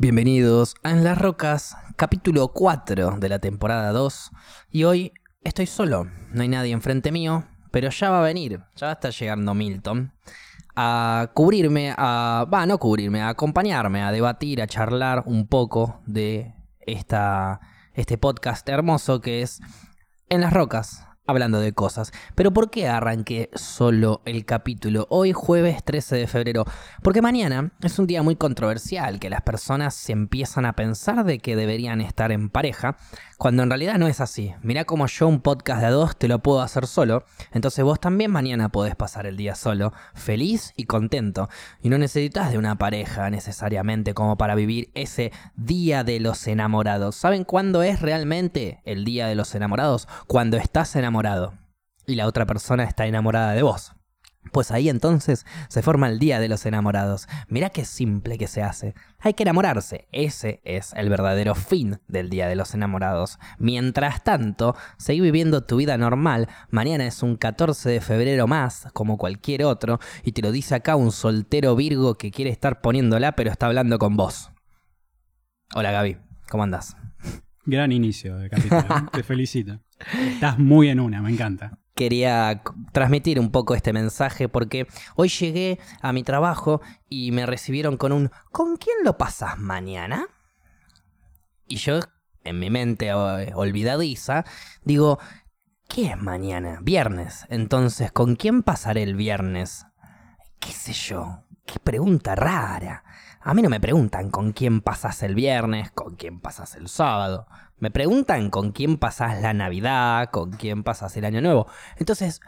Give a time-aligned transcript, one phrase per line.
[0.00, 4.30] Bienvenidos a En las Rocas, capítulo 4 de la temporada 2.
[4.70, 8.86] Y hoy estoy solo, no hay nadie enfrente mío, pero ya va a venir, ya
[8.86, 10.14] va a estar llegando Milton
[10.74, 12.46] a cubrirme, a.
[12.50, 17.60] va, no cubrirme, a acompañarme, a debatir, a charlar un poco de esta,
[17.92, 19.60] este podcast hermoso que es
[20.30, 22.12] En las Rocas, hablando de cosas.
[22.34, 26.64] Pero ¿por qué arranqué solo el capítulo hoy jueves 13 de febrero?
[27.02, 31.38] Porque mañana es un día muy controversial, que las personas se empiezan a pensar de
[31.38, 32.96] que deberían estar en pareja,
[33.40, 34.54] cuando en realidad no es así.
[34.60, 37.98] Mirá como yo un podcast de a dos te lo puedo hacer solo, entonces vos
[37.98, 41.48] también mañana podés pasar el día solo, feliz y contento.
[41.80, 47.16] Y no necesitas de una pareja necesariamente como para vivir ese día de los enamorados.
[47.16, 50.06] ¿Saben cuándo es realmente el día de los enamorados?
[50.26, 51.54] Cuando estás enamorado
[52.06, 53.94] y la otra persona está enamorada de vos.
[54.52, 57.28] Pues ahí entonces se forma el Día de los Enamorados.
[57.48, 58.94] Mirá qué simple que se hace.
[59.20, 60.08] Hay que enamorarse.
[60.12, 63.38] Ese es el verdadero fin del Día de los Enamorados.
[63.58, 66.48] Mientras tanto, seguí viviendo tu vida normal.
[66.70, 70.96] Mañana es un 14 de febrero más, como cualquier otro, y te lo dice acá
[70.96, 74.50] un soltero Virgo que quiere estar poniéndola, pero está hablando con vos.
[75.74, 76.16] Hola Gaby,
[76.50, 76.96] ¿cómo andás?
[77.64, 78.84] Gran inicio de capítulo.
[79.12, 79.80] te felicito.
[80.32, 85.78] Estás muy en una, me encanta quería transmitir un poco este mensaje porque hoy llegué
[86.00, 90.26] a mi trabajo y me recibieron con un ¿con quién lo pasas mañana?
[91.66, 92.00] Y yo,
[92.42, 94.44] en mi mente olvidadiza,
[94.82, 95.18] digo,
[95.88, 96.78] ¿qué es mañana?
[96.82, 97.46] Viernes.
[97.48, 99.86] Entonces, ¿con quién pasaré el viernes?
[100.58, 101.44] ¿Qué sé yo?
[101.64, 103.04] Qué pregunta rara.
[103.40, 107.46] A mí no me preguntan con quién pasas el viernes, con quién pasas el sábado.
[107.80, 111.66] Me preguntan con quién pasas la Navidad, con quién pasas el Año Nuevo.
[111.96, 112.42] Entonces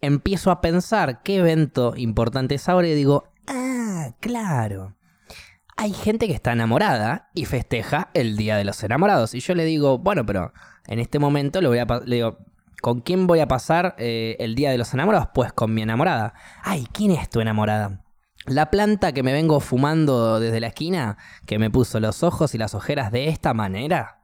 [0.00, 4.96] empiezo a pensar qué evento importante es ahora y digo, ah, claro.
[5.76, 9.34] Hay gente que está enamorada y festeja el Día de los Enamorados.
[9.34, 10.52] Y yo le digo, bueno, pero
[10.86, 12.38] en este momento voy a le digo,
[12.80, 15.28] ¿con quién voy a pasar eh, el Día de los Enamorados?
[15.34, 16.32] Pues con mi enamorada.
[16.64, 18.04] Ay, ¿quién es tu enamorada?
[18.46, 22.58] La planta que me vengo fumando desde la esquina, que me puso los ojos y
[22.58, 24.17] las ojeras de esta manera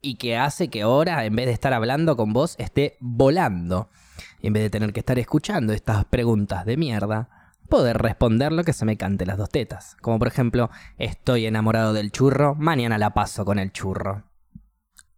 [0.00, 3.90] y que hace que ahora, en vez de estar hablando con vos, esté volando.
[4.40, 7.28] Y en vez de tener que estar escuchando estas preguntas de mierda,
[7.66, 9.96] poder responder lo que se me cante las dos tetas.
[10.00, 14.24] Como por ejemplo, estoy enamorado del churro, mañana la paso con el churro.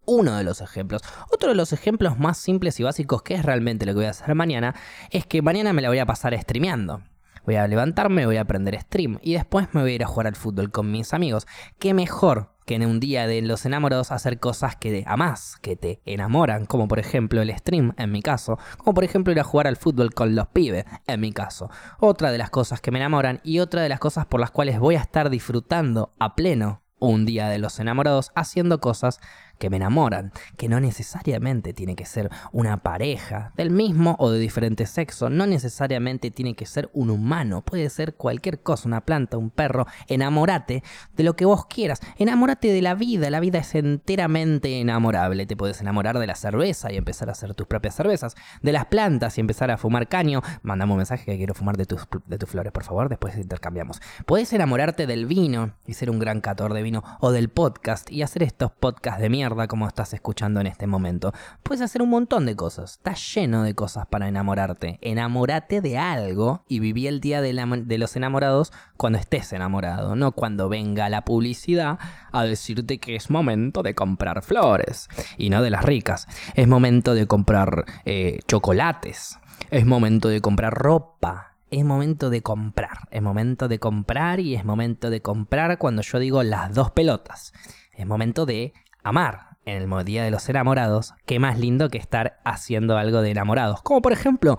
[0.07, 1.03] Uno de los ejemplos.
[1.31, 4.11] Otro de los ejemplos más simples y básicos que es realmente lo que voy a
[4.11, 4.75] hacer mañana
[5.11, 7.03] es que mañana me la voy a pasar streameando.
[7.45, 10.27] Voy a levantarme, voy a aprender stream y después me voy a ir a jugar
[10.27, 11.47] al fútbol con mis amigos.
[11.79, 16.03] ¿Qué mejor que en un día de los enamorados hacer cosas que amás, que te
[16.05, 19.67] enamoran, como por ejemplo el stream en mi caso, como por ejemplo ir a jugar
[19.67, 21.71] al fútbol con los pibes en mi caso.
[21.99, 24.79] Otra de las cosas que me enamoran y otra de las cosas por las cuales
[24.79, 29.19] voy a estar disfrutando a pleno un día de los enamorados haciendo cosas
[29.59, 34.39] que me enamoran, que no necesariamente tiene que ser una pareja del mismo o de
[34.39, 39.37] diferente sexo, no necesariamente tiene que ser un humano, puede ser cualquier cosa, una planta,
[39.37, 40.83] un perro, enamórate
[41.17, 45.57] de lo que vos quieras, enamórate de la vida, la vida es enteramente enamorable, te
[45.57, 49.37] puedes enamorar de la cerveza y empezar a hacer tus propias cervezas, de las plantas
[49.39, 52.49] y empezar a fumar caño, mandame un mensaje que quiero fumar de tus, de tus
[52.49, 54.01] flores, por favor, después intercambiamos.
[54.27, 58.23] Puedes enamorarte del vino y ser un gran cator de vino, o del podcast y
[58.23, 61.33] hacer estos podcasts de mierda, como estás escuchando en este momento.
[61.63, 62.93] Puedes hacer un montón de cosas.
[62.93, 64.99] Está lleno de cosas para enamorarte.
[65.03, 67.53] Enamórate de algo y viví el día de,
[67.99, 71.99] los enamorados cuando estés enamorado, no cuando venga la publicidad
[72.33, 76.27] a decirte que es momento de comprar flores y no de las ricas.
[76.55, 79.39] Es momento de comprar eh, chocolates.
[79.71, 83.09] Es momento de comprar ropa es momento de comprar.
[83.11, 87.53] Es momento de comprar y es momento de comprar cuando yo digo las dos pelotas.
[87.93, 88.73] Es momento de
[89.09, 93.31] amar en el Día de los Enamorados, qué más lindo que estar haciendo algo de
[93.31, 93.83] enamorados.
[93.83, 94.59] Como por ejemplo,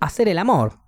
[0.00, 0.78] hacer el amor.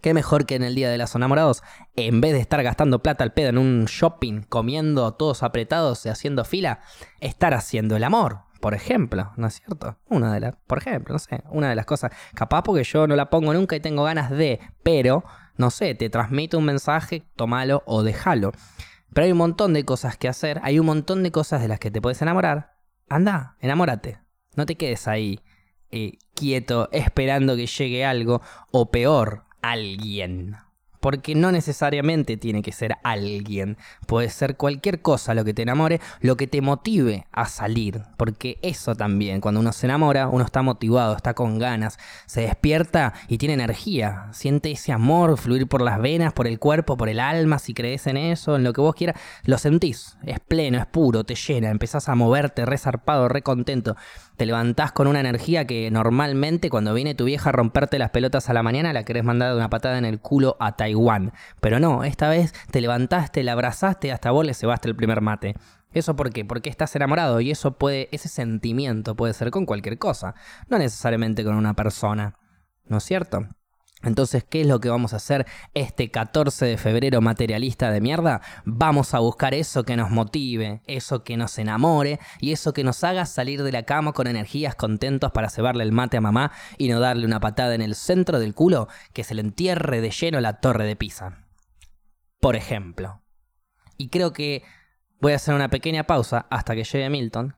[0.00, 1.62] Qué mejor que en el Día de los Enamorados,
[1.94, 6.08] en vez de estar gastando plata al pedo en un shopping, comiendo todos apretados y
[6.08, 6.80] haciendo fila,
[7.20, 8.40] estar haciendo el amor.
[8.60, 9.98] Por ejemplo, ¿no es cierto?
[10.08, 13.16] Una de las, por ejemplo, no sé, una de las cosas, capaz porque yo no
[13.16, 15.24] la pongo nunca y tengo ganas de, pero,
[15.56, 18.52] no sé, te transmito un mensaje, tomalo o déjalo.
[19.12, 21.80] Pero hay un montón de cosas que hacer, hay un montón de cosas de las
[21.80, 22.76] que te puedes enamorar.
[23.08, 24.20] Anda, enamórate.
[24.56, 25.40] No te quedes ahí
[25.90, 28.40] eh, quieto esperando que llegue algo
[28.70, 30.56] o peor, alguien.
[31.00, 33.76] Porque no necesariamente tiene que ser alguien.
[34.06, 38.02] Puede ser cualquier cosa lo que te enamore, lo que te motive a salir.
[38.16, 43.14] Porque eso también, cuando uno se enamora, uno está motivado, está con ganas, se despierta
[43.28, 44.28] y tiene energía.
[44.32, 48.06] Siente ese amor fluir por las venas, por el cuerpo, por el alma, si crees
[48.06, 49.20] en eso, en lo que vos quieras.
[49.44, 53.96] Lo sentís, es pleno, es puro, te llena, empezás a moverte re zarpado, re contento
[54.40, 58.48] te levantás con una energía que normalmente cuando viene tu vieja a romperte las pelotas
[58.48, 61.34] a la mañana la querés mandar de una patada en el culo a Taiwán.
[61.60, 65.56] Pero no, esta vez te levantaste, la abrazaste, hasta vos le cebaste el primer mate.
[65.92, 66.46] ¿Eso por qué?
[66.46, 70.34] Porque estás enamorado y eso puede, ese sentimiento puede ser con cualquier cosa,
[70.70, 72.38] no necesariamente con una persona.
[72.86, 73.46] ¿No es cierto?
[74.02, 78.40] Entonces, ¿qué es lo que vamos a hacer este 14 de febrero materialista de mierda?
[78.64, 83.04] Vamos a buscar eso que nos motive, eso que nos enamore y eso que nos
[83.04, 86.88] haga salir de la cama con energías contentos para cebarle el mate a mamá y
[86.88, 90.40] no darle una patada en el centro del culo que se le entierre de lleno
[90.40, 91.46] la torre de Pisa.
[92.40, 93.22] Por ejemplo.
[93.98, 94.62] Y creo que
[95.20, 97.56] voy a hacer una pequeña pausa hasta que llegue Milton.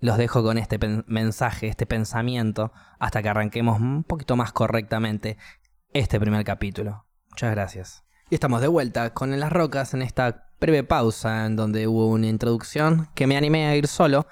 [0.00, 5.38] Los dejo con este mensaje, este pensamiento, hasta que arranquemos un poquito más correctamente
[5.92, 7.06] este primer capítulo.
[7.30, 8.04] Muchas gracias.
[8.28, 12.26] Y estamos de vuelta con Las Rocas en esta breve pausa en donde hubo una
[12.26, 14.26] introducción que me animé a ir solo.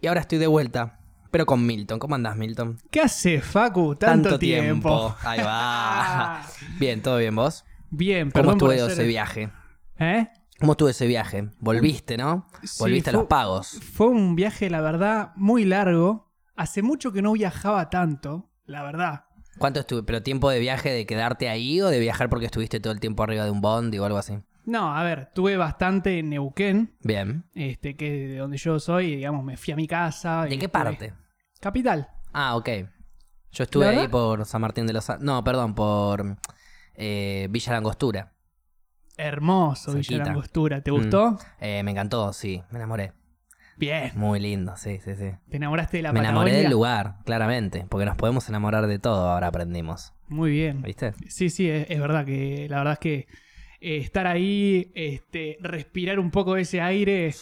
[0.00, 1.00] Y ahora estoy de vuelta,
[1.30, 1.98] pero con Milton.
[1.98, 2.78] ¿Cómo andás, Milton?
[2.90, 3.96] ¿Qué hace, Facu?
[3.96, 5.16] Tanto, tiempo.
[5.22, 6.42] Ahí va.
[6.78, 7.64] bien, ¿todo bien vos?
[7.90, 9.50] Bien, ¿Cómo estuvo ese viaje?
[9.98, 10.28] ¿Eh?
[10.62, 11.48] ¿Cómo estuvo ese viaje?
[11.58, 12.46] Volviste, ¿no?
[12.78, 13.80] Volviste a los pagos.
[13.82, 16.30] Fue un viaje, la verdad, muy largo.
[16.54, 19.24] Hace mucho que no viajaba tanto, la verdad.
[19.58, 20.04] ¿Cuánto estuve?
[20.04, 23.24] ¿Pero tiempo de viaje de quedarte ahí o de viajar porque estuviste todo el tiempo
[23.24, 24.38] arriba de un bondi o algo así?
[24.64, 26.94] No, a ver, tuve bastante en Neuquén.
[27.00, 27.44] Bien.
[27.54, 30.44] Este, que de donde yo soy, digamos, me fui a mi casa.
[30.44, 31.12] ¿De qué parte?
[31.58, 32.08] Capital.
[32.32, 32.68] Ah, ok.
[33.50, 35.10] Yo estuve ahí por San Martín de los...
[35.18, 36.38] No, perdón, por
[36.94, 38.32] eh, Villa Langostura.
[39.22, 40.80] Hermoso Villa Langostura.
[40.82, 41.32] ¿Te gustó?
[41.32, 41.38] Mm.
[41.60, 42.62] Eh, me encantó, sí.
[42.70, 43.12] Me enamoré.
[43.76, 44.12] Bien.
[44.14, 45.30] Muy lindo, sí, sí, sí.
[45.50, 47.86] ¿Te enamoraste de la Me enamoré del lugar, claramente.
[47.88, 50.12] Porque nos podemos enamorar de todo, ahora aprendimos.
[50.28, 50.82] Muy bien.
[50.82, 51.14] ¿Viste?
[51.28, 53.26] Sí, sí, es, verdad que la verdad es que
[53.80, 57.34] eh, estar ahí, este, respirar un poco ese aire,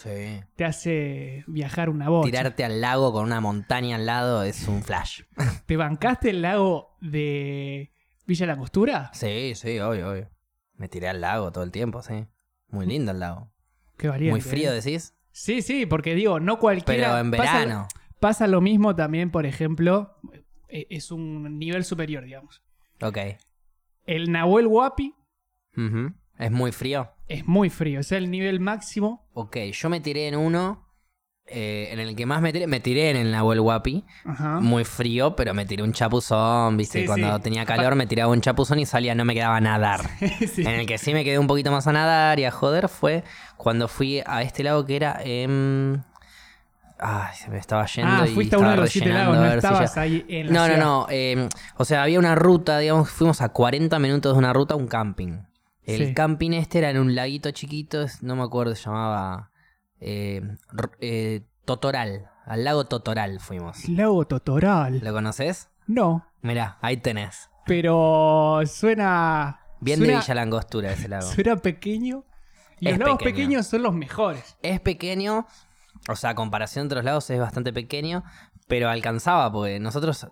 [0.55, 2.25] te hace viajar una voz.
[2.25, 5.21] Tirarte al lago con una montaña al lado es un flash.
[5.65, 7.91] ¿Te bancaste el lago de
[8.25, 9.11] Villa Langostura?
[9.13, 10.29] Sí, sí, obvio, obvio.
[10.75, 12.25] Me tiré al lago todo el tiempo, sí.
[12.69, 13.51] Muy lindo el lago.
[13.97, 14.31] Qué valiente.
[14.31, 14.75] Muy frío, ¿eh?
[14.75, 15.15] decís.
[15.31, 17.09] Sí, sí, porque digo, no cualquiera.
[17.09, 17.87] Pero en verano.
[18.19, 20.17] Pasa, lo mismo también, por ejemplo,
[20.67, 22.61] e, es un nivel superior, digamos.
[23.01, 23.17] Ok.
[24.05, 25.15] El Nahuel Huapi.
[26.37, 27.11] ¿Es muy frío?
[27.27, 29.29] Es muy frío, es el nivel máximo.
[29.33, 30.90] Ok, yo me tiré en uno
[31.53, 34.03] eh, en el que más me tiré, me tiré en el Nahuel Huapi.
[34.61, 37.05] Muy frío, pero me tiré un chapuzón, ¿viste?
[37.05, 40.01] Cuando tenía calor me tiraba un chapuzón y salía, no me quedaba a nadar.
[40.57, 43.23] En el que sí me quedé un poquito más a nadar y a joder fue
[43.57, 46.03] cuando fui a este lago que era en...
[46.99, 49.45] Ay, se me estaba yendo ah, y fuiste a uno de los siete lagos, no
[49.51, 51.07] estabas ahí en la No, no, no.
[51.09, 54.77] Eh, o sea, había una ruta, digamos, fuimos a 40 minutos de una ruta a
[54.77, 55.39] un camping.
[55.83, 59.50] El camping este era en un laguito chiquito, no me acuerdo, se llamaba...
[60.01, 60.41] Eh,
[60.99, 63.87] eh, Totoral, al lago Totoral fuimos.
[63.87, 64.99] Lago Totoral.
[65.01, 65.69] ¿Lo conoces?
[65.87, 66.27] No.
[66.41, 67.49] Mirá, ahí tenés.
[67.65, 69.59] Pero suena.
[69.79, 71.31] Bien de Villa Langostura ese lago.
[71.31, 72.25] Suena pequeño.
[72.79, 74.57] Y los lagos pequeños son los mejores.
[74.63, 75.45] Es pequeño,
[76.09, 78.23] o sea, a comparación de otros lagos es bastante pequeño,
[78.67, 80.27] pero alcanzaba, porque nosotros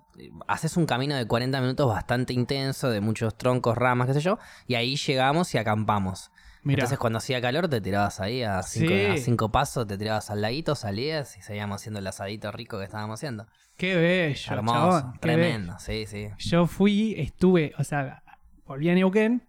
[0.47, 4.39] haces un camino de 40 minutos bastante intenso, de muchos troncos, ramas, qué sé yo,
[4.65, 6.31] y ahí llegamos y acampamos.
[6.65, 11.37] Entonces cuando hacía calor te tirabas ahí a cinco, pasos, te tirabas al laguito, salías
[11.37, 13.47] y seguíamos haciendo el asadito rico que estábamos haciendo.
[13.77, 16.27] Qué bello, Hermoso, tremendo, sí, sí.
[16.37, 18.23] Yo fui, estuve, o sea,
[18.65, 19.47] volví a Neuquén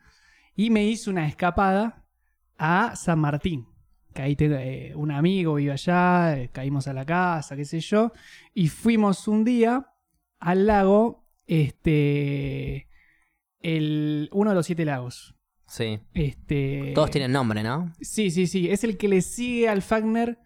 [0.55, 2.05] y me hice una escapada
[2.59, 3.67] a San Martín.
[4.15, 7.81] Que ahí tengo, eh, un amigo iba allá, eh, caímos a la casa, qué sé
[7.81, 8.13] yo,
[8.55, 9.87] y fuimos un día
[10.41, 12.89] al lago, este,
[13.61, 15.40] el, uno de los siete lagos.
[15.71, 16.01] Sí.
[16.15, 16.91] Este...
[16.97, 17.93] Todos tienen nombre, ¿no?
[18.01, 18.69] Sí, sí, sí.
[18.69, 20.37] Es el que le sigue al Fagner.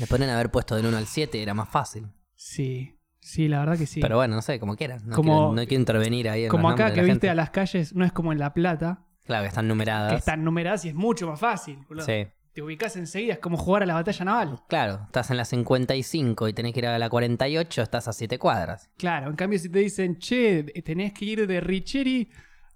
[0.00, 2.06] Le ponen haber puesto del 1 al 7, era más fácil.
[2.34, 2.98] Sí.
[3.20, 4.00] Sí, la verdad que sí.
[4.00, 5.04] Pero bueno, no sé, como quieras.
[5.04, 6.44] No, quiero, no quiero intervenir ahí.
[6.44, 9.06] En como acá que viste a las calles, no es como en La Plata.
[9.26, 10.10] Claro, que están numeradas.
[10.10, 11.78] Que están numeradas y es mucho más fácil.
[12.06, 12.26] Sí.
[12.54, 14.60] Te ubicas enseguida, es como jugar a la batalla naval.
[14.68, 18.38] Claro, estás en la 55 y tenés que ir a la 48, estás a 7
[18.38, 18.90] cuadras.
[18.96, 22.30] Claro, en cambio si te dicen, che, tenés que ir de Richeri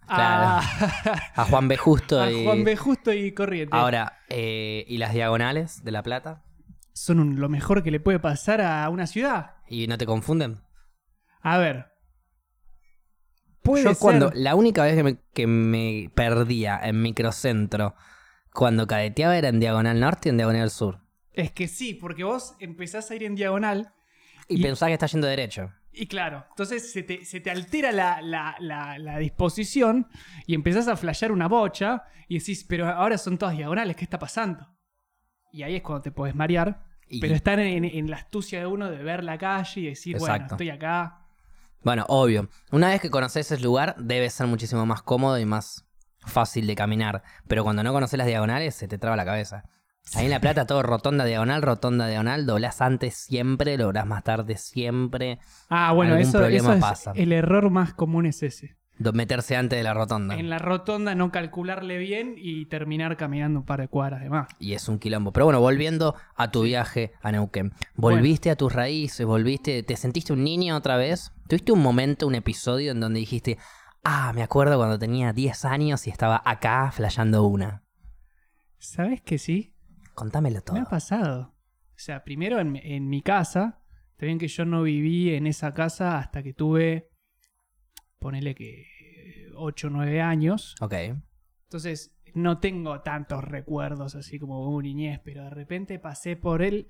[0.06, 0.66] Claro.
[1.34, 1.76] A, Juan B.
[1.76, 2.76] Justo a Juan B.
[2.76, 3.76] Justo y Corriente.
[3.76, 6.44] Ahora, eh, ¿y las diagonales de La Plata?
[6.92, 9.56] Son lo mejor que le puede pasar a una ciudad.
[9.68, 10.60] ¿Y no te confunden?
[11.42, 11.92] A ver.
[13.62, 13.98] Puede Yo ser.
[13.98, 17.94] cuando, la única vez que me, que me perdía en microcentro
[18.52, 21.00] cuando cadeteaba era en diagonal norte y en diagonal sur.
[21.32, 23.92] Es que sí, porque vos empezás a ir en diagonal
[24.48, 25.72] Y, Y- pensaba que está yendo derecho.
[25.96, 30.08] Y claro, entonces se te, se te altera la, la- la- la disposición
[30.46, 34.18] y empezás a flashear una bocha y decís, pero ahora son todas diagonales, ¿qué está
[34.18, 34.68] pasando?
[35.52, 36.84] Y ahí es cuando te podés marear.
[37.08, 40.16] Y- Pero estar en, en la astucia de uno de ver la calle y decir,
[40.18, 41.20] bueno, estoy acá.
[41.82, 42.48] Bueno, obvio.
[42.72, 45.86] Una vez que conoces ese lugar, debe ser muchísimo más cómodo y más
[46.26, 47.22] fácil de caminar.
[47.46, 49.62] Pero cuando no conoces las diagonales, se te traba la cabeza.
[50.14, 54.56] Ahí en La Plata todo rotonda diagonal, rotonda diagonal, doblás antes siempre, lográs más tarde
[54.56, 55.40] siempre.
[55.68, 57.12] Ah, bueno, Algún eso, problema eso es pasa.
[57.16, 58.76] el error más común es ese.
[58.98, 60.36] Do- Meterse antes de la rotonda.
[60.36, 64.48] En la rotonda no calcularle bien y terminar caminando un par de cuadras de más.
[64.58, 65.32] Y es un quilombo.
[65.32, 67.74] Pero bueno, volviendo a tu viaje a Neuquén.
[67.94, 69.26] ¿Volviste a tus raíces?
[69.26, 69.82] ¿Volviste?
[69.82, 71.32] ¿Te sentiste un niño otra vez?
[71.46, 73.58] ¿Tuviste un momento, un episodio en donde dijiste,
[74.02, 77.82] ah, me acuerdo cuando tenía 10 años y estaba acá flasheando una?
[78.78, 79.74] ¿Sabes que sí?
[80.16, 80.74] Contámelo todo.
[80.74, 81.54] Me ha pasado.
[81.90, 83.80] O sea, primero en, mi- en mi casa,
[84.18, 87.10] bien que yo no viví en esa casa hasta que tuve,
[88.18, 88.86] ponele que
[89.54, 90.74] 8 o 9 años.
[90.80, 90.94] Ok.
[91.64, 96.88] Entonces, no tengo tantos recuerdos así como una niñez, pero de repente pasé por él.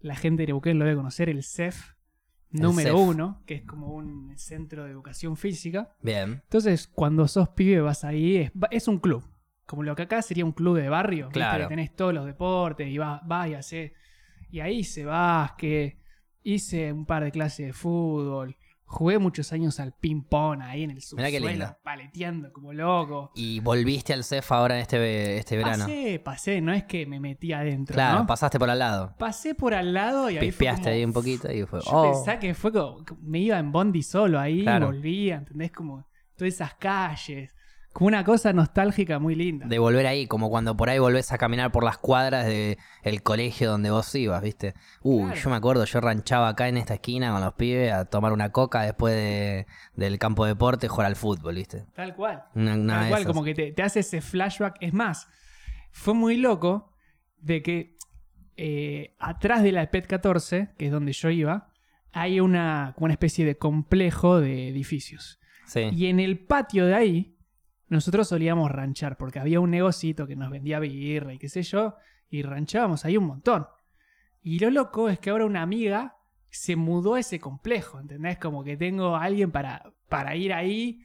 [0.00, 1.92] La gente de Neuquén lo debe conocer, el CEF
[2.52, 3.08] El número CEF.
[3.08, 5.96] uno, que es como un centro de educación física.
[6.02, 6.40] Bien.
[6.44, 9.24] Entonces, cuando sos pibe, vas ahí, es, es un club.
[9.68, 11.28] Como lo que acá sería un club de barrio.
[11.28, 11.64] Claro.
[11.64, 13.92] Que tenés todos los deportes y vas, vas y haces.
[14.50, 15.98] Y ahí hice básquet,
[16.42, 18.56] hice un par de clases de fútbol,
[18.86, 23.30] jugué muchos años al ping-pong ahí en el subsuelo, paleteando como loco.
[23.34, 25.84] ¿Y volviste al CEF ahora este, este verano?
[25.84, 27.92] Pasé, pasé, no es que me metí adentro.
[27.92, 28.26] claro, ¿no?
[28.26, 29.14] pasaste por al lado.
[29.18, 31.80] pasé por al lado y ahí fue Pispeaste como- ahí un poquito y fue.
[31.82, 32.10] Yo oh.
[32.12, 34.86] pensaba que fue como, me iba en bondi solo ahí, Claro.
[34.86, 35.72] volvía, ¿entendés?
[35.72, 36.06] Como
[36.36, 37.54] todas esas calles,
[37.92, 39.66] como una cosa nostálgica muy linda.
[39.66, 43.70] de volver ahí, como cuando por ahí volvés a caminar por las cuadras del colegio
[43.70, 44.74] donde vos ibas, ¿viste?
[45.02, 45.40] Uy, Claro.
[45.40, 48.52] yo me acuerdo, yo ranchaba acá en esta esquina con los pibes a tomar una
[48.52, 51.86] coca después de, del campo de deporte jugar al fútbol, ¿viste?
[51.94, 52.44] Tal cual.
[52.54, 53.32] Una, una Tal de cual, esas.
[53.32, 54.76] como que te, te hace ese flashback.
[54.80, 55.26] Es más,
[55.90, 56.92] fue muy loco
[57.40, 57.96] de que
[58.56, 61.72] eh, atrás de la PET 14, que es donde yo iba,
[62.12, 65.38] hay una, una especie de complejo de edificios.
[65.66, 65.88] Sí.
[65.92, 67.36] Y en el patio de ahí,
[67.88, 71.94] nosotros solíamos ranchar, porque había un negocito que nos vendía birra y qué sé yo,
[72.30, 73.66] y ranchábamos ahí un montón.
[74.42, 76.16] Y lo loco es que ahora una amiga
[76.50, 78.38] se mudó a ese complejo, ¿entendés?
[78.38, 81.04] Como que tengo a alguien para, para ir ahí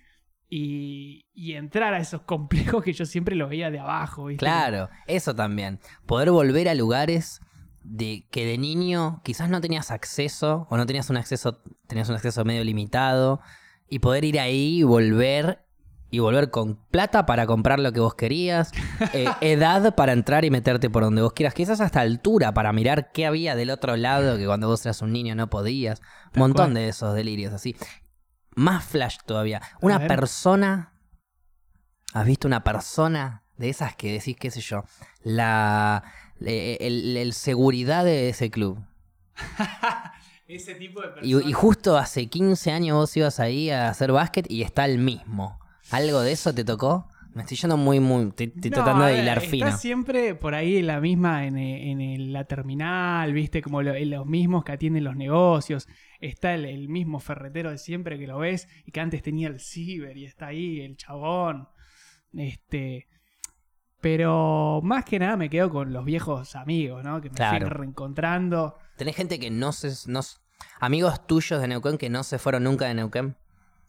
[0.49, 4.27] y, y entrar a esos complejos que yo siempre lo veía de abajo.
[4.37, 5.79] Claro, eso también.
[6.05, 7.41] Poder volver a lugares
[7.83, 12.15] de que de niño quizás no tenías acceso o no tenías un acceso, tenías un
[12.15, 13.41] acceso medio limitado
[13.89, 15.65] y poder ir ahí y volver
[16.13, 18.71] y volver con plata para comprar lo que vos querías,
[19.13, 23.11] eh, edad para entrar y meterte por donde vos quieras, quizás hasta altura para mirar
[23.11, 26.03] qué había del otro lado que cuando vos eras un niño no podías,
[26.35, 26.73] un montón cual.
[26.75, 27.75] de esos delirios así.
[28.55, 29.63] Más flash todavía.
[29.81, 30.93] Una persona
[32.13, 34.83] ¿Has visto una persona de esas que decís, qué sé yo,
[35.23, 36.03] la
[36.39, 38.85] el, el seguridad de ese club?
[40.45, 44.45] Ese tipo de Y, y justo hace 15 años vos ibas ahí a hacer básquet
[44.51, 45.57] y está el mismo.
[45.93, 47.07] ¿Algo de eso te tocó?
[47.33, 48.27] Me estoy yendo muy, muy...
[48.27, 49.71] Estoy, estoy No, tratando de hilar está fino.
[49.77, 54.11] siempre por ahí en la misma, en, eh, en la terminal, viste, como lo- en
[54.11, 55.87] los mismos que atienden los negocios.
[56.19, 59.59] Está el, el mismo ferretero de siempre que lo ves y que antes tenía el
[59.59, 61.67] ciber y está ahí el chabón.
[62.33, 63.07] Este.
[64.01, 67.21] Pero más que nada me quedo con los viejos amigos, ¿no?
[67.21, 67.67] Que me Claro.
[67.67, 68.77] fui reencontrando.
[68.97, 69.91] ¿Tenés gente que no se...
[70.11, 70.19] No,
[70.79, 73.37] amigos tuyos de Neuquén que no se fueron nunca de Neuquén?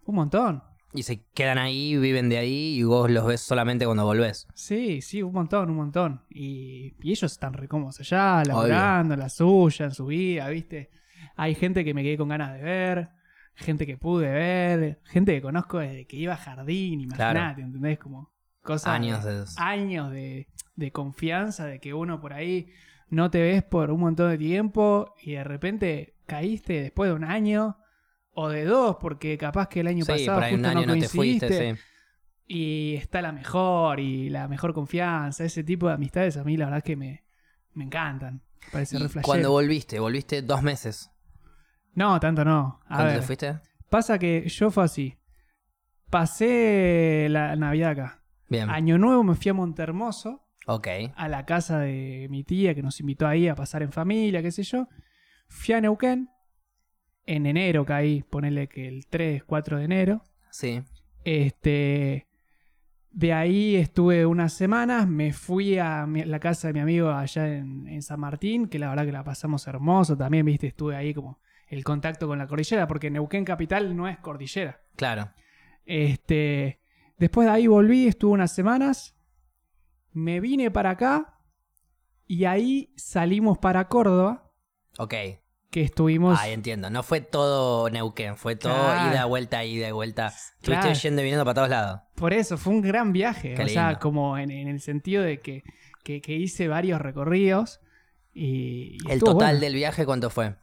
[0.05, 0.63] Un montón.
[0.97, 4.47] Y se quedan ahí, viven de ahí y vos los ves solamente cuando volvés.
[4.55, 6.23] Sí, sí, un montón, un montón.
[6.31, 10.91] Y, y ellos están recómodos allá, laburando la suya, en su vida, ¿viste?
[11.37, 13.09] Hay gente que me quedé con ganas de ver,
[13.57, 17.61] gente que pude ver, gente que conozco desde que iba a jardín, imagínate, Claro.
[17.63, 17.99] ¿entendés?
[17.99, 18.33] Como
[18.63, 18.95] cosas.
[18.95, 19.45] Años de...
[19.57, 20.47] años de,
[20.77, 22.69] de confianza, de que uno por ahí
[23.11, 27.25] no te ves por un montón de tiempo y de repente caíste después de un
[27.25, 27.77] año
[28.35, 30.95] o de dos, porque capaz que el año Sí, pasado por ahí un año no
[30.95, 31.81] no te fuiste, sí.
[32.47, 35.45] y está la mejor y la mejor confianza.
[35.45, 37.25] Ese tipo de amistades a mí la verdad que me,
[37.73, 38.43] me encantan.
[38.73, 41.11] Parece cuando volviste, volviste dos meses.
[41.95, 42.81] No, tanto no.
[42.87, 43.61] A ¿Cuándo ver, te fuiste?
[43.89, 45.17] pasa que yo fue así.
[46.11, 48.23] Pasé la Navidad acá.
[48.49, 48.71] Bien.
[48.71, 50.87] Año Nuevo me fui a Montermoso, Ok.
[51.17, 54.51] a la casa de mi tía que nos invitó ahí a pasar en familia, qué
[54.53, 54.89] sé yo.
[55.49, 56.31] Fui a Neuquén.
[57.27, 60.23] En enero caí, ponele que el 3, 4 de enero.
[60.51, 60.83] Sí.
[61.25, 62.27] Este.
[63.11, 67.47] De ahí estuve unas semanas, me fui a mi- la casa de mi amigo allá
[67.47, 71.15] en, en San Martín, que la verdad que la pasamos hermoso también, viste, estuve ahí
[71.15, 71.39] como
[71.69, 74.81] el contacto con la cordillera, porque Neuquén Capital no es cordillera.
[74.97, 75.31] Claro.
[75.87, 76.81] Este,
[77.17, 79.15] después de ahí volví, estuve unas semanas,
[80.13, 81.39] me vine para acá
[82.27, 84.51] y ahí salimos para Córdoba,
[84.99, 85.15] Ok.
[85.75, 86.39] Que estuvimos...
[86.39, 86.89] Ahí entiendo.
[86.89, 89.13] No fue todo Neuquén, fue todo Claro.
[89.13, 90.29] ida, vuelta, ida, vuelta.
[90.29, 92.01] Estuviste yendo y viniendo para todos lados.
[92.15, 93.55] Por eso, fue un gran viaje.
[93.55, 93.99] Qué o sea, lindo.
[94.01, 95.65] como en, en el sentido de que,
[96.05, 97.81] que- que hice varios recorridos.
[98.33, 99.59] Y, y ¿El total bueno.
[99.61, 100.55] del viaje cuánto fue?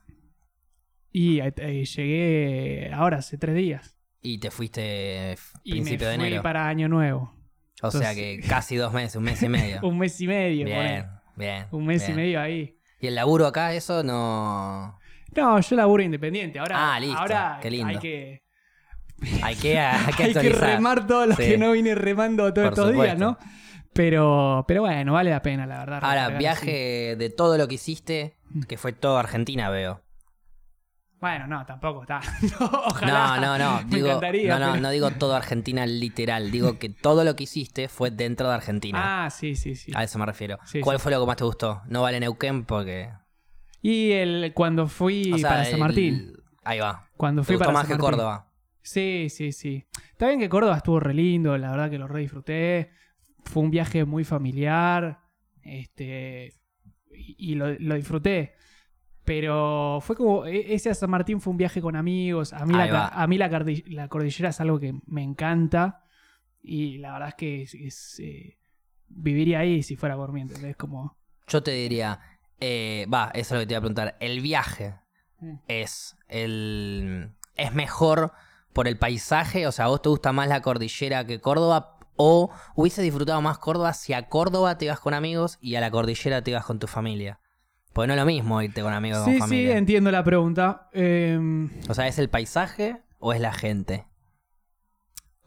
[1.12, 3.98] Y eh, eh, llegué ahora, hace tres días.
[4.22, 6.42] Y te fuiste Y me principio de enero.
[6.42, 7.36] para Año Nuevo.
[7.82, 9.80] O sea que casi dos meses, un mes y medio.
[9.84, 10.64] Un mes y medio.
[10.66, 11.06] bien, ponele.
[11.36, 11.66] bien.
[11.72, 12.12] Un mes bien.
[12.14, 12.78] y medio ahí.
[13.02, 14.98] ¿Y el laburo acá, eso no.
[15.36, 16.60] No, yo laburo independiente.
[16.60, 17.18] Ahora, Ah, listo.
[17.18, 17.88] ahora Qué lindo.
[17.88, 18.42] hay que,
[19.44, 21.44] Hay que, hay que hay que remar todo lo Sí.
[21.44, 23.18] que no vine remando todos estos días.
[23.18, 23.38] ¿no?
[23.94, 26.00] Pero, pero bueno, vale la pena, la verdad.
[26.04, 28.62] Ahora, viaje de todo lo que hiciste, Mm.
[28.64, 30.02] que fue todo Argentina, veo.
[31.20, 32.20] Bueno, no, tampoco está.
[32.60, 33.38] No, ojalá.
[33.40, 33.84] No, no, no.
[33.88, 34.54] Me Digo, encantaría.
[34.58, 36.50] no, no, pero- no digo todo Argentina literal.
[36.50, 39.26] Digo que todo lo que hiciste fue dentro de Argentina.
[39.26, 39.92] Ah, sí, sí, sí.
[39.94, 40.58] A eso me refiero.
[40.66, 41.04] Sí, ¿Cuál sí.
[41.04, 41.82] fue lo que más te gustó?
[41.86, 43.12] No vale Neuquén porque.
[43.82, 46.34] Y el, cuando fui o sea, para San el- Martín.
[46.64, 47.10] Ahí va.
[47.18, 48.18] Cuando ¿Te fui gustó para más San que Martín.
[48.18, 48.48] Córdoba?
[48.84, 49.86] Sí, sí, sí.
[50.12, 52.92] Está bien que Córdoba estuvo re lindo, la verdad que lo re disfruté.
[53.46, 55.20] Fue un viaje muy familiar.
[55.64, 56.54] Este.
[57.12, 58.54] Y, y lo, lo disfruté.
[59.24, 60.46] Pero fue como.
[60.46, 62.54] e- Ese a San Martín fue un viaje con amigos.
[62.54, 63.08] A mí, la, va.
[63.10, 63.48] a mí la,
[63.88, 66.04] la cordillera es algo que me encanta.
[66.62, 68.58] Y la verdad es que es, es, eh,
[69.08, 70.76] viviría ahí si fuera por mí, ¿entendés?
[70.76, 71.18] Como.
[71.48, 72.20] Yo te diría.
[72.62, 74.16] Eh, va, eso es lo que te iba a preguntar.
[74.20, 74.96] ¿El viaje
[75.42, 75.56] Mm.
[75.68, 77.32] es el.
[77.56, 78.32] es mejor
[78.74, 79.66] por el paisaje?
[79.68, 81.98] O sea, ¿a vos te gusta más la cordillera que Córdoba?
[82.16, 85.90] ¿O hubiese disfrutado más Córdoba si a Córdoba te ibas con amigos y a la
[85.90, 87.40] cordillera te ibas con tu familia?
[87.94, 89.78] Porque no es lo mismo irte con amigos Sí, con sí, familia.
[89.78, 90.88] entiendo la pregunta.
[90.94, 94.06] Em, O sea, ¿es el paisaje o es la gente?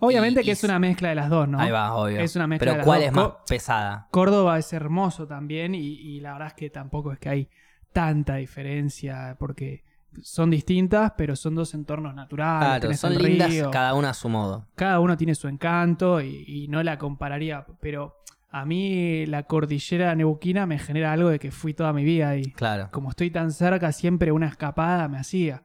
[0.07, 1.59] Obviamente Y- que y es una mezcla de las dos, ¿no?
[1.61, 2.21] Ahí va, obvio.
[2.21, 3.07] Es una mezcla de Pero las ¿cuál dos.
[3.09, 4.09] es más Co- pesada?
[4.11, 7.49] Córdoba es hermoso también y, y la verdad es que tampoco es que hay
[7.93, 9.85] tanta diferencia porque
[10.23, 12.81] son distintas, pero son dos entornos naturales.
[12.81, 14.67] Claro, son lindas río, cada una a su modo.
[14.77, 18.17] cada uno tiene su encanto y, no la compararía, pero
[18.51, 22.45] a mí la cordillera neuquina me genera algo de que fui toda mi vida y
[22.53, 22.89] Claro.
[22.93, 25.63] como estoy tan cerca siempre una escapada me hacía.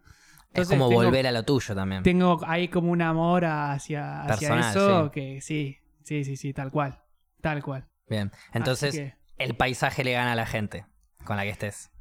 [0.54, 2.04] Es como tengo- volver a lo tuyo también.
[2.04, 5.12] Tengo ahí como un amor hacia, hacia Personal, eso sí.
[5.12, 7.00] que sí, sí, sí, sí, tal cual,
[7.42, 7.86] tal cual.
[8.10, 8.32] Bien.
[8.54, 10.86] Entonces, que- el paisaje le gana a la gente
[11.24, 11.92] con la que estés.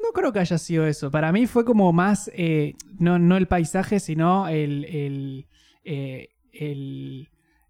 [0.00, 1.10] No creo que haya sido eso.
[1.10, 5.48] Para mí fue como más, eh, no, no el paisaje, sino el, el,
[5.84, 7.28] eh, el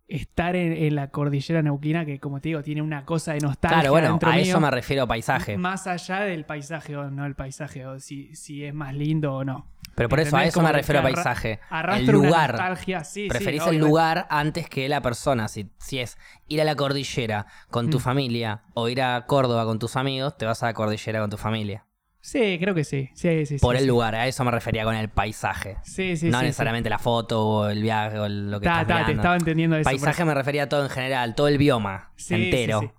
[0.09, 3.81] estar en, en la cordillera neuquina, que como te digo, tiene una cosa de nostalgia
[3.81, 5.57] Claro, bueno, a mío, eso me refiero paisaje.
[5.59, 9.45] Más allá del paisaje o no el paisaje, o si, si es más lindo o
[9.45, 9.67] no.
[9.99, 11.61] Pero por eso a eso me refiero a paisaje.
[11.97, 12.53] El lugar.
[12.53, 15.49] nostalgia, sí, sí, Preferís el lugar antes que la persona.
[15.49, 18.01] Si, si es ir a la cordillera con tu Mm.
[18.01, 21.37] familia o ir a Córdoba con tus amigos, te vas a la cordillera con tu
[21.37, 21.85] familia.
[22.21, 23.11] Sí, creo que sí.
[23.15, 25.77] sí, sí, sí Por el lugar, a eso me refería con el paisaje.
[25.83, 29.07] Sí, sí, no necesariamente la foto o el viaje o lo que Ta, estás ta,
[29.07, 29.85] te estaba entendiendo eso.
[29.85, 32.95] Paisaje me refería a todo en general, todo el bioma entero.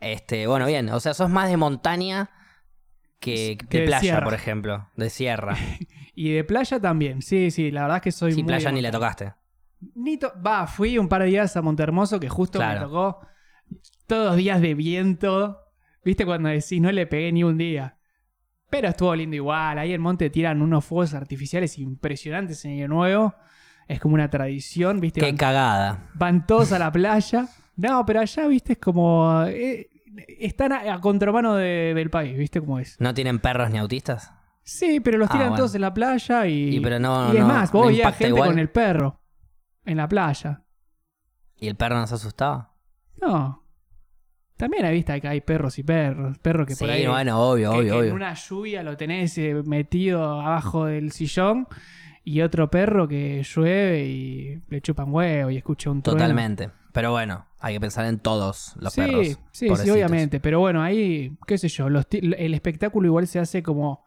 [0.00, 2.30] Este, bueno, bien, o sea, sos más de montaña
[3.20, 4.24] que, Que de de playa, sierra.
[4.24, 5.56] por ejemplo, de sierra.
[6.20, 7.22] Y de playa también.
[7.22, 9.34] Sí, sí, la verdad es que soy Sí, muy playa ni la tocaste.
[9.94, 12.80] Ni to- Va, fui un par de días a Montermoso que justo Claro.
[12.80, 13.20] me tocó
[14.08, 15.58] todos días de viento.
[16.04, 17.98] ¿Viste cuando decís no le pegué ni un día?
[18.68, 19.78] Pero estuvo lindo igual.
[19.78, 23.34] Ahí en Monte tiran unos fuegos artificiales impresionantes en Año Nuevo.
[23.86, 25.20] Es como una tradición, ¿viste?
[25.20, 26.08] Qué Van, cagada.
[26.14, 27.46] van todos a la playa.
[27.76, 28.72] No, pero allá, ¿viste?
[28.72, 29.44] Es como...
[29.46, 29.88] eh,
[30.40, 33.00] están a, a contramano de- del país, ¿viste cómo es?
[33.00, 34.32] ¿No tienen perros ni autistas?
[34.70, 35.56] Sí, pero los Ah, tiran bueno.
[35.56, 36.76] todos en la playa y...
[36.76, 38.50] Y pero no- y es no- más, no vos veías impacta gente igual.
[38.50, 39.20] con el perro
[39.86, 40.62] en la playa.
[41.56, 42.74] ¿Y el perro no se asustaba?
[43.20, 43.64] No.
[44.56, 46.38] También hay vista que hay perros y perros.
[46.38, 47.06] Perros que sí, por ahí.
[47.06, 48.08] bueno, obvio, que- obvio, que obvio.
[48.10, 51.66] En una lluvia lo tenés eh, metido abajo del sillón.
[52.24, 56.18] Y otro perro que llueve y le chupan huevo y escucha un trueno.
[56.18, 56.70] Totalmente.
[56.92, 59.26] Pero bueno, hay que pensar en todos los sí, perros.
[59.28, 59.94] Sí, sí, pobrecitos.
[59.96, 60.38] obviamente.
[60.40, 64.04] Pero bueno, ahí, qué sé yo, los ti- el espectáculo igual se hace como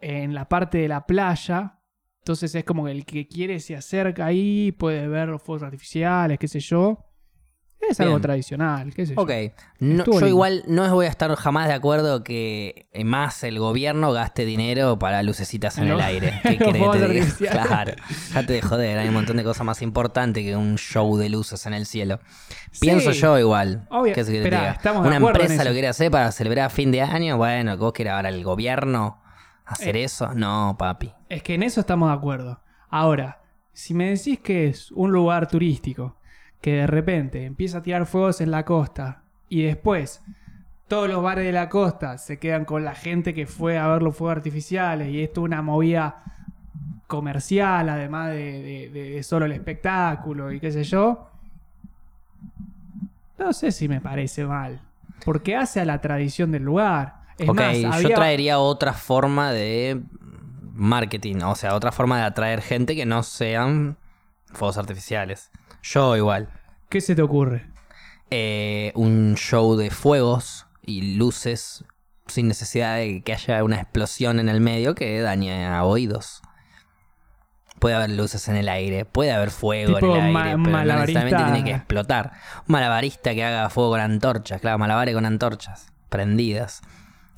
[0.00, 1.74] en la parte de la playa.
[2.20, 6.38] Entonces es como que el que quiere se acerca ahí, puede ver los fuegos artificiales,
[6.38, 7.04] qué sé yo.
[7.80, 8.22] Es algo Bien.
[8.22, 9.20] tradicional, qué sé yo.
[9.22, 9.30] Ok,
[9.78, 14.12] no- yo igual no voy a estar jamás de acuerdo que eh, más el gobierno
[14.12, 16.40] gaste dinero para lucecitas en el aire.
[16.42, 17.52] ¿Qué querés que te diga?
[17.52, 21.28] Claro, déjate de joder, hay un montón de cosas más importantes que un show de
[21.28, 22.18] luces en el cielo.
[22.72, 22.80] Sí.
[22.80, 23.86] Pienso yo igual.
[23.90, 24.12] Obvio.
[24.12, 25.00] ¿Qué se quiere que te Esperá, diga?
[25.06, 28.42] Una empresa lo quiere hacer para celebrar fin de año, bueno, ¿vos querés ahora el
[28.42, 29.22] gobierno
[29.68, 30.04] hacer Eh.
[30.04, 30.32] eso?
[30.34, 31.12] No, papi.
[31.28, 32.60] Es que en eso estamos de acuerdo.
[32.90, 33.40] Ahora,
[33.72, 36.16] si me decís que es un lugar turístico
[36.60, 40.22] que de repente empieza a tirar fuegos en la costa y después
[40.88, 44.02] todos los bares de la costa se quedan con la gente que fue a ver
[44.02, 46.16] los fuegos artificiales y esto es una movida
[47.06, 51.30] comercial, además de, de- solo el espectáculo y qué sé yo,
[53.38, 54.80] no sé si me parece mal.
[55.24, 57.17] Porque hace a la tradición del lugar.
[57.38, 60.02] Es ok, más, yo traería otra forma de
[60.74, 63.96] marketing, o sea, otra forma de atraer gente que no sean
[64.52, 65.50] fuegos artificiales.
[65.82, 66.48] Yo igual.
[66.88, 67.66] ¿Qué se te ocurre?
[68.30, 71.84] Eh, un show de fuegos y luces
[72.26, 76.42] sin necesidad de que haya una explosión en el medio que dañe a oídos.
[77.78, 80.98] Puede haber luces en el aire, puede haber fuego Tipo en el aire, pero no
[81.00, 82.32] necesariamente tiene que explotar.
[82.66, 86.82] Un malabarista que haga fuego con antorchas, claro, malabares con antorchas prendidas.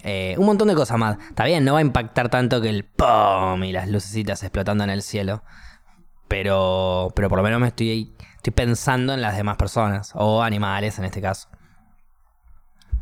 [0.03, 1.19] Eh, un montón de cosas más.
[1.29, 3.63] Está bien, no va a impactar tanto que el ¡pum!
[3.65, 5.43] y las lucecitas explotando en el cielo.
[6.29, 10.99] Pero, pero por lo menos me estoy, estoy pensando en las demás personas, o animales
[10.99, 11.49] en este caso.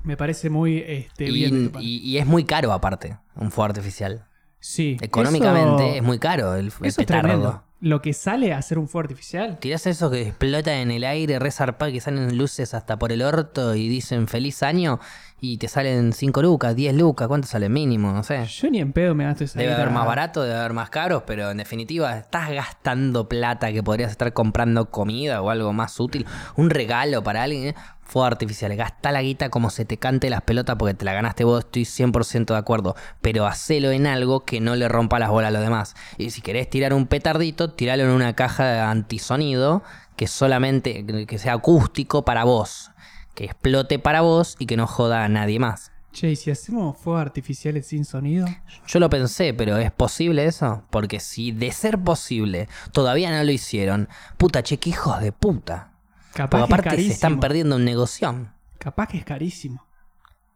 [0.02, 1.72] Me parece muy este, Y, bien.
[1.80, 4.24] y- y es muy caro aparte, un fuego artificial.
[4.60, 4.96] sí.
[5.00, 7.22] Económicamente eso- es muy caro el, el Eso es petardo.
[7.22, 7.64] tremendo.
[7.80, 9.58] Lo que sale a hacer un fuego artificial.
[9.60, 13.22] Tirás eso que explota en el aire, re zarpado, que salen luces hasta por el
[13.22, 14.98] orto y dicen feliz año
[15.40, 18.12] y te salen 5 lucas, 10 lucas, ¿cuánto sale mínimo?
[18.12, 18.44] No sé.
[18.46, 21.22] Yo ni en pedo me gasto esa Debe haber más barato, debe haber más caros,
[21.26, 26.26] pero en definitiva estás gastando plata que podrías estar comprando comida o algo más útil.
[26.56, 27.68] Un regalo para alguien.
[27.68, 27.74] ¿eh?
[28.08, 28.74] Fuego artificial.
[28.74, 31.82] Gasta la guita como se te cante las pelotas porque te la ganaste vos, estoy
[31.82, 32.96] 100% de acuerdo.
[33.20, 35.94] Pero hacelo en algo que no le rompa las bolas a los demás.
[36.16, 39.82] Y si querés tirar un petardito, tiralo en una caja de antisonido
[40.16, 42.92] que solamente que sea acústico para vos.
[43.34, 45.92] Que explote para vos y que no joda a nadie más.
[46.10, 48.46] Che, ¿y si hacemos fuegos artificiales sin sonido?
[48.86, 50.82] Yo lo pensé, pero ¿es posible eso?
[50.88, 55.92] Porque si de ser posible todavía no lo hicieron, puta, che, qué hijos de puta.
[56.38, 58.52] Capaz Porque que es aparte se están perdiendo un negocio.
[58.78, 59.84] Capaz que es carísimo.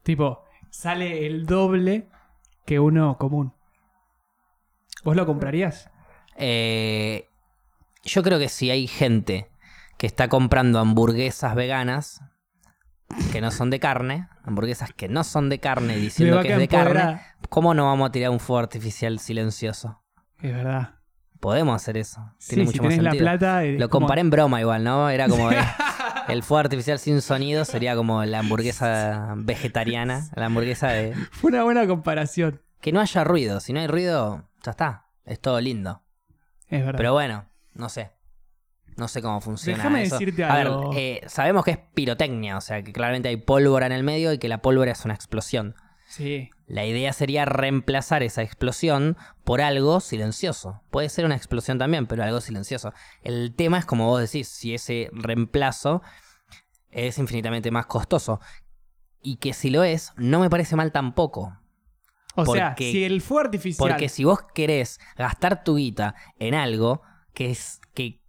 [0.05, 2.09] Tipo, sale el doble
[2.65, 3.53] que uno común.
[5.03, 5.91] ¿Vos lo comprarías?
[6.37, 7.29] Eh,
[8.05, 9.51] yo creo que si hay gente
[9.99, 12.23] que está comprando hamburguesas veganas
[13.33, 16.69] que no son de carne, hamburguesas que no son de carne diciendo que es de
[16.69, 17.21] carne.
[17.49, 20.01] ¿cómo no vamos a tirar un fuego artificial silencioso?
[20.41, 20.95] Es verdad.
[21.43, 22.21] Podemos hacer eso.
[22.39, 23.63] Sí, Tiene si mucho más tenés la plata...
[23.65, 25.11] Lo como- comparé en broma igual, ¿no?
[25.11, 25.59] Era como el,
[26.29, 31.65] el fuego artificial sin sonido sería como la hamburguesa vegetariana, la hamburguesa de Fue una
[31.65, 32.61] buena comparación.
[32.81, 36.03] que no haya ruido, si no hay ruido, ya está, es todo lindo.
[36.69, 36.97] Es verdad.
[36.97, 38.13] Pero bueno, no sé.
[38.97, 40.19] No sé cómo funciona Déjame eso.
[40.19, 40.91] decirte A ver, algo.
[40.95, 44.39] eh, sabemos que es pirotecnia, o sea, que claramente hay pólvora en el medio y
[44.39, 45.75] que la pólvora es una explosión.
[46.13, 46.51] Sí.
[46.67, 50.83] La idea sería reemplazar esa explosión por algo silencioso.
[50.91, 52.93] Puede ser una explosión también, pero algo silencioso.
[53.23, 56.03] El tema es, como vos decís, si ese reemplazo
[56.91, 58.41] es infinitamente más costoso.
[59.23, 61.59] Y que si lo es, no me parece mal tampoco.
[62.35, 63.89] O sea, Porque- si el fuego artificial...
[63.89, 68.21] Porque si vos querés gastar tu guita en algo que es que,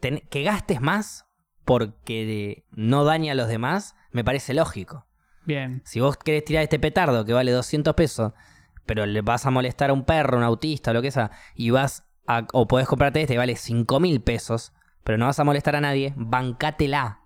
[0.00, 1.26] ten- que gastes más
[1.64, 5.06] porque no daña a los demás, me parece lógico.
[5.46, 5.82] Bien.
[5.84, 8.32] Si vos querés tirar este petardo que vale 200 pesos,
[8.86, 12.04] pero le vas a molestar a un perro, un autista, lo que sea, y vas
[12.26, 15.76] a, o podés comprarte este que vale 5 mil pesos, pero no vas a molestar
[15.76, 17.20] a nadie, bancátela.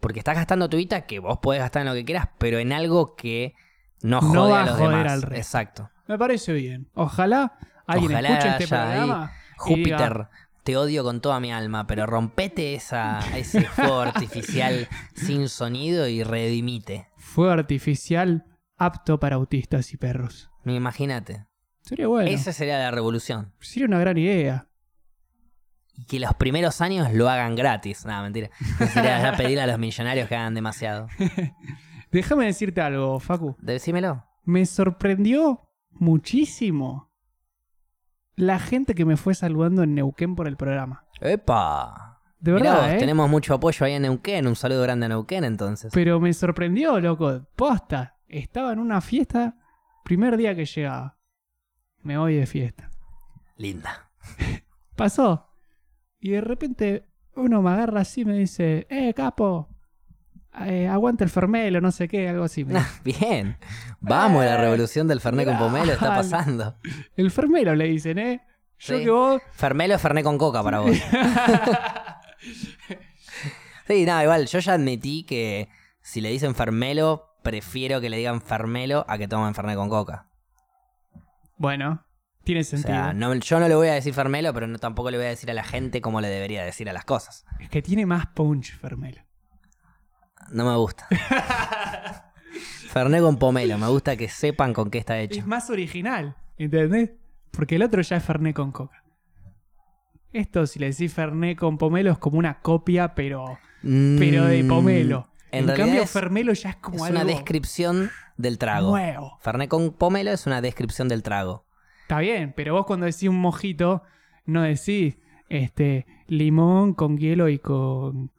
[0.00, 2.72] Porque estás gastando tu guita que vos podés gastar en lo que quieras, pero en
[2.72, 3.54] algo que
[4.02, 5.24] no No jode va a a los joder demás.
[5.24, 5.36] al.
[5.36, 5.90] Exacto.
[6.06, 6.88] Me parece bien.
[6.94, 9.32] Ojalá alguien Ojalá escuche este programa.
[9.58, 10.30] Júpiter, diga,
[10.70, 16.22] te odio con toda mi alma, pero rompete esa, ese fuego artificial sin sonido y
[16.22, 17.08] redimite.
[17.16, 18.44] Fuego artificial
[18.76, 20.48] apto para autistas y perros.
[20.64, 21.46] Imagínate.
[21.82, 22.30] Sería bueno.
[22.30, 23.52] Esa sería la revolución.
[23.58, 24.68] Sería una gran idea.
[25.96, 28.06] Y que los primeros años lo hagan gratis.
[28.06, 28.50] Nada, mentira.
[28.92, 31.08] Sería ya pedirle a los millonarios que hagan demasiado.
[32.12, 33.56] Déjame decirte algo, Facu.
[33.58, 34.24] Decímelo.
[34.44, 37.09] Me sorprendió muchísimo
[38.40, 41.04] la gente que me fue saludando en Neuquén por el programa.
[41.20, 42.20] ¡Epa!
[42.38, 42.98] De Mirá verdad, vos, ¿eh?
[42.98, 44.46] tenemos mucho apoyo ahí en Neuquén.
[44.46, 45.92] Un saludo grande a Neuquén entonces.
[45.92, 47.46] Pero me sorprendió, loco.
[47.54, 48.16] Posta.
[48.26, 49.56] Estaba en una fiesta
[50.04, 51.18] primer día que llegaba.
[52.02, 52.90] Me voy de fiesta.
[53.56, 54.10] Linda.
[54.96, 55.50] Pasó.
[56.18, 59.68] Y de repente uno me agarra así y me dice, eh, capo,
[60.66, 62.64] eh, aguanta el fermelo, no sé qué, algo así.
[63.04, 63.56] Bien.
[64.00, 66.76] Vamos, la revolución del Fernet con pomelo está pasando.
[67.16, 68.40] el fermelo le dicen, ¿eh?
[68.78, 69.04] Yo Sí.
[69.04, 69.42] que vos...
[69.52, 70.90] Fermelo es Fernet con coca para vos.
[73.86, 75.68] Sí, nada, igual, yo ya admití que
[76.00, 80.28] si le dicen Fermelo, prefiero que le digan Fermelo a que tomen Fernet con coca.
[81.56, 82.06] Bueno,
[82.44, 82.94] tiene O sentido.
[82.94, 85.30] sea, no- yo no le voy a decir Fermelo, pero no, tampoco le voy a
[85.30, 87.44] decir a la gente como le debería decir a las cosas.
[87.58, 89.22] Es que tiene más punch fermelo.
[90.50, 91.06] No me gusta.
[92.90, 95.38] Fernet con pomelo, me gusta que sepan con qué está hecho.
[95.38, 97.10] Es más original, ¿entendés?
[97.52, 99.02] Porque el otro ya es Fernet con coca.
[100.32, 104.68] Esto, si le decís Fernet con pomelo, es como una copia, pero, pero de Mm,
[104.68, 105.28] pomelo.
[105.52, 108.90] En, cambio, es, Fermelo ya es como es algo una descripción del trago.
[108.90, 109.38] nuevo.
[109.40, 111.64] Fernet con pomelo es una descripción del trago.
[112.02, 114.02] Está bien, pero vos cuando decís un mojito,
[114.46, 115.16] no decís
[115.48, 118.30] este limón con hielo y con.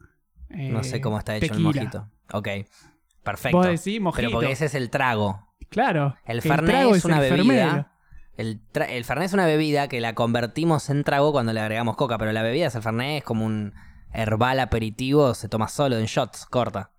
[0.54, 1.68] Eh, No sé cómo está hecho tequila.
[1.70, 2.08] el mojito.
[2.32, 2.48] Ok,
[3.22, 3.58] perfecto.
[3.58, 4.16] Vos decís mojito.
[4.28, 5.48] Pero porque ese es el trago.
[5.68, 6.16] Claro.
[6.24, 7.88] El Fernet es una bebida.
[8.36, 12.18] El, el Fernet es una bebida que la convertimos en trago cuando le agregamos coca,
[12.18, 13.74] pero la bebida es el Fernet, es como un
[14.12, 16.90] herbal aperitivo, se toma solo en shots, corta.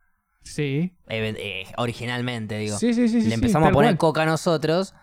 [0.44, 0.96] Sí.
[1.08, 2.78] Eh, eh, originalmente, digo.
[2.78, 3.18] Sí, sí, sí.
[3.22, 3.98] le sí, empezamos a poner cual.
[3.98, 4.94] coca nosotros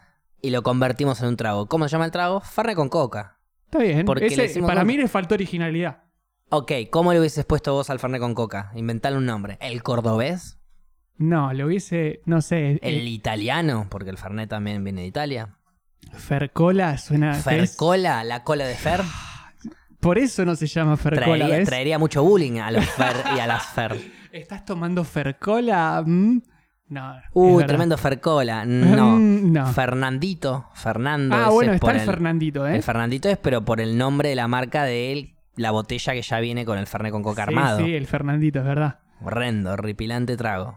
[0.42, 1.66] y lo convertimos en un trago.
[1.66, 2.40] ¿Cómo se llama el trago?
[2.40, 3.38] Fernet con coca.
[3.66, 4.06] Está bien.
[4.20, 6.02] Ese- para mí le faltó originalidad.
[6.50, 8.72] Ok, ¿cómo le hubieses puesto vos al Fernet con coca?
[8.74, 9.56] Inventale un nombre.
[9.60, 10.58] ¿El cordobés?
[11.16, 12.22] No, le hubiese.
[12.24, 12.72] No sé.
[12.82, 13.86] ¿El eh, italiano?
[13.88, 15.56] Porque el Fernet también viene de Italia.
[16.12, 17.34] Fercola suena.
[17.34, 18.24] ¿Fercola?
[18.24, 19.00] ¿La cola de Fer?
[20.00, 21.68] Por eso no se llama Fercola, Traería, ¿ves?
[21.68, 24.00] traería mucho bullying a los Fer y a las Fer.
[24.32, 26.02] ¿Estás tomando Fercola?
[26.04, 26.40] Mm,
[26.88, 27.14] No.
[27.34, 27.66] Uy, verdad.
[27.68, 28.64] tremendo Fercola.
[28.64, 29.16] No.
[29.16, 29.66] Mm, no.
[29.72, 30.68] Fernandito.
[30.74, 31.36] Fernando.
[31.36, 32.76] Ah, bueno, es está por el Fernandito, ¿eh?
[32.76, 36.22] El Fernandito es, pero por el nombre de la marca de él, la botella que
[36.22, 37.78] ya viene con el Fernet con coca sí, armado.
[37.78, 39.00] sí, el Fernandito, es verdad.
[39.22, 40.74] Horrendo, horripilante trago.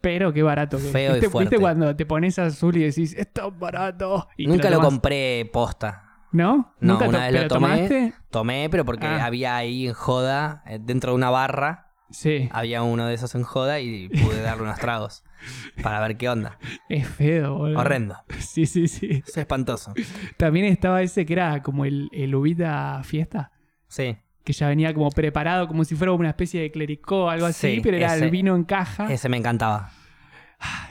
[0.00, 0.84] Pero qué barato que.
[0.84, 1.50] Feo y ¿Viste, fuerte.
[1.50, 4.28] ¿Viste cuando te pones azul y decís, esto es barato?
[4.36, 6.02] Y Nunca lo compré posta.
[6.32, 6.74] ¿No?
[6.80, 7.66] No, ¿Nunca una vez lo tomé.
[7.76, 8.14] tomaste?
[8.30, 9.24] Tomé, pero porque Ah.
[9.24, 12.48] había ahí en joda, eh, dentro de una barra, Sí.
[12.52, 15.24] había uno de esos en joda y pude darle unos tragos
[15.82, 16.58] para ver qué onda.
[16.88, 17.78] Es feo, boludo.
[17.80, 18.16] Horrendo.
[18.38, 19.22] Sí, sí, sí.
[19.26, 19.92] Es espantoso.
[20.36, 23.50] También estaba ese que era como el, el Uvita Fiesta.
[23.88, 24.16] Sí.
[24.44, 27.76] Que ya venía como preparado, como si fuera una especie de clericó o algo así,
[27.76, 29.12] Sí, pero era ese- el vino en caja.
[29.12, 29.90] Ese me encantaba.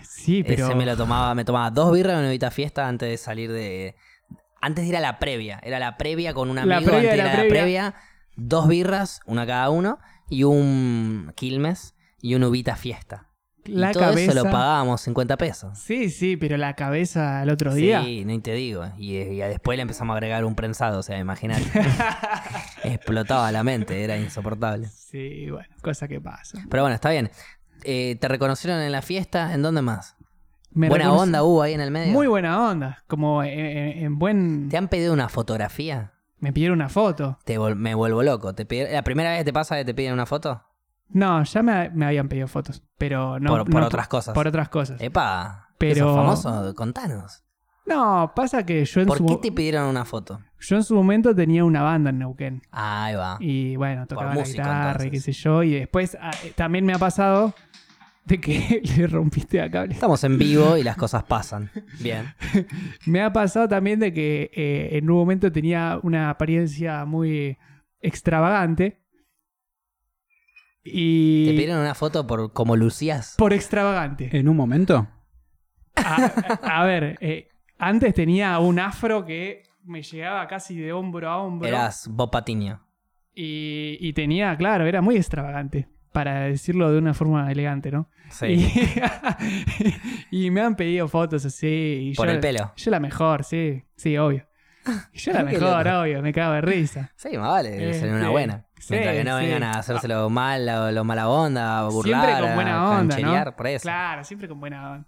[0.03, 0.65] Sí, pero.
[0.65, 3.51] Ese me lo tomaba, me tomaba dos birras en una Evita fiesta antes de salir
[3.51, 3.95] de.
[4.61, 5.59] Antes de ir a la previa.
[5.63, 7.61] Era la previa con un La amigo previa antes de ir la a la previa.
[7.61, 7.95] previa.
[8.35, 13.24] Dos birras, una cada uno, y un Quilmes y un Uvita fiesta.
[13.65, 14.31] La y todo cabeza.
[14.31, 15.77] eso lo pagábamos 50 pesos.
[15.79, 18.03] Sí, sí, pero la cabeza al otro día.
[18.03, 18.85] Sí, ni te digo.
[18.97, 21.63] Y, y después le empezamos a agregar un prensado, o sea, imagínate.
[22.83, 24.87] Explotaba la mente, era insoportable.
[24.87, 26.59] Sí, bueno, cosa que pasa.
[26.69, 27.29] Pero bueno, está bien.
[27.83, 29.53] Eh, ¿Te reconocieron en la fiesta?
[29.53, 30.15] ¿En dónde más?
[30.71, 32.11] Me Buena onda hubo ahí en el medio.
[32.11, 33.03] Muy buena onda.
[33.07, 34.67] Como en, en- en buen.
[34.69, 36.11] ¿Te han pedido una fotografía?
[36.39, 37.39] Me pidieron una foto.
[37.45, 38.53] Te vol- me vuelvo loco.
[38.53, 40.61] ¿Te pidieron- ¿La primera vez te pasa que te piden una foto?
[41.09, 42.83] No, ya me, me habían pedido fotos.
[42.97, 43.49] Pero no.
[43.49, 44.33] por por no otras cosas.
[44.33, 44.99] Por otras cosas.
[45.01, 46.75] Epa, Pero- ¿sos famoso?
[46.75, 47.43] Contanos.
[47.85, 50.41] No, pasa que yo en, ¿Por su, qué te pidieron una foto?
[50.59, 52.61] yo en su momento tenía una banda en Neuquén.
[52.71, 53.37] Ahí va.
[53.39, 55.61] Y bueno, tocaba la músico, guitarra y qué sé yo.
[55.61, 57.53] Y después ah, eh, también me ha pasado
[58.25, 59.93] de que le rompiste a cable.
[59.93, 61.69] Estamos en vivo y las cosas pasan.
[61.99, 62.33] Bien.
[63.05, 67.55] Me ha pasado también de que eh, en un momento tenía una apariencia muy
[68.01, 69.04] extravagante.
[70.85, 71.45] Y.
[71.47, 73.35] ¿Te pidieron una foto por como lucías?
[73.37, 74.29] Por extravagante.
[74.37, 75.07] En un momento.
[75.95, 76.25] A,
[76.61, 77.47] a ver, eh,
[77.79, 81.67] antes tenía un afro que me llegaba casi de hombro a hombro.
[81.67, 82.81] Eras Bob Patiño.
[83.33, 85.87] Y, y tenía, claro, era muy extravagante.
[86.11, 88.09] Para decirlo de una forma elegante, ¿no?
[88.29, 88.45] Sí.
[88.45, 88.71] Y,
[90.45, 92.11] y me han pedido fotos así.
[92.11, 92.71] Y Por yo- el pelo.
[92.77, 94.47] Yo la mejor, sí, sí, obvio.
[95.13, 97.11] Y Yo la mejor, obvio, me cago de risa.
[97.17, 98.31] Sí, más vale, Eh, ser una sí.
[98.31, 98.65] buena.
[98.85, 99.45] Sí, Mientras que no sí.
[99.45, 103.55] vengan a hacérselo mal, lo, lo mala onda, a burlar, Siempre con buena a onda,
[103.55, 103.81] por eso.
[103.81, 105.07] Claro, siempre con buena onda.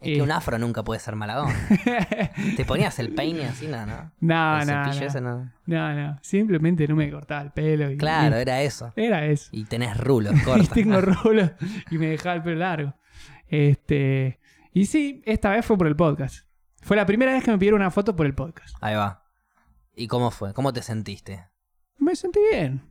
[0.00, 1.54] Es Y- que un afro nunca puede ser mala onda.
[2.56, 3.68] ¿Te ponías el peine así?
[3.68, 4.10] No, no.
[4.20, 4.90] No, el no, no.
[4.92, 5.52] ese no.
[5.66, 6.18] No, no.
[6.22, 7.88] Simplemente no me cortaba el pelo.
[7.90, 8.92] Y, Claro, y- era eso.
[8.96, 9.48] era eso.
[9.52, 10.70] Y tenés rulos Y cortos.
[10.70, 11.52] tengo rulos
[11.92, 12.94] y me dejaba el pelo largo.
[13.46, 14.40] Este.
[14.72, 16.46] Y sí, esta vez fue por el podcast.
[16.82, 18.76] Fue la primera vez que me pidieron una foto por el podcast.
[18.80, 19.24] Ahí va.
[19.94, 20.52] ¿Y cómo fue?
[20.52, 21.46] ¿Cómo te sentiste?
[21.98, 22.82] Me sentí bien.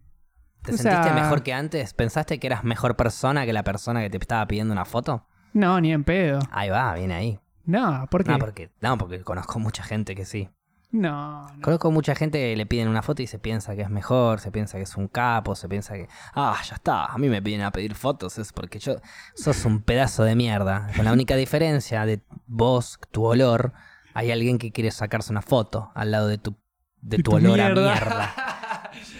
[0.63, 1.93] ¿Te O sentiste sea- mejor que antes?
[1.93, 5.25] ¿Pensaste que eras mejor persona que la persona que te estaba pidiendo una foto?
[5.53, 6.39] No, ni en pedo.
[6.51, 7.39] Ahí va, viene ahí.
[7.65, 8.31] No, ¿por qué?
[8.31, 10.49] No, porque, no, porque conozco mucha gente que sí.
[10.91, 11.61] No, no.
[11.61, 14.51] Conozco mucha gente que le piden una foto y se piensa que es mejor, se
[14.51, 17.61] piensa que es un capo, se piensa que, ah, ya está, a mí me piden
[17.61, 18.97] a pedir fotos, es porque yo,
[19.33, 20.89] sos un pedazo de mierda.
[20.95, 23.73] Con la única diferencia de vos, tu olor,
[24.13, 26.55] hay alguien que quiere sacarse una foto al lado de tu,
[27.01, 27.91] de tu, tu olor mierda.
[27.91, 28.33] a mierda.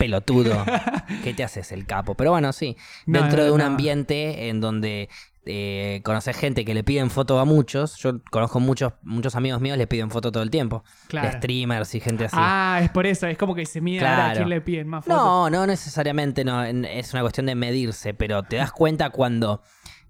[0.04, 0.64] Pelotudo.
[1.24, 2.16] ¿Qué te haces el capo?
[2.16, 3.66] Pero bueno, sí, No, dentro no, de un no.
[3.66, 5.10] ambiente en donde
[5.46, 9.78] eh, conoces gente que le piden foto a muchos, yo conozco muchos, muchos amigos míos
[9.78, 10.84] le piden foto todo el tiempo.
[11.04, 11.38] De Claro.
[11.38, 12.36] streamers y gente así.
[12.40, 14.38] Ah, es por eso, es como que se mide ahora a Claro.
[14.40, 15.18] quién le piden más fotos.
[15.22, 19.62] No, no necesariamente no, es una cuestión de medirse, pero te das cuenta cuando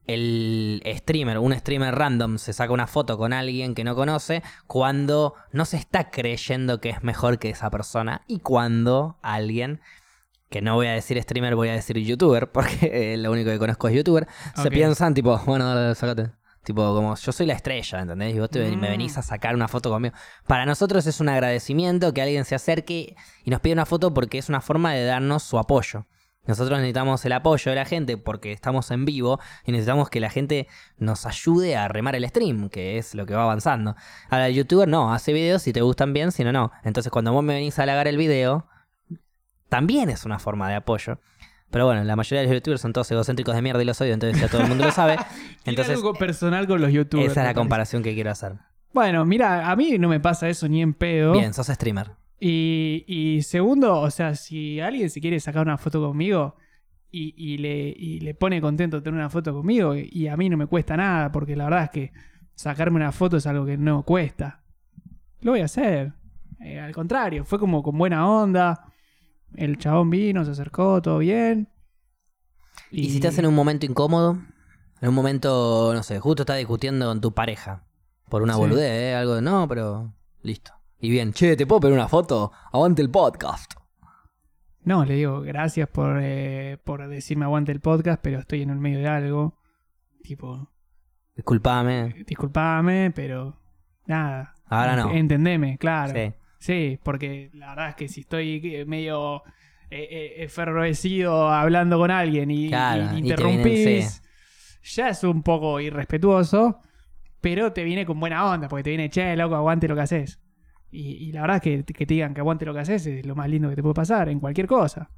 [0.08, 5.34] el streamer, un streamer random, se saca una foto con alguien que no conoce, cuando
[5.52, 9.80] no se está creyendo que es mejor que esa persona y cuando alguien,
[10.50, 13.60] que no voy a decir streamer, voy a decir youtuber, porque eh, lo único que
[13.60, 16.32] conozco es youtuber, se piensan tipo, bueno, dale, sacate.
[16.64, 18.34] Tipo, como yo soy la estrella, ¿entendés?
[18.36, 18.92] Y vos te me Mm.
[18.92, 20.16] venís a sacar una foto conmigo.
[20.48, 24.38] Para nosotros es un agradecimiento que alguien se acerque y nos pide una foto porque
[24.38, 26.06] es una forma de darnos su apoyo.
[26.46, 30.30] Nosotros necesitamos el apoyo de la gente porque estamos en vivo y necesitamos que la
[30.30, 33.96] gente nos ayude a remar el stream, que es lo que va avanzando.
[34.30, 36.72] Ahora, el youtuber no, hace videos si te gustan bien, si no, no.
[36.84, 38.68] Entonces, cuando vos me venís a halagar el video,
[39.70, 41.20] también es una forma de apoyo.
[41.72, 44.14] Pero bueno, la mayoría de los youtubers son todos egocéntricos de mierda y los odio,
[44.14, 45.18] entonces ya todo el mundo lo sabe.
[45.66, 47.32] Entonces, algo personal con los youtubers.
[47.32, 48.54] esa es la comparación que quiero hacer.
[48.94, 51.32] Bueno, mira, a mí no me pasa eso ni en pedo.
[51.32, 52.12] Bien, sos streamer.
[52.46, 56.58] Y, y segundo, o sea, si alguien se quiere sacar una foto conmigo
[57.10, 60.58] y, y le, y le pone contento tener una foto conmigo, y a mí no
[60.58, 62.12] me cuesta nada, porque la verdad es que
[62.54, 64.62] sacarme una foto es algo que no cuesta.
[65.40, 66.16] Lo voy a hacer.
[66.60, 68.88] Eh, al contrario, fue como con buena onda.
[69.56, 71.70] El chabón vino, se acercó, todo bien.
[72.92, 74.38] Y, si estás en un momento incómodo,
[75.00, 77.86] en un momento, no sé, justo estás discutiendo con tu pareja
[78.28, 78.60] por una Sí.
[78.60, 79.16] boludez, ¿eh?
[79.16, 80.74] algo de no, pero listo.
[81.04, 82.54] Y bien, che, ¿te puedo pedir una foto?
[82.72, 83.74] Aguante el podcast.
[84.86, 88.78] No, le digo, gracias por, eh, por decirme aguante el podcast, pero estoy en el
[88.78, 89.60] medio de algo.
[90.24, 90.72] Tipo,
[91.36, 92.24] Disculpame.
[92.26, 93.60] disculpame, pero
[94.06, 94.56] nada.
[94.68, 95.12] Ahora no.
[95.12, 96.14] Entendeme, claro.
[96.14, 96.34] Sí.
[96.60, 99.44] Sí, porque la verdad es que si estoy eh, medio
[99.90, 104.24] eh, efervescido hablando con alguien y, Claro, y y te interrumpís,
[104.84, 106.80] ya es un poco irrespetuoso,
[107.42, 110.40] pero te viene con buena onda, porque te viene, che, loco, aguante lo que haces.
[110.96, 113.26] Y, y la verdad es que, que te digan que aguante lo que haces es
[113.26, 115.10] lo más lindo que te puede pasar en cualquier cosa.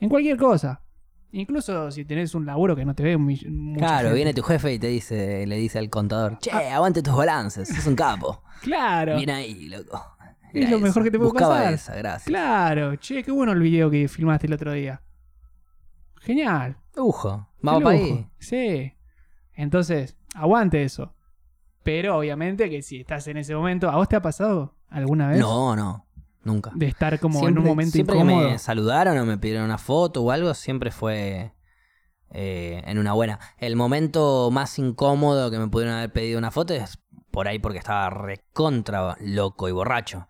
[0.00, 0.82] En cualquier cosa.
[1.30, 3.46] Incluso si tenés un laburo que no te ve mucha
[3.76, 4.14] Claro, gente.
[4.14, 7.86] viene tu jefe y te dice, le dice al contador, che, aguante tus balances, sos
[7.86, 8.42] un capo.
[8.62, 9.16] Claro.
[9.16, 10.00] Bien ahí, loco.
[10.52, 11.04] Es lo mejor esa.
[11.04, 11.72] que te puede Buscaba pasar.
[11.74, 12.24] esa, gracias.
[12.26, 15.00] Claro, che, qué bueno el video que filmaste el otro día.
[16.20, 16.76] Genial.
[16.96, 17.48] Lujo.
[17.60, 18.26] Vamos para ahí.
[18.38, 18.92] Sí.
[19.54, 21.14] Entonces, aguante eso.
[21.82, 25.38] Pero obviamente que si estás en ese momento, ¿a vos te ha pasado alguna vez?
[25.38, 26.06] No, no,
[26.42, 26.70] nunca.
[26.74, 28.46] De estar como en Siempre- un momento siempre incómodo.
[28.46, 31.52] que me saludaron o me pidieron una foto o algo, siempre fue
[32.30, 33.38] eh, en una buena.
[33.58, 36.98] El momento más incómodo que me pudieron haber pedido una foto es
[37.30, 40.28] por ahí porque estaba recontra loco y borracho.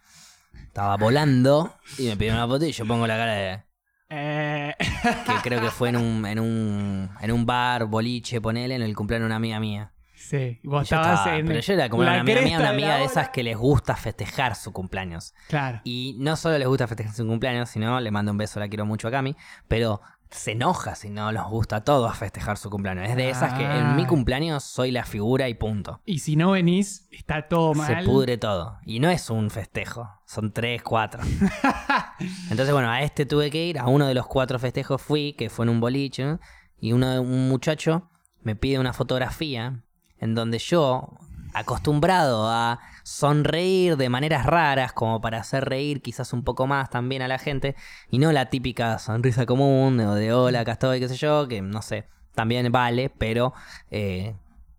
[0.67, 3.63] Estaba volando y me pidieron una foto y yo pongo la cara de...
[4.11, 8.83] Eh, que creo que fue en un, en un, en un bar, boliche, ponele, en
[8.83, 9.93] el cumpleaños de una amiga mía.
[10.29, 12.71] Sí, vos yo estabas estaba- en pero yo era como la una amiga mía, una
[12.71, 15.35] amiga de esas que les gusta festejar su cumpleaños.
[15.49, 15.81] Claro.
[15.85, 18.87] Y no solo les gusta festejar su cumpleaños, sino le mando un beso, la quiero
[18.87, 19.37] mucho a Cami,
[19.69, 23.09] pero se enoja si no los gusta a todos festejar su cumpleaños.
[23.09, 24.07] Es de esas que en mi Ah.
[24.09, 26.01] cumpleaños soy la figura y punto.
[26.05, 27.87] Y si no venís, está todo mal.
[27.87, 28.79] Se pudre todo.
[28.85, 31.23] Y no es un festejo, son tres, cuatro.
[32.51, 35.51] Entonces, bueno, a este tuve que ir, a uno de los cuatro festejos fui, que
[35.51, 36.41] fue en un boliche, ¿no?
[36.81, 38.11] y uno, un muchacho
[38.43, 39.83] me pide una fotografía
[40.19, 41.11] en donde yo,
[41.53, 47.23] acostumbrado a sonreír de maneras raras, como para hacer reír quizás un poco más también
[47.23, 47.77] a la gente,
[48.11, 51.63] y no la típica sonrisa común o de hola, acá estoy, qué sé yo, que
[51.63, 53.55] no sé, también vale, pero
[53.91, 54.35] eh,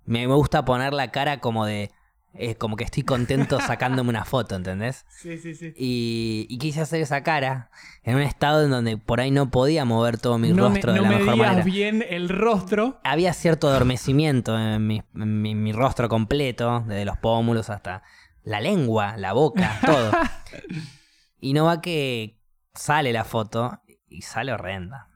[0.05, 1.91] me, me gusta poner la cara como de...
[2.37, 5.05] eh, como que estoy contento sacándome una foto, ¿entendés?
[5.21, 5.73] Sí, sí, sí.
[5.77, 7.71] Y, y quise hacer esa cara
[8.03, 10.99] en un estado en donde por ahí no podía mover todo mi no rostro me,
[10.99, 11.63] de no la me mejor manera.
[11.63, 12.99] bien el rostro.
[13.03, 18.03] Había cierto adormecimiento en mi, en mi- mi rostro completo, desde los pómulos hasta
[18.43, 20.11] la lengua, la boca, todo.
[21.39, 22.39] y no va que
[22.73, 25.09] sale la foto y sale horrenda.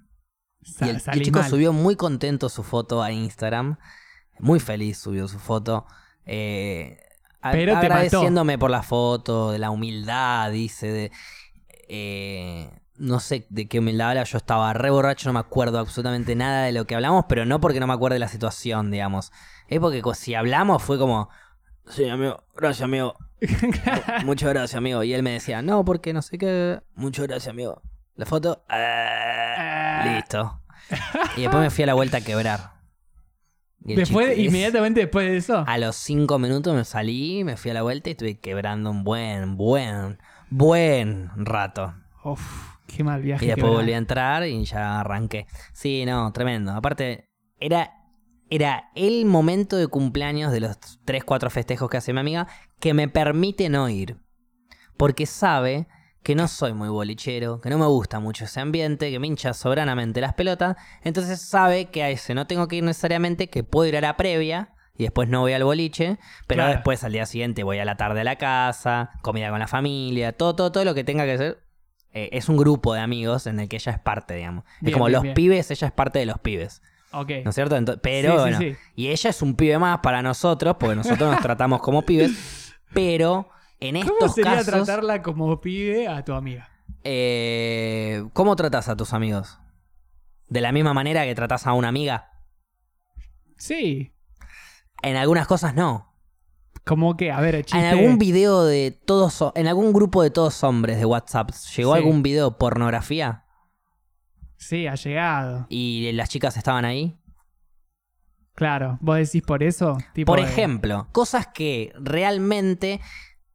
[0.64, 1.50] Sa- y el, el chico mal.
[1.50, 3.78] subió muy contento su foto a Instagram.
[4.40, 5.86] Muy feliz subió su foto.
[6.26, 7.00] eh,
[7.42, 7.86] Pero te mató.
[7.86, 10.92] agradeciéndome por la foto, de la humildad, dice.
[10.92, 11.12] De,
[11.88, 14.24] eh, no sé de qué humildad habla.
[14.24, 17.60] Yo estaba re borracho, no me acuerdo absolutamente nada de lo que hablamos, pero no
[17.60, 19.32] porque no me acuerde de la situación, digamos.
[19.68, 21.30] Es porque si hablamos fue como.
[21.88, 23.16] Sí, amigo, gracias, amigo.
[24.26, 25.04] Muchas gracias, amigo.
[25.04, 26.82] Y él me decía, no, porque no sé qué.
[26.96, 27.82] Muchas gracias, amigo.
[28.16, 28.64] La foto.
[28.68, 30.62] ah, listo.
[31.38, 32.79] Y después me fui a la vuelta a quebrar.
[33.86, 35.64] Y Después, inmediatamente después de eso.
[35.66, 39.04] A los cinco minutos me salí, me fui a la vuelta y estuve quebrando un
[39.04, 40.20] buen, buen,
[40.50, 41.94] buen rato.
[42.24, 43.46] Uf, qué mal viaje.
[43.46, 45.48] Y después volví a entrar y ya arranqué.
[45.74, 46.74] Sí, no, tremendo.
[46.74, 47.94] Aparte, era,
[48.50, 52.48] era el momento de cumpleaños de los 3, 4 festejos que hace mi amiga
[52.80, 54.18] que me permite no ir.
[54.98, 55.88] Porque sabe
[56.24, 59.54] que no soy muy bolichero, que no me gusta mucho ese ambiente, que me hincha
[59.54, 60.76] soberanamente las pelotas.
[61.04, 64.18] Entonces sabe que a ese no tengo que ir necesariamente, que puedo ir a la
[64.18, 64.74] previa.
[64.98, 66.74] Y después no voy al boliche, pero Claro.
[66.74, 70.34] después al día siguiente voy a la tarde a la casa, comida con la familia,
[70.34, 71.64] todo, todo, todo lo que tenga que hacer
[72.12, 74.66] eh, es un grupo de amigos en el que ella es parte, digamos.
[74.82, 75.36] es como bien, los bien.
[75.36, 76.82] pibes, ella es parte de los pibes,
[77.14, 77.32] Ok.
[77.46, 77.78] ¿no es cierto?
[78.02, 78.76] Pero Sí, sí, bueno, sí.
[78.96, 83.48] y ella es un pibe más para nosotros, porque nosotros nos tratamos como pibes, pero
[83.80, 86.70] en ¿Cómo sería casos, tratarla como pibe a tu amiga?
[87.04, 89.60] eh, ¿cómo tratas a tus amigos?
[90.48, 92.32] ¿De la misma manera que tratas a una amiga?
[93.58, 94.14] Sí.
[95.02, 96.08] En algunas cosas no.
[96.86, 97.78] Como que, a ver, chiste.
[97.78, 101.98] En algún video de todos, en algún grupo de todos hombres de WhatsApp, ¿llegó Sí.
[102.00, 103.46] algún video de pornografía?
[104.58, 105.68] Sí, ha llegado.
[105.70, 107.18] ¿Y las chicas estaban ahí?
[108.56, 108.98] Claro.
[109.02, 109.98] ¿Vos decís por eso?
[110.14, 113.00] Tipo Por de- ejemplo, cosas que realmente,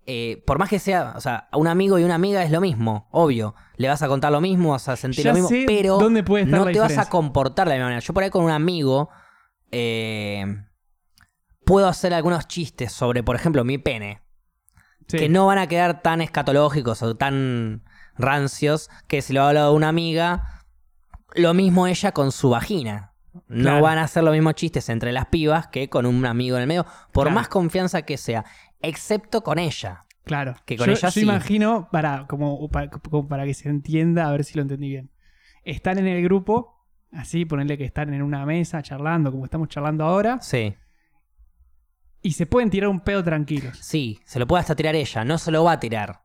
[0.07, 2.61] eh, por más que sea, o sea, a un amigo y una amiga es lo
[2.61, 3.55] mismo, obvio.
[3.77, 6.23] Le vas a contar lo mismo, vas a sentir Ya lo mismo, sé pero dónde
[6.23, 8.01] puede estar no la te vas a comportar de la misma manera.
[8.01, 9.09] Yo por ahí con un amigo
[9.71, 10.45] eh,
[11.65, 14.21] puedo hacer algunos chistes sobre, por ejemplo, mi pene,
[15.09, 15.19] Sí.
[15.19, 17.85] que no van a quedar tan escatológicos o tan
[18.17, 20.63] rancios que si lo hablo de una amiga,
[21.35, 23.13] lo mismo ella con su vagina.
[23.49, 23.83] No Claro.
[23.83, 26.69] van a hacer los mismos chistes entre las pibas que con un amigo en el
[26.69, 27.35] medio, por Claro.
[27.35, 28.45] más confianza que sea,
[28.87, 30.07] excepto con ella.
[30.25, 30.55] Claro.
[30.65, 31.21] que con yo, ella yo sí.
[31.21, 35.11] imagino, para, como, para, como para que se entienda, a ver si lo entendí bien.
[35.65, 40.05] Están en el grupo, así, ponerle que están en una mesa charlando, como estamos charlando
[40.05, 40.75] ahora, Sí,
[42.23, 43.79] y se pueden tirar un pedo tranquilos.
[43.83, 46.23] sí, se lo puede hasta tirar ella, no se lo va a tirar,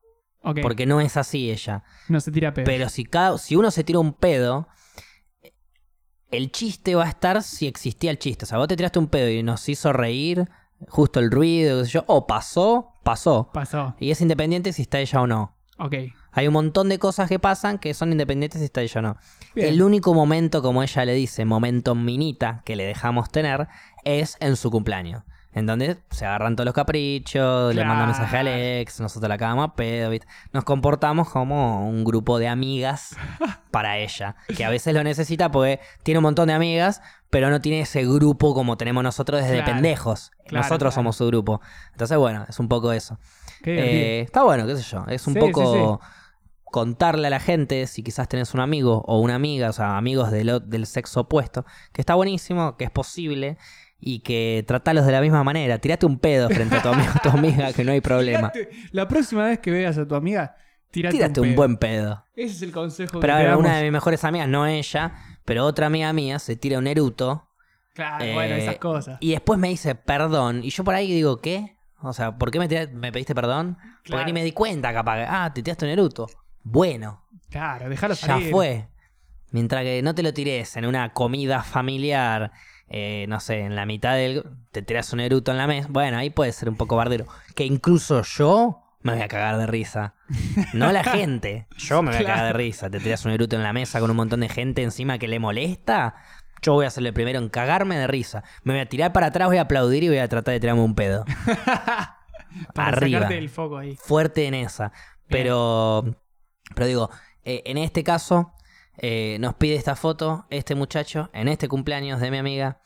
[0.61, 1.83] porque no es así ella.
[2.07, 2.63] no se tira pedo.
[2.65, 4.69] Pero si, cada, si uno se tira un pedo,
[6.31, 8.45] el chiste va a estar si existía el chiste.
[8.45, 10.47] O sea, vos te tiraste un pedo y nos hizo reír,
[10.87, 13.49] justo el ruido, qué sé yo, o pasó, pasó.
[13.53, 13.95] Pasó.
[13.99, 15.55] Y es independiente si está ella o no.
[15.77, 15.95] Ok.
[16.31, 19.17] Hay un montón de cosas que pasan que son independientes si está ella o no.
[19.55, 19.69] Bien.
[19.69, 23.67] El único momento, como ella le dice, momento minita que le dejamos tener,
[24.03, 25.23] es en su cumpleaños.
[25.51, 28.11] En donde se agarran todos los caprichos, le manda Claro.
[28.11, 30.27] mensaje a Alex, nosotros la cagamos a pedo, ¿viste?
[30.53, 33.15] Nos comportamos como un grupo de amigas
[33.71, 37.61] para ella, que a veces lo necesita porque tiene un montón de amigas, pero no
[37.61, 39.73] tiene ese grupo como tenemos nosotros desde Claro.
[39.73, 40.31] pendejos.
[40.47, 41.61] Claro, nosotros somos su grupo.
[41.93, 43.17] Entonces, bueno, es un poco eso.
[43.63, 45.03] Eh, está bueno, qué sé yo.
[45.07, 45.99] Es un Sí, poco
[46.63, 50.29] contarle a la gente, si quizás tenés un amigo o una amiga, o sea, amigos
[50.31, 53.57] del sexo opuesto, que está buenísimo, que es posible
[53.99, 55.77] y que tratalos de la misma manera.
[55.79, 58.51] Tirate un pedo frente a tu amigo tu amiga, que no hay problema.
[58.51, 60.55] Tirate- La próxima vez que veas a tu amiga,
[60.91, 62.23] tírate, Tírate un, un buen pedo.
[62.35, 65.13] Ese es el consejo Pero que te una de mis mejores amigas, no ella,
[65.45, 67.47] pero otra amiga mía se tira un eruto
[67.93, 69.17] Claro, eh, bueno, esas cosas.
[69.19, 70.61] y después me dice perdón.
[70.63, 71.75] Y yo por ahí digo, ¿qué?
[72.01, 73.75] O sea, ¿por qué me, tira- me pediste perdón?
[73.97, 74.25] Porque Claro.
[74.25, 75.25] ni me di cuenta, capaz.
[75.27, 76.27] Ah, te tiraste un eruto.
[76.63, 78.51] Bueno, Claro, déjalo ya salir.
[78.51, 78.87] fue.
[79.51, 82.51] Mientras que no te lo tires en una comida familiar,
[82.89, 84.43] eh, no sé, en la mitad del...
[84.71, 85.87] Te tiras un eruto en la mesa.
[85.91, 87.25] Bueno, ahí puede ser un poco bardero.
[87.55, 90.15] Que incluso yo me voy a cagar de risa.
[90.73, 91.67] No la gente.
[91.77, 92.89] Yo me voy a cagar de risa.
[92.89, 95.39] Te tiras un eruto en la mesa con un montón de gente encima que le
[95.39, 96.15] molesta.
[96.61, 98.43] Yo voy a ser el primero en cagarme de risa.
[98.63, 100.81] Me voy a tirar para atrás, voy a aplaudir y voy a tratar de tirarme
[100.81, 101.23] un pedo.
[102.73, 103.19] Para Arriba.
[103.19, 103.95] sacarte el foco ahí.
[103.95, 104.91] fuerte en esa.
[105.27, 106.03] Pero,
[106.75, 107.09] pero digo,
[107.43, 108.53] eh, en este caso,
[109.01, 112.79] eh, nos pide esta foto este muchacho en este cumpleaños de mi amiga.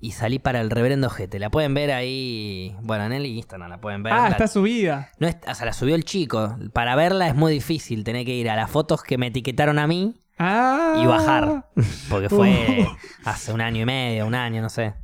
[0.00, 1.40] Y salí para el reverendo Gete.
[1.40, 2.76] La pueden ver ahí.
[2.82, 4.12] Bueno, en el Instagram la pueden ver.
[4.12, 5.10] Ah, La- está subida.
[5.18, 6.56] no es- o sea, la subió el chico.
[6.72, 8.04] Para verla es muy difícil.
[8.04, 11.00] Tener que ir a las fotos que me etiquetaron a mí Ah.
[11.02, 11.66] y bajar.
[12.08, 12.96] Porque fue Uh.
[13.28, 14.94] hace un año y medio, un año, no sé.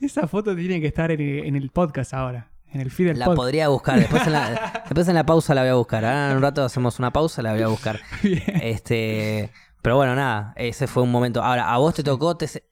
[0.00, 2.50] Esa foto tiene que estar en, en el podcast ahora.
[2.72, 3.36] En el feed del La podcast.
[3.40, 4.00] podría buscar.
[4.00, 6.04] Después en la, después en la pausa la voy a buscar.
[6.04, 8.00] Ahora en un rato hacemos una pausa, la voy a buscar.
[8.20, 8.42] Bien.
[8.62, 9.50] Este,
[9.84, 11.42] pero bueno, nada, ese fue un momento.
[11.42, 12.64] Ahora, a vos te tocó, te se-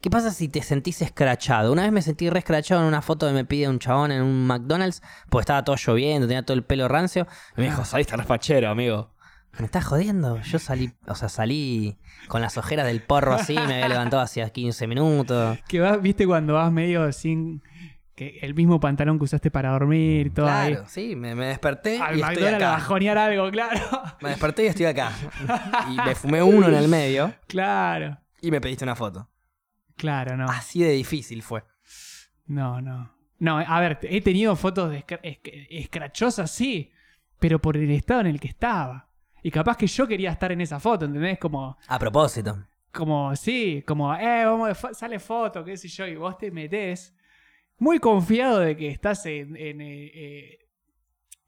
[0.00, 1.70] ¿qué pasa si te sentís escrachado?
[1.72, 4.22] Una vez me sentí re escrachado en una foto que me pide un chabón en
[4.22, 5.00] un McDonald's,
[5.30, 9.14] porque estaba todo lloviendo, tenía todo el pelo rancio, y me dijo, saliste raspachero, amigo.
[9.60, 10.40] ¿Me estás jodiendo?
[10.42, 11.96] Yo salí, o sea, salí
[12.26, 15.58] con las ojeras del porro así, me había levantado hacía 15 minutos.
[15.68, 17.62] Que vas, viste, cuando vas medio sin.
[18.18, 20.84] Que el mismo pantalón que usaste para dormir y todo Claro, ahí.
[20.88, 22.76] sí, me, me desperté Al y estoy McDonald's a acá.
[22.82, 23.80] bajonear algo, claro.
[24.20, 25.12] Me desperté y estoy acá.
[25.90, 28.18] Y me fumé uno en el medio claro.
[28.40, 29.28] y me pediste una foto.
[29.96, 30.46] Claro, no.
[30.50, 31.62] Así de difícil fue.
[32.46, 33.12] No, no.
[33.38, 36.90] No, a ver, he tenido fotos de escra- esc- escrachosas, sí,
[37.38, 39.08] pero por el estado en el que estaba.
[39.42, 41.38] Y capaz que yo quería estar en esa foto, ¿entendés?
[41.38, 42.64] Como, A propósito.
[42.92, 47.14] como, sí, como, eh, vamos, sale foto, qué sé yo, y vos te metés
[47.78, 50.58] muy confiado de que estás en, en, eh, eh,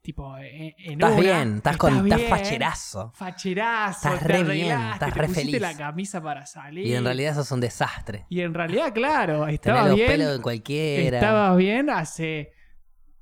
[0.01, 3.11] tipo, en, en Estás bien, estás, con, estás bien, facherazo.
[3.15, 5.61] Facherazo, Estás re bien, estás te re feliz.
[5.61, 6.85] la camisa para salir.
[6.87, 8.25] Y en realidad sos un desastre.
[8.29, 10.07] Y en realidad, claro, Tenés estaba los bien.
[10.07, 11.17] pelos de cualquiera.
[11.17, 12.51] Estabas bien hace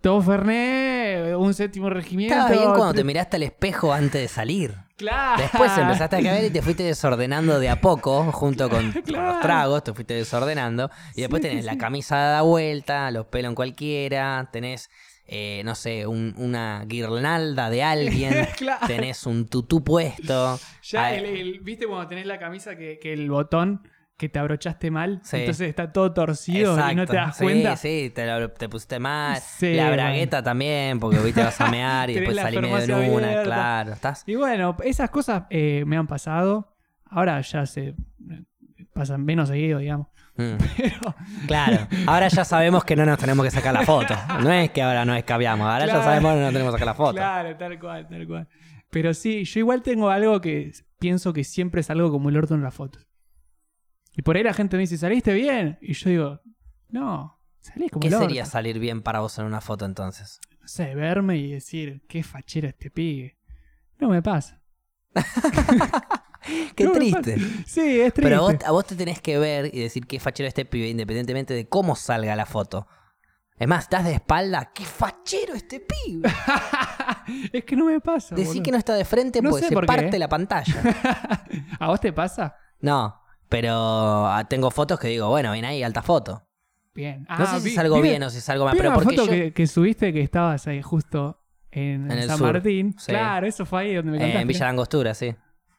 [0.01, 2.33] dos Fernet, un séptimo regimiento.
[2.35, 4.73] Estabas bien cuando te miraste al espejo antes de salir.
[4.97, 5.41] Claro.
[5.41, 9.83] Después empezaste a caer y te fuiste desordenando de a poco, junto con, los tragos,
[9.83, 10.89] te fuiste desordenando.
[11.15, 14.89] Y después tenés la camisa dada vuelta, los pelos en cualquiera, tenés,
[15.25, 18.87] eh, no sé, un- una guirnalda de alguien, Claro.
[18.87, 20.59] tenés un tutú puesto.
[20.83, 23.81] Ya, Ay, el, el- ¿viste cuando tenés la camisa que, que el botón
[24.19, 25.21] que te abrochaste mal?
[25.23, 25.37] Sí.
[25.37, 27.75] Entonces está todo torcido y no te das sí, cuenta.
[27.77, 29.39] Sí, te, lo- te pusiste mal.
[29.39, 33.41] Sí, la bragueta también, porque viste vas a mear y después salí medio en una,
[33.43, 33.93] claro.
[33.93, 36.75] Estás Y bueno, esas cosas eh, me han pasado.
[37.05, 37.95] Ahora ya se
[38.93, 40.07] pasan menos seguido, digamos.
[40.35, 40.53] Mm.
[40.77, 41.15] Pero,
[41.47, 44.13] Claro, ahora ya sabemos que no nos tenemos que sacar la foto.
[44.43, 45.99] No es que ahora nos escabiamos, ahora Claro.
[45.99, 47.13] ya sabemos que no nos tenemos que sacar la foto.
[47.15, 48.47] Claro, tal cual, tal cual.
[48.89, 52.63] Pero sí, yo igual tengo algo que pienso que siempre salgo como el orto en
[52.63, 53.05] las fotos.
[54.11, 55.77] Y por ahí la gente me dice, ¿saliste bien?
[55.81, 56.41] Y yo digo,
[56.89, 60.39] no, salí como ¿Qué sería salir bien para vos en una foto entonces?
[60.61, 63.37] No sé, verme y decir, qué fachero este pibe.
[63.99, 64.61] No me pasa.
[66.75, 67.37] Qué No triste.
[67.65, 68.21] Sí, es triste.
[68.21, 70.87] Pero a vos, a vos te tenés que ver y decir qué fachero este pibe,
[70.87, 72.87] independientemente de cómo salga la foto.
[73.57, 76.29] Es más, estás de espalda, qué fachero este pibe.
[77.53, 78.35] es que no me pasa.
[78.35, 78.63] Boludo.
[78.63, 79.81] que no está de frente No porque se qué.
[79.85, 80.73] parte la pantalla.
[81.79, 82.55] ¿A vos te pasa?
[82.79, 83.73] No, pero
[84.27, 86.43] ah, tengo fotos que digo, bueno, ven ahí, alta foto.
[86.93, 87.21] Bien.
[87.29, 88.97] No Ah, sé si vi- salgo vi- bien o si salgo mal, vi pero una
[88.99, 89.31] porque foto yo...
[89.31, 91.41] que, que subiste que estabas ahí justo
[91.71, 92.95] en, En el San sur, Martín.
[92.97, 93.07] sí.
[93.11, 94.41] Claro, eso fue ahí donde me Eh, contaste.
[94.41, 95.35] en Villa Langostura, sí.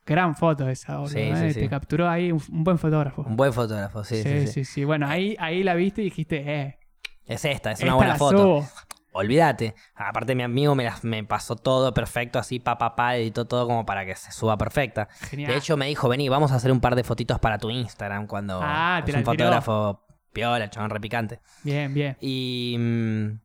[0.06, 1.10] Gran foto esa, boludo.
[1.12, 1.52] Sí, eh.
[1.52, 1.60] sí.
[1.60, 3.22] Te capturó ahí un, un buen fotógrafo.
[3.22, 4.46] Un buen fotógrafo, sí, sí, sí.
[4.48, 4.84] sí, sí.
[4.84, 6.78] Bueno, ahí, ahí la viste y dijiste, eh.
[7.26, 8.38] Es esta, es esta una buena foto.
[8.38, 8.68] subo.
[9.12, 9.74] Olvídate.
[9.94, 13.66] Aparte, mi amigo me, las- me pasó todo perfecto, así, pa, pa, pa, editó todo
[13.66, 15.08] como para que se suba perfecta.
[15.28, 15.50] Genial.
[15.50, 18.26] De hecho, me dijo, vení, vamos a hacer un par de fotitos para tu Instagram
[18.26, 19.24] cuando Ah, es un tiró.
[19.32, 21.40] fotógrafo piola, chabón repicante.
[21.64, 22.16] Bien, bien.
[22.20, 23.40] Y mm,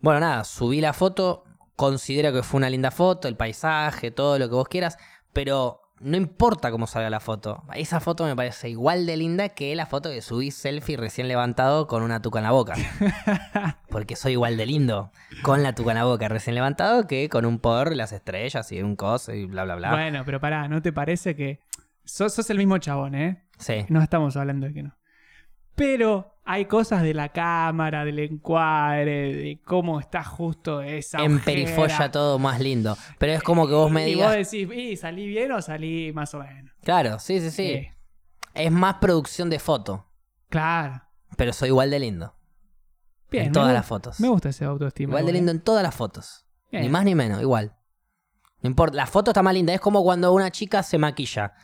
[0.00, 1.44] bueno, nada, subí la foto,
[1.76, 4.96] considero que fue una linda foto, el paisaje, todo lo que vos quieras,
[5.34, 7.62] pero no importa cómo salga la foto.
[7.74, 11.86] Esa foto me parece igual de linda que la foto que subí selfie recién levantado
[11.86, 12.74] con una tuca en la boca.
[13.88, 17.46] Porque soy igual de lindo con la tuca en la boca recién levantado que con
[17.46, 19.92] un por, las estrellas y un coso y bla, bla, bla.
[19.92, 21.60] Bueno, pero pará, ¿no te parece que
[22.04, 23.42] sos, sos el mismo chabón, eh?
[23.58, 23.86] Sí.
[23.88, 24.96] No estamos hablando de que no.
[25.74, 32.10] Pero hay cosas de la cámara, del encuadre, de cómo está justo esa Emperifolla ojera.
[32.10, 32.96] todo más lindo.
[33.18, 34.28] Pero es como que vos me Y digas.
[34.36, 36.72] vos decís, ¿y salí bien o salí más o menos?
[36.82, 37.62] Claro, sí, sí, sí.
[37.64, 37.92] Eh,
[38.54, 40.06] Es más producción de foto.
[40.48, 41.02] claro.
[41.36, 42.34] Pero soy igual de lindo.
[43.30, 44.20] Bien, en todas las fotos.
[44.20, 45.12] Me gusta ese autoestima.
[45.12, 46.44] Igual de lindo en todas las fotos.
[46.70, 46.82] Bien.
[46.84, 47.74] Ni más ni menos, igual.
[48.60, 48.94] No importa.
[48.96, 49.72] La foto está más linda.
[49.72, 51.54] Es como cuando una chica se maquilla.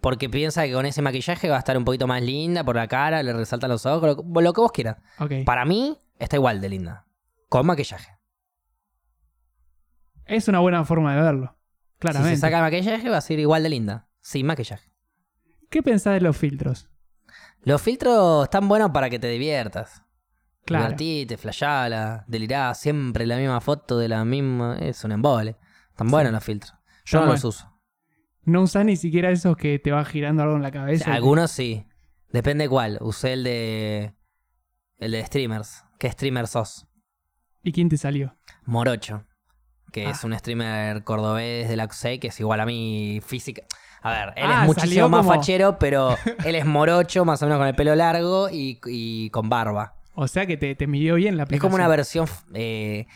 [0.00, 2.86] Porque piensa que con ese maquillaje va a estar un poquito más linda por la
[2.86, 4.96] cara, le resaltan los ojos, lo, lo que vos quieras.
[5.44, 7.06] Para mí, está igual de linda.
[7.48, 8.16] Con maquillaje.
[10.24, 11.56] Es una buena forma de verlo.
[11.98, 12.36] Claramente.
[12.36, 14.08] Si se saca el maquillaje, va a ser igual de linda.
[14.20, 14.92] Sin maquillaje.
[15.70, 16.88] ¿Qué pensás de los filtros?
[17.62, 20.02] Los filtros están buenos para que te diviertas.
[20.64, 20.84] Claro.
[20.84, 24.76] Divertite, flashala, delirá, siempre la misma foto de la misma.
[24.78, 25.56] Es un embole.
[25.90, 26.74] Están buenos los filtros.
[27.04, 27.77] Yo no los uso.
[28.48, 31.12] No usás ni siquiera esos que te va girando algo en la cabeza.
[31.12, 31.84] Algunos sí.
[32.32, 32.98] Depende cuál.
[33.00, 34.14] Usé el de.
[34.98, 35.84] El de streamers.
[35.98, 36.86] ¿Qué streamer sos?
[37.62, 38.36] ¿Y quién te salió?
[38.64, 39.24] Morocho.
[39.92, 40.10] Que Ah.
[40.10, 43.62] es un streamer cordobés de la UCE que es igual a mí física.
[44.02, 47.42] A ver, él Ah, es muchísimo salió más como- fachero, pero él es morocho, más
[47.42, 49.94] o menos con el pelo largo y, y con barba.
[50.14, 51.70] O sea que te, te midió bien la Es aplicación.
[51.70, 53.06] como una versión eh,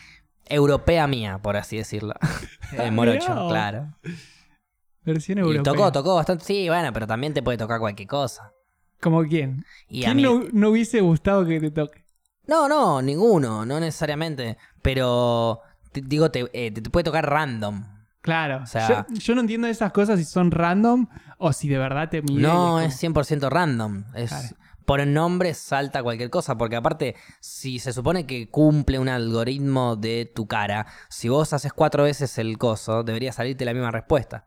[0.47, 2.14] europea mía, por así decirlo.
[2.76, 3.53] El morocho, Mirá vos.
[3.53, 3.95] claro.
[5.05, 5.63] Versión Y europea.
[5.73, 6.45] tocó, tocó bastante.
[6.45, 8.53] Sí, bueno, pero también te puede tocar cualquier cosa.
[9.01, 9.65] ¿Como quién?
[9.89, 10.23] Y a ¿Quién mí.
[10.23, 12.05] no, no hubiese gustado que te toque?
[12.47, 14.57] No, no, ninguno, no necesariamente.
[14.81, 15.61] Pero
[15.93, 17.85] te- digo, te, eh, te- te puede tocar random.
[18.21, 18.61] Claro.
[18.63, 22.09] O sea- yo, yo no entiendo esas cosas si son random o si de verdad
[22.09, 22.41] te mide.
[22.43, 24.05] No, y es 100% random.
[24.15, 24.49] Es, Claro.
[24.87, 30.31] por nombre salta cualquier cosa, porque aparte, si se supone que cumple un algoritmo de
[30.33, 34.47] tu cara, si vos haces cuatro veces el coso, debería salirte la misma respuesta.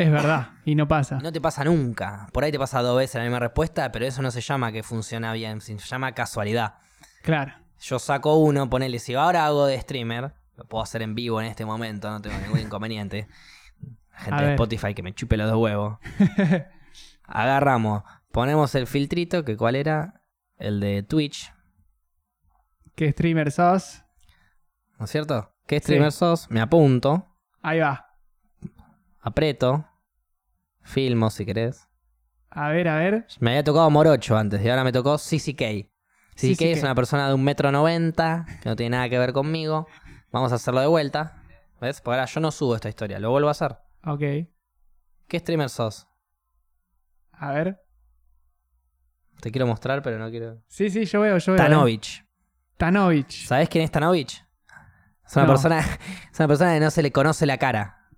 [0.00, 1.18] Es verdad, y no pasa.
[1.22, 2.26] No te pasa nunca.
[2.32, 4.82] Por ahí te pasa dos veces la misma respuesta, pero eso no se llama que
[4.82, 6.76] funciona bien, se llama casualidad.
[7.22, 7.52] Claro.
[7.80, 11.48] Yo saco uno, ponele, si ahora hago de streamer, lo puedo hacer en vivo en
[11.48, 13.28] este momento, no tengo ningún inconveniente.
[14.12, 14.50] Gente de.
[14.52, 15.98] Spotify que me chupe los dos huevos.
[17.24, 20.22] Agarramos, ponemos el filtrito, que cuál era,
[20.56, 21.52] el de Twitch,
[22.94, 24.02] ¿Qué streamer sos?
[24.98, 25.52] ¿no es cierto?
[25.66, 26.50] ¿Qué streamer sos?
[26.50, 28.06] Me apunto, Ahí va.
[29.20, 29.86] aprieto,
[30.90, 31.88] filmo si querés.
[32.50, 33.26] A ver, a ver.
[33.38, 35.88] Me había tocado Morocho antes y ahora me tocó CCK.
[36.34, 39.86] CCK es una persona de un metro noventa, que no tiene nada que ver conmigo.
[40.32, 41.42] Vamos a hacerlo de vuelta.
[41.80, 42.00] ¿Ves?
[42.00, 43.76] Porque ahora yo no subo esta historia, lo vuelvo a hacer.
[44.04, 44.20] Ok.
[45.28, 46.06] ¿Qué streamer sos?
[47.32, 47.80] A ver.
[49.40, 50.62] Te quiero mostrar, pero no quiero.
[50.68, 51.62] Sí, sí, yo veo, yo veo.
[51.62, 52.24] Tanovich.
[52.76, 53.46] Tanovich.
[53.46, 54.44] ¿Sabés quién es Tanovich?
[55.26, 55.52] Es una, No.
[55.52, 55.78] persona,
[56.32, 58.08] es una persona que no se le conoce la cara.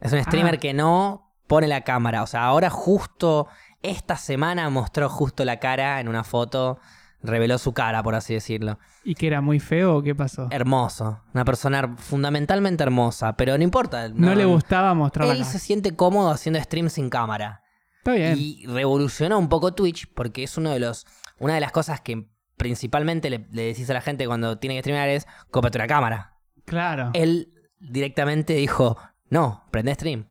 [0.00, 0.58] Es un streamer Ah.
[0.58, 2.22] que no pone la cámara.
[2.22, 3.48] O sea, ahora justo
[3.82, 6.78] esta semana mostró justo la cara en una foto.
[7.22, 8.78] Reveló su cara, por así decirlo.
[9.02, 10.48] ¿Y que era muy feo o qué pasó?
[10.50, 11.22] Hermoso.
[11.32, 13.34] Una persona fundamentalmente hermosa.
[13.34, 14.08] Pero no importa.
[14.10, 17.62] No, le gustaba mostrar la Él se siente cómodo haciendo stream sin cámara.
[17.98, 18.34] Está bien.
[18.38, 21.06] Y revolucionó un poco Twitch porque es uno de los.
[21.38, 22.28] Una de las cosas que
[22.58, 26.36] principalmente le, le decís a la gente cuando tiene que streamear es cómprate una cámara.
[26.66, 27.10] Claro.
[27.14, 28.98] Él directamente dijo,
[29.30, 30.28] no, prende stream.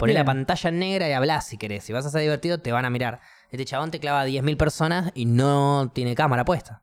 [0.00, 1.84] Poné la pantalla en negra y hablá si querés.
[1.84, 3.20] Si vas a ser divertido, te van a mirar.
[3.50, 6.82] Este chabón te clava a 10.000 personas y no tiene cámara puesta.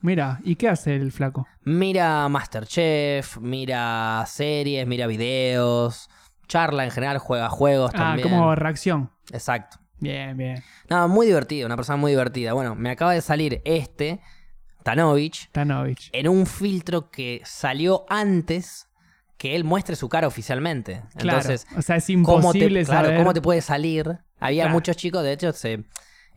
[0.00, 1.46] Mira, ¿y qué hace el flaco?
[1.62, 6.08] Mira Masterchef, mira series, mira videos,
[6.48, 8.28] charla en general, juega juegos Ah, también.
[8.28, 9.10] como reacción.
[9.30, 9.78] Exacto.
[9.98, 10.62] Bien, bien.
[10.90, 12.52] No, muy divertido, una persona muy divertida.
[12.52, 14.20] Bueno, me acaba de salir este,
[14.82, 16.10] Tanovich, Tanovich.
[16.12, 18.88] en un filtro que salió antes
[19.36, 21.02] que él muestre su cara oficialmente.
[21.16, 21.38] Claro.
[21.40, 23.16] Entonces, o sea, es ¿cómo te, imposible claro.
[23.16, 24.18] ¿cómo te puede salir?
[24.38, 24.74] Había Claro.
[24.74, 25.84] muchos chicos, de hecho, se,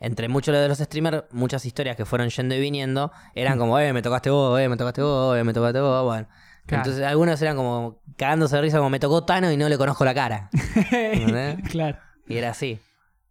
[0.00, 3.92] entre muchos de los streamers, muchas historias que fueron yendo y viniendo, eran como, eh,
[3.92, 6.28] me tocaste vos, eh, me tocaste vos, eh, me tocaste vos, bueno.
[6.66, 6.82] Claro.
[6.82, 10.04] Entonces algunos eran como cagándose de risa como me tocó Tano y no le conozco
[10.04, 10.50] la cara.
[11.70, 11.98] Claro.
[12.26, 12.80] Y era así.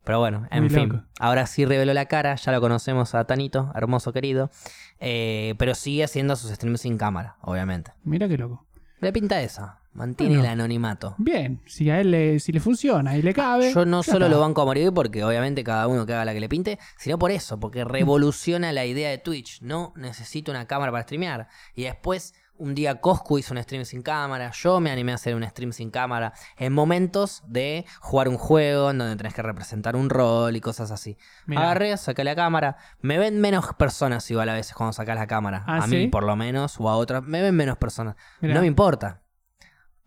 [0.06, 0.88] Pero bueno, en Muy fin.
[0.90, 1.04] loco.
[1.20, 4.52] Ahora sí reveló la cara, ya lo conocemos a Tanito, hermoso querido.
[5.00, 7.92] Eh, pero sigue haciendo sus streams sin cámara, obviamente.
[8.04, 8.66] Mira qué loco.
[9.06, 9.82] Le pinta esa.
[9.94, 10.46] Mantiene Bueno.
[10.46, 11.14] el anonimato.
[11.20, 13.72] Bien, si a él le, si le funciona y le cabe.
[13.72, 14.30] Yo no solo está.
[14.36, 17.20] lo banco a morir porque obviamente cada uno que haga la que le pinte, sino
[17.20, 19.62] por eso, porque revoluciona la idea de Twitch.
[19.62, 21.48] No necesito una cámara para streamear.
[21.76, 25.36] Y después, un día Coscu hizo un stream sin cámara, yo me animé a hacer
[25.36, 29.96] un stream sin cámara, en momentos de jugar un juego en donde tenés que representar
[29.96, 31.18] un rol y cosas así.
[31.46, 31.62] Mirá.
[31.62, 32.78] Agarré, saqué la cámara.
[33.02, 35.64] Me ven menos personas igual a veces cuando sacas la cámara.
[35.68, 36.08] ¿Ah, a mí sí?
[36.08, 38.16] por lo menos, o a otras, me ven menos personas.
[38.42, 38.56] Mirá.
[38.56, 39.22] No me importa.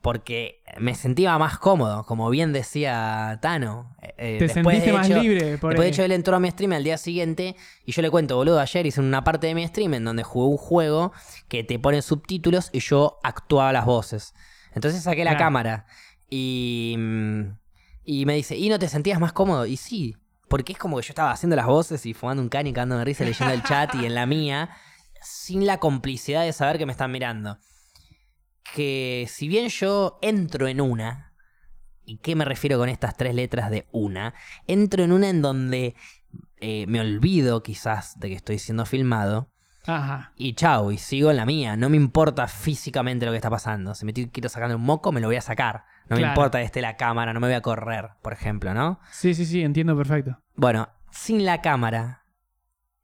[0.01, 3.97] Porque me sentía más cómodo, como bien decía Tano.
[4.01, 6.37] Eh, eh, Te después, sentiste de más hecho- libre por Después de hecho, él entró
[6.37, 9.49] a mi stream al día siguiente y yo le cuento, boludo, ayer hice una parte
[9.49, 11.13] de mi stream en donde jugué un juego
[11.49, 14.35] que te pone subtítulos y yo actuaba las voces.
[14.73, 15.45] Entonces saqué la Claro.
[15.47, 15.87] cámara
[16.31, 16.97] y,
[18.05, 19.67] y me dice, ¿y no te sentías más cómodo?
[19.67, 20.15] Y sí,
[20.49, 23.05] porque es como que yo estaba haciendo las voces y fumando un cani, cagando de
[23.05, 24.71] risa, leyendo el chat y en la mía,
[25.21, 27.59] sin la complicidad de saber que me están mirando.
[28.75, 31.33] Que si bien yo entro en una,
[32.05, 34.35] ¿y qué me refiero con estas tres letras de una?
[34.67, 35.95] Entro en una en donde
[36.61, 39.51] eh, me olvido quizás de que estoy siendo filmado.
[39.87, 40.33] Ajá.
[40.37, 41.77] Y chau, y sigo en la mía.
[41.77, 43.95] No me importa físicamente lo que está pasando.
[43.95, 45.85] Si me quiero sacar un moco, me lo voy a sacar.
[46.09, 48.99] No me importa que esté la cámara, no me voy a correr, por ejemplo, ¿no?
[49.11, 50.41] Sí, sí, sí, entiendo perfecto.
[50.55, 52.18] Bueno, sin la cámara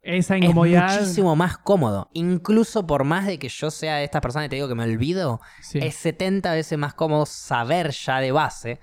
[0.05, 1.01] Esa es incomodidad.
[1.01, 2.11] muchísimo más cómodo.
[2.13, 4.85] Incluso por más de que yo sea de estas personas y te digo que me
[4.85, 5.79] olvido, Sí.
[5.83, 8.81] es 70 veces más cómodo saber ya de base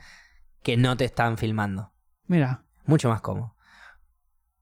[0.64, 1.92] que no te están filmando.
[2.28, 2.64] Mira.
[2.86, 3.56] Mucho más cómodo.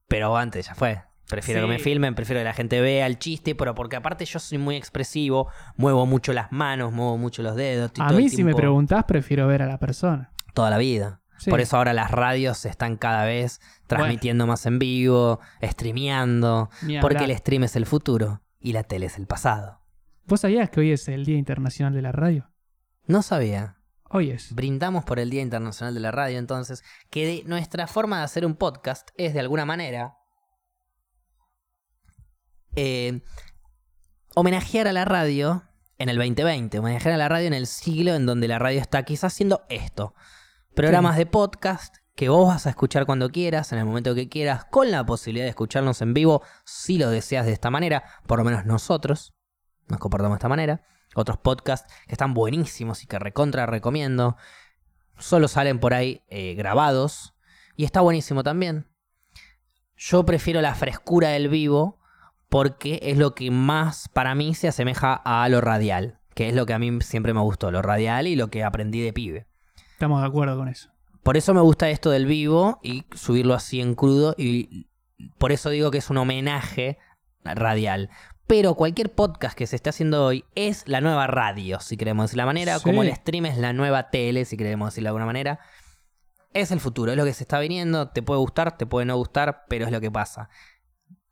[0.08, 1.02] Pero antes ya fue.
[1.28, 1.68] Prefiero Sí.
[1.68, 4.58] que me filmen, prefiero que la gente vea el chiste, pero porque aparte yo soy
[4.58, 5.48] muy expresivo,
[5.78, 7.92] muevo mucho las manos, muevo mucho los dedos.
[8.00, 10.32] A mí, si me preguntás, prefiero ver a la persona.
[10.56, 11.22] Toda la vida.
[11.40, 11.50] Sí.
[11.50, 16.70] Por eso ahora las radios están cada vez transmitiendo más en vivo, streameando,
[17.02, 17.32] porque hablar.
[17.32, 19.82] el stream es el futuro y la tele es el pasado.
[20.26, 22.52] ¿Vos sabías que hoy es el Día Internacional de la Radio?
[23.06, 23.78] No sabía.
[24.12, 24.54] Hoy es.
[24.54, 28.46] Brindamos por el Día Internacional de la Radio, entonces, que de- nuestra forma de hacer
[28.46, 30.16] un podcast es de alguna manera
[32.76, 33.22] eh,
[34.36, 35.64] homenajear a la radio
[35.98, 39.04] en el 2020, homenajear a la radio en el siglo en donde la radio está
[39.04, 40.14] quizás haciendo esto.
[40.80, 44.64] Programas de podcast que vos vas a escuchar cuando quieras, en el momento que quieras,
[44.64, 48.46] con la posibilidad de escucharnos en vivo si lo deseas de esta manera, por lo
[48.46, 49.34] menos nosotros
[49.90, 50.86] nos comportamos de esta manera.
[51.16, 54.38] Otros podcasts que están buenísimos y que recontra recomiendo,
[55.18, 57.36] solo salen por ahí eh, grabados
[57.76, 58.88] y está buenísimo también.
[59.98, 62.00] Yo prefiero la frescura del vivo
[62.48, 66.66] porque es lo que más para mí se asemeja a lo radial, que es lo
[66.66, 69.50] que a mí siempre me gustó, lo radial y lo que aprendí de pibe.
[70.00, 70.90] Estamos de acuerdo con eso.
[71.24, 74.88] Por eso me gusta esto del vivo y subirlo así en crudo y
[75.38, 76.98] por eso digo que es un homenaje
[77.44, 78.10] radial.
[78.48, 82.38] Pero cualquier podcast que se esté haciendo hoy es la nueva radio, si queremos decir
[82.38, 82.86] la manera, Sí.
[82.86, 85.60] como el stream es la nueva tele, si queremos decirlo de alguna manera.
[86.54, 89.18] Es el futuro, es lo que se está viniendo, te puede gustar, te puede no
[89.18, 90.48] gustar, pero es lo que pasa.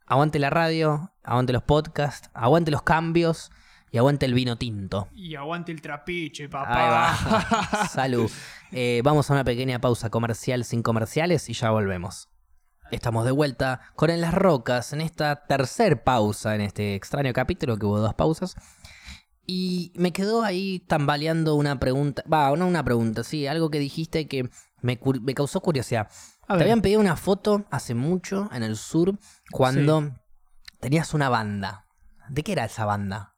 [0.05, 3.49] Aguante la radio, aguante los podcasts, aguante los cambios
[3.91, 5.07] y aguante el vino tinto.
[5.13, 7.15] Y aguante el trapiche, Ahí papá.
[7.21, 7.87] va.
[7.91, 8.29] Salud.
[8.71, 12.29] Eh, vamos a una pequeña pausa comercial sin comerciales y ya volvemos.
[12.91, 17.77] Estamos de vuelta con En las Rocas en esta tercer pausa, en este extraño capítulo
[17.77, 18.55] que hubo dos pausas.
[19.45, 22.23] Y me quedó ahí tambaleando una pregunta.
[22.31, 24.49] Va, no una pregunta, sí, algo que dijiste que
[24.81, 26.09] me, me causó curiosidad.
[26.43, 29.17] A Te ver, habían pedido una foto hace mucho en el sur
[29.51, 30.13] cuando
[30.79, 31.85] tenías una banda.
[32.29, 33.36] ¿De qué era esa banda?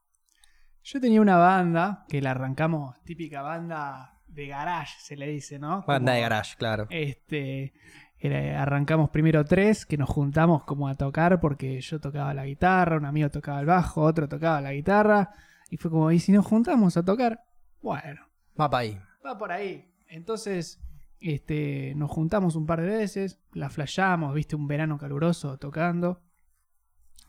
[0.92, 5.84] Yo tenía una banda que la arrancamos, típica banda de garage, se le dice, ¿no?
[5.88, 6.88] Banda de garage, claro.
[6.90, 7.74] Este,
[8.18, 12.98] era- arrancamos primero tres, que nos juntamos como a tocar porque yo tocaba la guitarra,
[12.98, 15.32] un amigo tocaba el bajo, otro tocaba la guitarra,
[15.70, 17.44] y fue como, ¿y si nos juntamos a tocar?
[17.82, 18.22] Bueno,
[18.60, 19.00] Va para ahí.
[19.26, 19.86] va por ahí.
[20.08, 20.82] Entonces,
[21.20, 26.22] este, nos juntamos un par de veces, la flasheamos, viste, un verano caluroso tocando.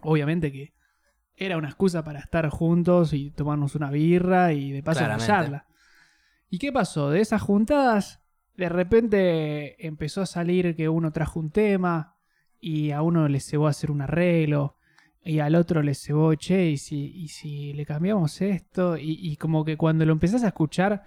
[0.01, 0.73] Obviamente que
[1.41, 5.67] era una excusa para estar juntos y tomarnos una birra y de paso flashearla.
[6.51, 7.09] ¿Y qué pasó?
[7.11, 8.21] De esas juntadas,
[8.57, 12.17] de repente empezó a salir que uno trajo un tema
[12.61, 14.77] y a uno le cebó hacer un arreglo
[15.25, 19.37] y al otro le cebó, che, y si, y si le cambiamos esto y, y
[19.37, 21.05] como que cuando lo empezás a escuchar,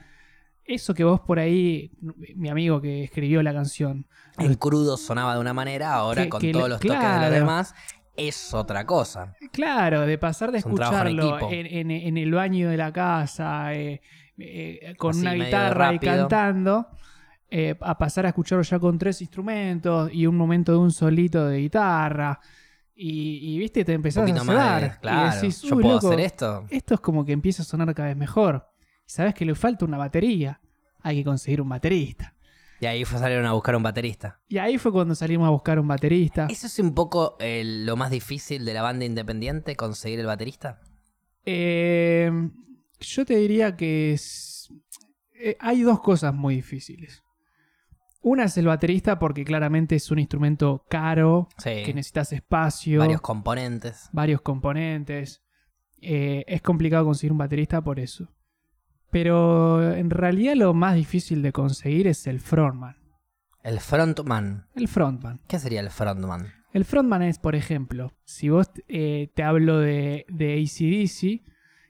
[0.65, 1.91] eso que vos por ahí,
[2.35, 4.07] mi amigo que escribió la canción,
[4.39, 7.21] En crudo sonaba de una manera, ahora Que- con que todos los toques de claro.
[7.23, 7.75] los demás
[8.15, 9.35] es otra cosa.
[9.51, 14.01] Claro, de pasar de Es escucharlo en, en- en el baño de la casa, eh,
[14.37, 16.87] eh, con Así, una guitarra y cantando,
[17.49, 21.47] eh, a pasar a escucharlo ya con tres instrumentos y un momento de un solito
[21.47, 22.39] de guitarra.
[22.95, 24.81] Y, y, viste, te empezás a cebar.
[24.81, 26.65] de, y claro, decís, yo "Uy, puedo loco, hacer esto.
[26.69, 28.67] esto es como que empieza a sonar cada vez mejor.
[29.05, 30.59] Sabes que le falta una batería.
[31.01, 32.33] Hay que conseguir un baterista.
[32.79, 34.41] Y ahí fue salieron a buscar un baterista.
[34.47, 36.47] Y ahí fue cuando salimos a buscar un baterista.
[36.49, 40.81] ¿Eso es un poco eh, lo más difícil de la banda independiente, conseguir el baterista?
[41.45, 42.31] Eh,
[42.99, 44.69] yo te diría que es-
[45.35, 47.23] eh, hay dos cosas muy difíciles.
[48.21, 51.83] Una es el baterista porque claramente es un instrumento caro, Sí.
[51.85, 54.09] que necesitas espacio, Varios componentes.
[54.13, 55.41] varios componentes.
[56.01, 58.29] Eh, es complicado conseguir un baterista por eso.
[59.13, 62.97] Pero en realidad lo más difícil de conseguir es el frontman.
[63.63, 64.65] El frontman.
[64.75, 65.39] El frontman.
[65.47, 66.47] ¿Qué sería el frontman?
[66.73, 71.41] El frontman es, por ejemplo, si vos eh, te hablo de, de ACDC,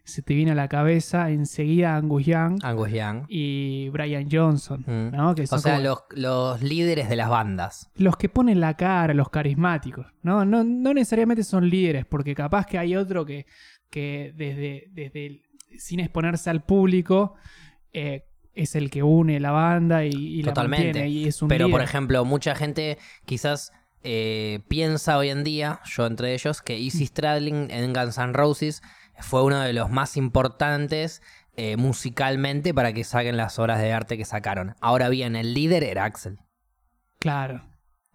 [0.05, 3.23] se te viene a la cabeza enseguida Angus Young Angus Young.
[3.29, 5.15] y Brian Johnson, Mm.
[5.15, 5.33] ¿no?
[5.33, 7.89] Que O son sea, como los, los líderes de las bandas.
[7.95, 10.43] los que ponen la cara, los carismáticos, ¿no?
[10.43, 13.45] No, no necesariamente son líderes, porque capaz que hay otro que,
[13.89, 15.42] que desde, desde el-
[15.77, 17.35] sin exponerse al público
[17.91, 20.85] eh, es el que une la banda y, y la Totalmente.
[20.85, 23.71] mantiene y es un Pero, por ejemplo, mucha gente quizás
[24.03, 28.81] eh, piensa hoy en día, yo entre ellos, que Easy Stradlin en Guns N' Roses
[29.19, 31.21] fue uno de los más importantes
[31.55, 34.75] eh, musicalmente para que saquen las obras de arte que sacaron.
[34.81, 36.39] Ahora bien, el líder era Axel.
[37.19, 37.63] Claro.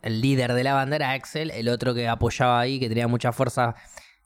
[0.03, 3.33] El líder de la banda era Axel, el otro que apoyaba ahí, que tenía mucha
[3.33, 3.75] fuerza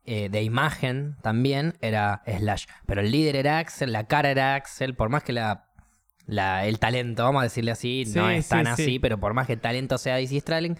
[0.05, 2.66] eh, de imagen también, era Slash.
[2.86, 5.66] Pero el líder era Axel, la cara era Axel, por más que la,
[6.26, 8.82] la- el talento, vamos a decirle así, no es sí, tan sí.
[8.82, 10.76] así, pero por más que el talento sea de Izzy Stradlin,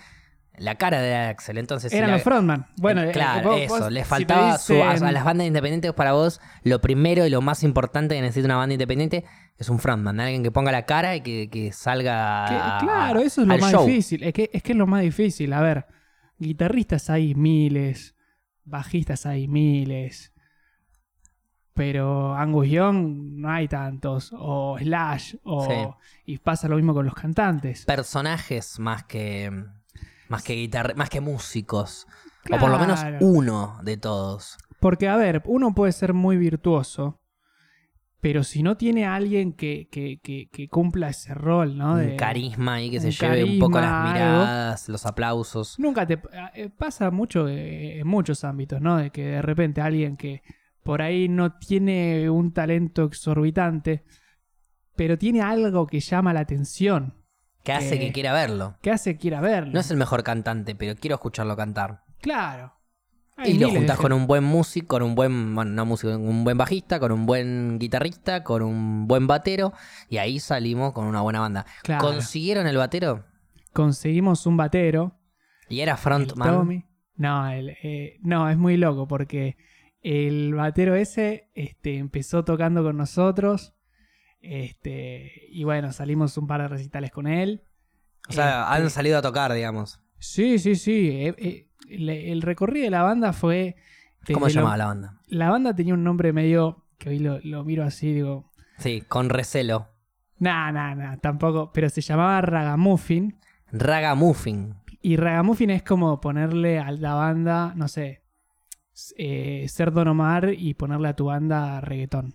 [0.59, 1.57] la cara de Axel.
[1.57, 2.67] Entonces, si Eran la- los frontman.
[2.77, 5.93] Bueno, eh, claro, vos- eso, vos, le si te faltaba su- a, las bandas independientes
[5.95, 9.25] para vos, lo primero y lo más importante que necesita una banda independiente
[9.57, 13.21] es un frontman, alguien que ponga la cara y que, que salga Que- a- claro,
[13.21, 13.87] eso es lo más show.
[13.87, 14.23] difícil.
[14.25, 15.53] Es que, es que es lo más difícil.
[15.55, 15.87] A ver,
[16.39, 18.15] guitarristas hay miles,
[18.65, 20.33] bajistas hay miles.
[21.75, 24.31] Pero Angus Young no hay tantos.
[24.37, 25.37] O Slash.
[25.43, 25.75] O, Sí.
[26.27, 27.85] Y pasa lo mismo con los cantantes.
[27.87, 29.65] personajes más que
[30.29, 32.07] más que guitarra, más que músicos
[32.51, 34.59] o por lo menos uno de todos.
[34.81, 37.21] Porque, a ver, uno puede ser muy virtuoso.
[38.23, 41.95] Pero si no tiene a alguien que, que, que, que cumpla ese rol, ¿no?
[41.95, 44.13] un De- carisma ahí que se un lleve un poco las algo.
[44.13, 45.77] miradas, los aplausos.
[45.79, 46.21] Nunca te
[46.55, 48.97] eh, pasa mucho eh, en muchos ámbitos, ¿no?
[48.97, 50.43] De que de repente alguien que
[50.85, 54.05] por ahí no tiene un talento exorbitante,
[54.95, 57.15] pero tiene algo que llama la atención,
[57.65, 58.77] Que hace Que- quiera verlo.
[58.83, 59.73] que hace que ir a verlo.
[59.73, 62.03] No es el mejor cantante, pero quiero escucharlo cantar.
[62.21, 62.73] Claro.
[63.45, 66.57] Y lo juntas con un buen músico, con un buen, bueno, no músico, un buen
[66.57, 69.73] bajista, con un buen guitarrista, con un buen batero,
[70.09, 71.67] y ahí salimos con una buena banda.
[71.83, 72.03] Claro.
[72.07, 73.25] ¿Consiguieron el batero?
[73.73, 75.19] Conseguimos un batero.
[75.69, 76.85] Y era frontman.
[77.17, 79.57] No, el, eh, no, es muy loco porque
[80.03, 83.75] el batero ese este, empezó tocando con nosotros.
[84.41, 87.63] Este, y bueno, salimos un par de recitales con él.
[88.29, 90.01] O sea, Este, han salido a tocar, digamos.
[90.19, 91.35] Sí, sí, sí.
[91.89, 93.77] El, recorrido de la banda fue.
[94.33, 95.21] ¿Cómo se lo- llamaba la banda?
[95.27, 96.85] La banda tenía un nombre medio.
[96.99, 98.53] que hoy lo, lo miro así, digo.
[98.79, 99.89] Sí, con recelo.
[100.39, 101.73] Nah, nah, nah, tampoco.
[101.73, 103.39] Pero se llamaba Ragamuffin.
[103.73, 104.75] Ragamuffin.
[105.01, 108.23] Y Ragamuffin es como ponerle a la banda, no sé,
[109.17, 112.35] eh, ser Don Omar y ponerle a tu banda reggaetón.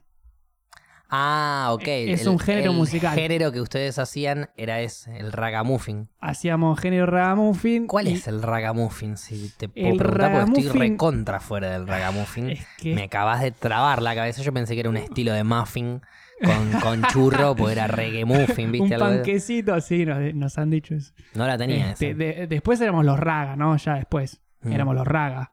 [1.10, 1.84] Ah, ok.
[1.88, 3.14] Es un género musical.
[3.18, 6.10] El género que ustedes hacían era ese, el ragamuffin.
[6.20, 7.88] Hacíamos género Ragamuffin.
[7.88, 9.16] ¿Cuál y es el ragamuffin?
[9.18, 12.50] Si te puedo El preguntar, porque estoy recontra fuera del ragamuffin.
[12.50, 14.42] Es que Me acabas de trabar la cabeza.
[14.42, 16.02] Yo pensé que era un estilo de muffin
[16.44, 18.96] con, con churro, porque era reggae muffin, ¿viste?
[18.96, 21.14] un panquecito así nos, nos han dicho eso.
[21.34, 22.18] No la tenía Este, esa.
[22.18, 23.76] de- después éramos los Raga, ¿no?
[23.78, 24.42] Ya después.
[24.62, 24.72] Mm.
[24.74, 25.52] Éramos los Raga.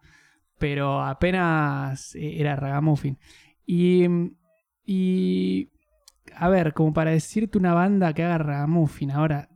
[0.58, 3.18] Pero apenas era Ragamuffin.
[3.66, 4.06] Y,
[4.86, 5.70] y.
[6.36, 9.48] A ver, como para decirte una banda que haga Ragamuffin, ahora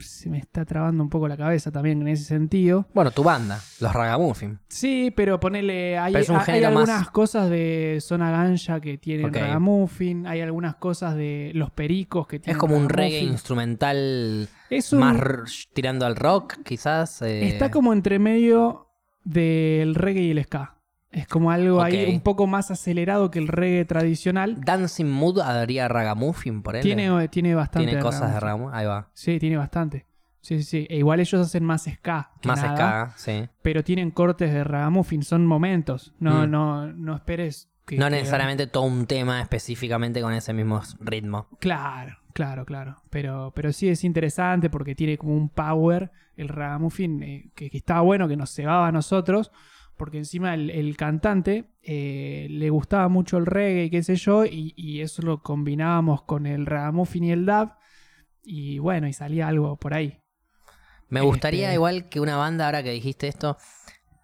[0.00, 2.86] se me está trabando un poco la cabeza también en ese sentido.
[2.94, 4.58] Bueno, tu banda, los ragamuffin.
[4.68, 5.98] Sí, pero ponele.
[5.98, 9.36] Hay, Pero es un hay género más- algunas cosas de Zona Ganja que tienen Ok.
[9.36, 10.26] Ragamuffin.
[10.26, 12.58] Hay algunas cosas de Los Pericos que Es tienen.
[12.60, 13.32] como un reggae Ragamuffin.
[13.32, 15.42] instrumental Es un- más r-
[15.74, 17.22] tirando al rock, quizás.
[17.22, 18.88] eh, Está como entre medio
[19.24, 20.77] del reggae y el ska.
[21.10, 24.60] Es como algo ahí un poco más acelerado que el reggae tradicional.
[24.60, 26.82] Dancing Mood haría ragamuffin por él.
[26.82, 27.86] Tiene, tiene bastante.
[27.88, 28.74] Tiene cosas de ragamuffin.
[28.74, 29.08] Ahí va.
[29.14, 30.06] Sí, tiene bastante.
[30.40, 30.86] Sí, sí, sí.
[30.90, 32.30] E igual ellos hacen más ska.
[32.40, 32.76] que Más nada,
[33.10, 33.48] ska, sí.
[33.62, 35.22] Pero tienen cortes de ragamuffin.
[35.22, 36.14] Son momentos.
[36.20, 36.50] No, Mm.
[36.50, 37.70] no, no esperes.
[37.86, 41.48] Que, No que- necesariamente todo un tema específicamente con ese mismo ritmo.
[41.58, 42.96] Claro, claro, claro.
[43.08, 47.78] Pero, pero sí es interesante porque tiene como un power el ragamuffin eh, que, que
[47.78, 49.50] estaba bueno, que nos cebaba a nosotros.
[49.98, 54.44] Porque encima el, el cantante eh, le gustaba mucho el reggae y qué sé yo,
[54.46, 57.72] y, y eso lo combinábamos con el ragamuffin y el dub.
[58.42, 60.20] Y bueno, y salía algo por ahí.
[61.08, 63.56] Me Este- gustaría igual que una banda, ahora que dijiste esto,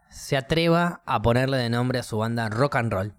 [0.08, 3.14] se atreva a ponerle de nombre a su banda rock and roll.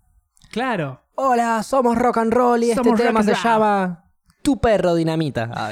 [0.51, 4.03] Claro, Hola, somos rock and roll y Somos este tema se llama
[4.41, 5.72] Tu perro dinamita.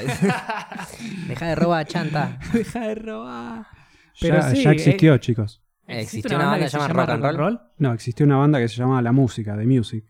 [1.28, 2.38] Deja de robar, chanta.
[2.52, 3.66] deja de robar.
[4.20, 5.62] Pero ya, sí, ya eh, existió, chicos.
[5.86, 7.60] ¿Existió una banda que se llama Rock and Roll?
[7.78, 10.04] No, existió una banda que se llamaba La Música, de Music.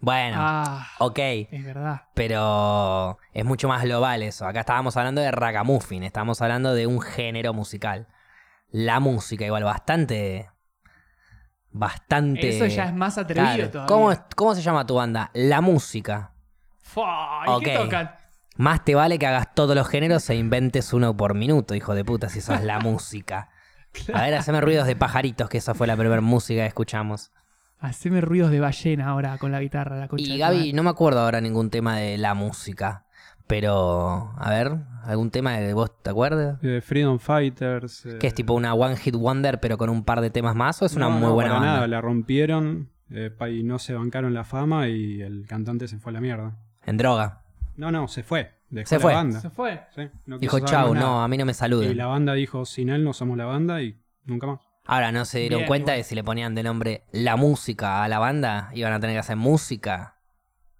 [0.00, 1.18] Bueno, Ah, ok.
[1.18, 2.02] es verdad.
[2.14, 4.46] Pero es mucho más global eso.
[4.46, 8.08] Acá estábamos hablando de ragamuffin, estábamos hablando de un género musical.
[8.70, 10.50] La música, igual, bastante.
[11.70, 12.48] Bastante.
[12.50, 13.70] Eso ya es más atrevido Claro.
[13.70, 13.88] todavía.
[13.88, 15.30] ¿Cómo, ¿Cómo se llama tu banda?
[15.34, 16.32] La música.
[16.82, 17.84] Fua, ¿y qué Ok.
[17.84, 18.14] tocan?
[18.56, 22.04] Más te vale que hagas todos los géneros e inventes uno por minuto, hijo de
[22.04, 23.48] puta, si sos la música.
[24.12, 27.30] A ver, haceme ruidos de pajaritos, que esa fue la primera música que escuchamos.
[27.78, 29.96] Haceme ruidos de ballena ahora con la guitarra.
[29.96, 33.04] La concha Y de Gaby, no me acuerdo ahora ningún tema de la música.
[33.46, 34.72] Pero, a ver,
[35.04, 36.58] algún tema que vos te acuerdas?
[36.62, 38.06] Eh, Freedom Fighters.
[38.06, 40.80] eh, Que es tipo una One Hit Wonder, pero con un par de temas más,
[40.80, 41.74] o es una no, muy no, buena para banda.
[41.74, 46.10] nada, la rompieron eh, y no se bancaron la fama y el cantante se fue
[46.10, 46.56] a la mierda.
[46.86, 47.42] En droga.
[47.76, 48.53] No, no, se fue.
[48.70, 49.14] Dejó Se la fue.
[49.14, 49.40] banda.
[49.40, 49.80] ¿Se fue?
[49.94, 51.96] Sí, no Dijo, chau, no, a mí no me Y saluden.
[51.96, 54.60] la banda dijo, sin él no somos la banda y nunca más.
[54.86, 55.98] Ahora, ¿no se dieron Bien, cuenta igual.
[56.00, 59.20] que si le ponían de nombre la música a la banda, iban a tener que
[59.20, 60.10] hacer música?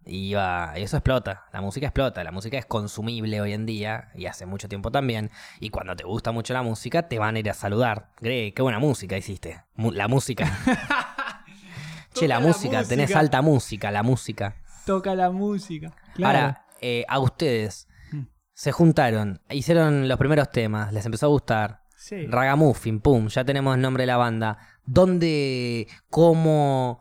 [0.06, 0.74] Y iba...
[0.76, 1.44] y eso explota.
[1.54, 2.22] La música explota.
[2.22, 5.30] La música es consumible hoy en día y hace mucho tiempo también.
[5.60, 8.10] Y cuando te gusta mucho la música, te van a ir a saludar.
[8.20, 9.62] Gre, qué buena música hiciste.
[9.76, 10.44] Mu- la música.
[12.12, 14.56] che, la, música, tenés alta música, la música.
[14.84, 15.92] Toca la música.
[16.14, 16.38] Claro.
[16.38, 18.24] Ahora, eh, a ustedes Mm.
[18.52, 21.80] se juntaron, hicieron los primeros temas, les empezó a gustar.
[21.96, 22.26] sí.
[22.26, 24.58] Ragamuffin, pum, ya tenemos el nombre de la banda.
[24.84, 27.00] ¿Dónde, cómo,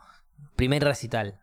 [0.55, 1.41] primer recital?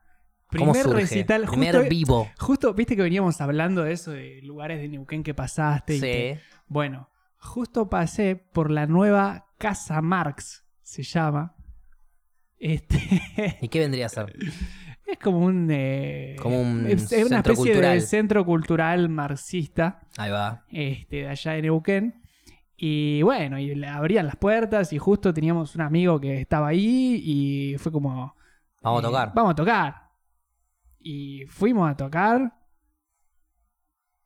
[0.57, 1.01] ¿Cómo Primer surge?
[1.03, 1.45] recital.
[1.47, 2.29] primer justo, vivo.
[2.39, 5.97] justo, viste que veníamos hablando de eso, de lugares de Neuquén que pasaste.
[5.97, 6.61] y que- Sí.
[6.67, 11.55] Bueno, justo pasé por la nueva Casa Marx, se llama.
[12.59, 12.99] Este.
[13.61, 14.35] ¿Y qué vendría a ser?
[15.11, 15.69] Es como un.
[15.71, 17.95] eh, Como un es, es una especie cultural.
[17.95, 20.65] de centro cultural marxista Ahí va.
[20.71, 22.23] este, de allá de Neuquén.
[22.77, 27.21] Y bueno, y le abrían las puertas y justo teníamos un amigo que estaba ahí
[27.25, 28.35] y fue como...
[28.83, 29.33] Vamos a eh, tocar.
[29.35, 29.95] Vamos a tocar.
[31.01, 32.55] Y fuimos a tocar.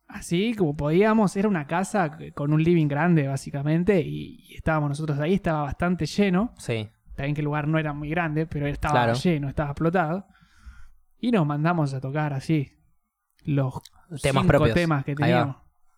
[0.07, 5.19] Así como podíamos, era una casa con un living grande básicamente y, y estábamos nosotros
[5.19, 6.53] ahí, estaba bastante lleno.
[6.59, 6.89] Sí.
[7.17, 9.15] También que el lugar no era muy grande, pero estaba Claro.
[9.15, 10.27] lleno, estaba explotado.
[11.25, 12.71] Y nos mandamos a tocar así.
[13.45, 13.81] Los
[14.21, 14.75] Temas cinco propios.
[14.75, 15.57] temas que teníamos.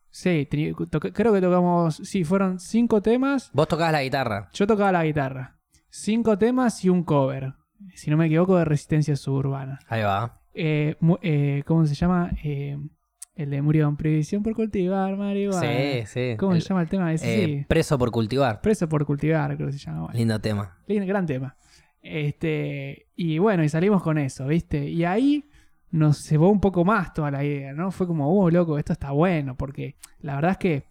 [0.08, 1.96] Sí, creo que tocamos.
[1.96, 3.50] Sí, fueron cinco temas.
[3.52, 4.50] Vos tocabas la guitarra.
[4.52, 5.58] Yo tocaba la guitarra.
[5.90, 7.54] Cinco temas y un cover.
[7.94, 9.80] Si no me equivoco, de Resistencia Suburbana.
[9.88, 10.40] Ahí va.
[10.54, 12.30] Eh, eh, ¿Cómo se llama?
[12.44, 12.78] Eh,
[13.34, 15.60] el de Murió en previsión por cultivar marihuana.
[15.60, 16.36] Sí, sí.
[16.38, 17.12] ¿Cómo El- se llama el tema?
[17.12, 17.64] Ese eh, sí.
[17.68, 18.60] Preso por cultivar.
[18.60, 20.02] Preso por cultivar, creo que se llama.
[20.02, 20.16] Bueno.
[20.18, 20.78] Lindo tema.
[20.86, 21.56] Lindo, gran tema.
[22.08, 24.88] Este, y bueno, y salimos con eso, ¿viste?
[24.88, 25.44] Y ahí
[25.90, 27.90] nos cebó un poco más toda la idea, ¿no?
[27.90, 30.84] Fue como, oh, loco, esto está bueno, porque la verdad es que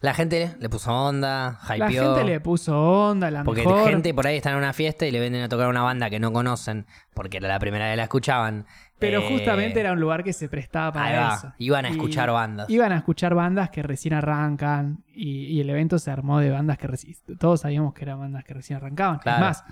[0.00, 2.14] La gente le puso onda, la hypeó.
[2.14, 2.76] gente le puso
[3.10, 3.90] onda, la Porque mejor.
[3.90, 6.18] gente por ahí está en una fiesta y le venden a tocar una banda que
[6.18, 8.64] no conocen porque era la primera vez que la escuchaban.
[8.98, 11.52] pero Eh, justamente era un lugar que se prestaba para eso.
[11.58, 12.70] Iban a Y escuchar bandas.
[12.70, 16.78] Iban a escuchar bandas que recién arrancan y, y el evento se armó de bandas
[16.78, 16.88] que
[17.38, 19.18] todos sabíamos que eran bandas que recién arrancaban.
[19.18, 19.36] Claro.
[19.36, 19.64] Es más,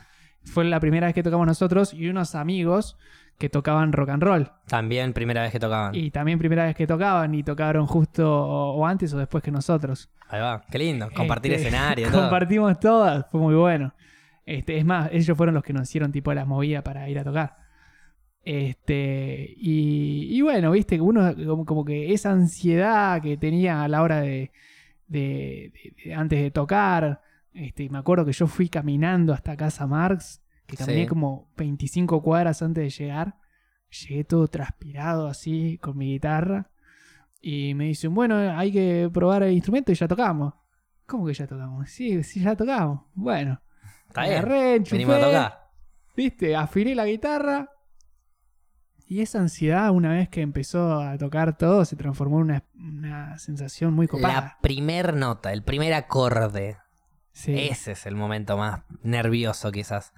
[0.45, 2.97] fue la primera vez que tocamos nosotros y unos amigos
[3.39, 4.51] que tocaban rock and roll.
[4.66, 5.95] También primera vez que tocaban.
[5.95, 9.51] Y también primera vez que tocaban y tocaron justo o, o antes o después que
[9.53, 10.11] nosotros.
[10.28, 10.64] Ahí va.
[10.70, 11.09] Qué lindo.
[11.14, 12.22] Compartir Este, escenario, todo.
[12.22, 13.95] Compartimos todas, fue muy bueno.
[14.45, 17.24] Este, es más, ellos fueron los que nos hicieron tipo las movidas para ir a
[17.24, 17.57] tocar.
[18.45, 24.03] Este, y, y bueno, viste, uno como, como que esa ansiedad que tenía a la
[24.03, 24.51] hora de,
[25.07, 27.20] de- de- de- antes de tocar,
[27.53, 31.07] este, me acuerdo que yo fui caminando hasta Casa Marx, que caminé Sí.
[31.07, 33.37] como 25 cuadras antes de llegar,
[33.91, 36.71] llegué todo transpirado así con mi guitarra
[37.41, 40.55] y me dicen, bueno, hay que probar el instrumento y ya tocamos.
[41.07, 41.89] ¿Cómo que ya tocamos?
[41.89, 43.03] Sí, sí, ya tocamos.
[43.15, 43.61] Bueno,
[44.09, 44.33] Está bien.
[44.35, 45.59] agarré, enchufé, Venimos a tocar.
[46.17, 47.71] viste, afiné la guitarra.
[49.07, 53.39] Y esa ansiedad, una vez que empezó a tocar todo, se transformó en una, una
[53.39, 54.35] sensación muy copada.
[54.35, 56.77] La primer nota, el primer acorde.
[57.39, 57.55] Sí.
[57.57, 60.12] Ese es el momento más nervioso quizás.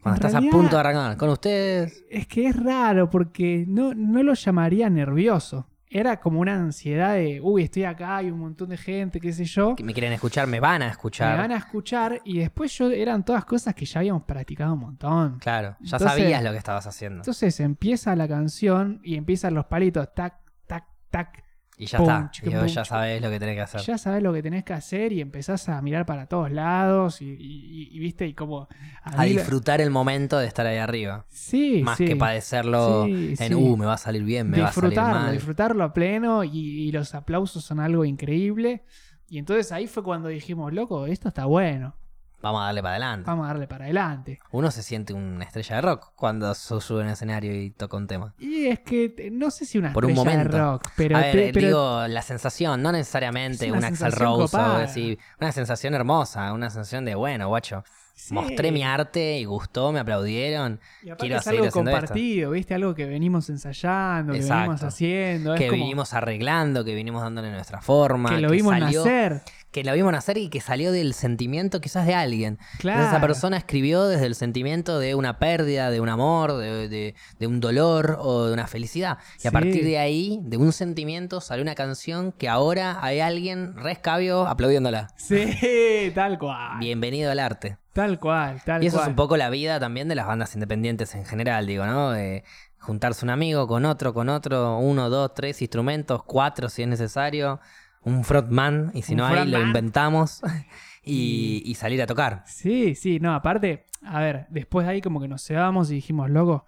[0.00, 1.16] Cuando En estás realidad- a punto de arrancar.
[1.16, 2.04] Con ustedes.
[2.10, 5.68] Es que es raro porque no, no lo llamaría nervioso.
[5.90, 9.44] Era como una ansiedad de, uy, estoy acá, hay un montón de gente, qué sé
[9.44, 9.74] yo.
[9.76, 11.32] Que me quieren escuchar, me van a escuchar.
[11.36, 14.80] Me van a escuchar y después yo eran todas cosas que ya habíamos practicado un
[14.80, 15.38] montón.
[15.38, 17.18] Claro, ya Entonces- sabías lo que estabas haciendo.
[17.18, 20.34] Entonces empieza la canción y empiezan los palitos, tac,
[20.66, 21.43] tac, tac.
[21.76, 22.30] Y ya pum, está.
[22.30, 23.80] chiqui, Y vos pum, ya sabés lo que tenés que hacer.
[23.80, 27.26] Ya sabes lo que tenés que hacer y empezás a mirar para todos lados y,
[27.26, 28.68] y- y- y viste, y como...
[29.02, 31.24] a la- disfrutar el momento de estar ahí arriba.
[31.28, 32.04] Sí, Más sí.
[32.06, 33.54] que padecerlo Sí, en, sí.
[33.54, 35.32] uh, me va a salir bien, me va a salir disfrutarlo, mal.
[35.32, 38.84] disfrutarlo a pleno y, y los aplausos son algo increíble.
[39.28, 41.96] Y entonces ahí fue cuando dijimos, loco, esto está bueno,
[42.44, 43.24] Vamos a darle para adelante.
[43.26, 44.38] vamos a darle para adelante.
[44.52, 48.34] Uno se siente una estrella de rock cuando sube en escenario y toca un tema.
[48.38, 51.32] Y es que no sé si una Por un estrella de rock, pero, a ver,
[51.32, 54.78] te- pero digo, la sensación, no necesariamente Es una un Axel Rose o copada.
[54.80, 57.82] decir, una sensación hermosa, una sensación de, bueno, guacho,
[58.14, 58.34] sí.
[58.34, 61.78] mostré mi arte y gustó, me aplaudieron, Y aparte quiero es algo esto.
[61.78, 62.74] compartido, ¿viste?
[62.74, 65.54] Algo que venimos ensayando, que venimos haciendo.
[65.54, 69.42] es que como vinimos arreglando, que vinimos dándole nuestra forma, que lo vimos salió- nacer.
[69.74, 72.58] Que lo vimos nacer y que salió del sentimiento quizás de alguien.
[72.78, 73.00] Claro.
[73.00, 77.14] Entonces esa persona escribió desde el sentimiento de una pérdida, de un amor, de, de-
[77.40, 79.18] de un dolor o de una felicidad.
[79.42, 83.74] Y a partir de ahí, de un sentimiento, salió una canción que ahora hay alguien
[83.76, 85.08] rescabio aplaudiéndola.
[85.16, 86.78] Sí, tal cual.
[86.78, 87.76] Bienvenido al arte.
[87.92, 89.06] Tal cual, tal Y eso cual.
[89.06, 92.12] es un poco la vida también de las bandas independientes en general, digo, ¿no?
[92.12, 92.44] De
[92.78, 97.58] juntarse un amigo con otro, con otro, uno, dos, tres instrumentos, cuatro si es necesario,
[98.04, 100.42] un frontman, y si no hay, lo inventamos,
[101.02, 102.42] y, y salir a tocar.
[102.46, 106.30] Sí, sí, no, aparte, a ver, después de ahí como que nos cebamos y dijimos,
[106.30, 106.66] loco,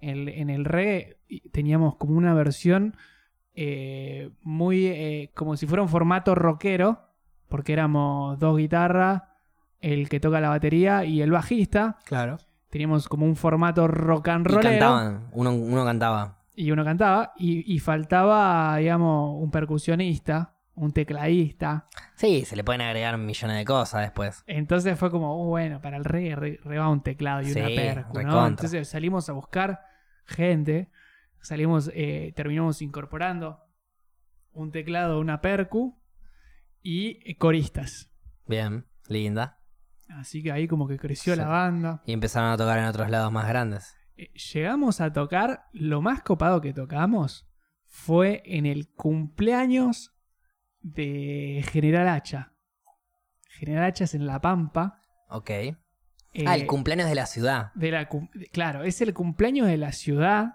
[0.00, 1.16] en, en el reggae
[1.52, 2.96] teníamos como una versión
[3.54, 7.00] eh, muy, eh, como si fuera un formato rockero,
[7.48, 9.22] porque éramos dos guitarras,
[9.80, 11.98] el que toca la batería y el bajista.
[12.04, 12.38] Claro.
[12.70, 14.70] Teníamos como un formato rock and Y rollero.
[14.70, 16.38] cantaban, uno, uno cantaba.
[16.54, 21.88] y uno cantaba, y, y faltaba, digamos, un percusionista, un tecladista.
[22.14, 24.42] Sí, se le pueden agregar millones de cosas después.
[24.46, 27.66] Entonces fue como, uh, bueno, para el reggae re, re va un teclado y una
[27.66, 28.46] percu, ¿no?
[28.46, 29.80] Entonces salimos a buscar
[30.24, 30.90] gente,
[31.40, 33.60] salimos, eh, terminamos incorporando
[34.52, 35.98] un teclado, una percu
[36.82, 38.10] y eh, coristas.
[38.46, 39.58] Bien, linda.
[40.08, 41.40] Así que ahí como que creció Sí.
[41.40, 42.02] la banda.
[42.06, 43.94] Y empezaron a tocar en otros lados más grandes.
[44.16, 47.46] Eh, Llegamos a tocar, lo más copado que tocamos
[47.86, 50.14] fue en el cumpleaños
[50.80, 52.52] de General Hacha.
[53.48, 55.00] General Hacha es en La Pampa.
[55.30, 55.50] Ok.
[55.50, 55.74] eh,
[56.46, 57.72] ah, el cumpleaños de la ciudad.
[57.74, 58.08] de la
[58.52, 60.54] claro, es el cumpleaños de la ciudad.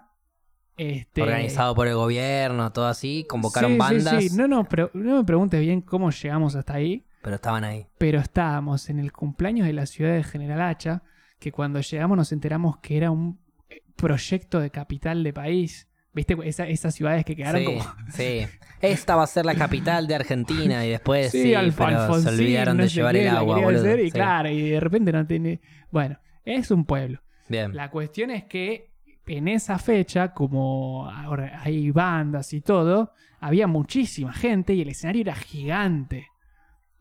[0.76, 3.26] Este, Organizado por el gobierno, todo así.
[3.28, 4.24] Convocaron sí, sí, bandas.
[4.24, 4.36] sí.
[4.36, 7.06] No, no, pero no me preguntes bien cómo llegamos hasta ahí.
[7.22, 7.86] Pero estaban ahí.
[7.96, 11.02] pero estábamos en el cumpleaños de la ciudad de General Hacha,
[11.38, 15.88] que cuando llegamos nos enteramos que era un eh, proyecto de capital de país.
[16.14, 16.36] ¿Viste?
[16.44, 17.80] Esa- esas ciudades que quedaron sí, como...
[18.12, 18.46] sí.
[18.80, 22.76] Esta va a ser la capital de Argentina y después sí, Alf- pero se olvidaron
[22.76, 23.80] no de llevar qué, el agua, boludo.
[23.80, 24.10] hacer, y Sí.
[24.12, 25.60] claro, y de repente no tiene...
[25.90, 27.20] Bueno, es un pueblo.
[27.48, 27.74] Bien.
[27.74, 28.90] La cuestión es que
[29.26, 35.22] en esa fecha, como ahora hay bandas y todo, había muchísima gente y el escenario
[35.22, 36.28] era gigante.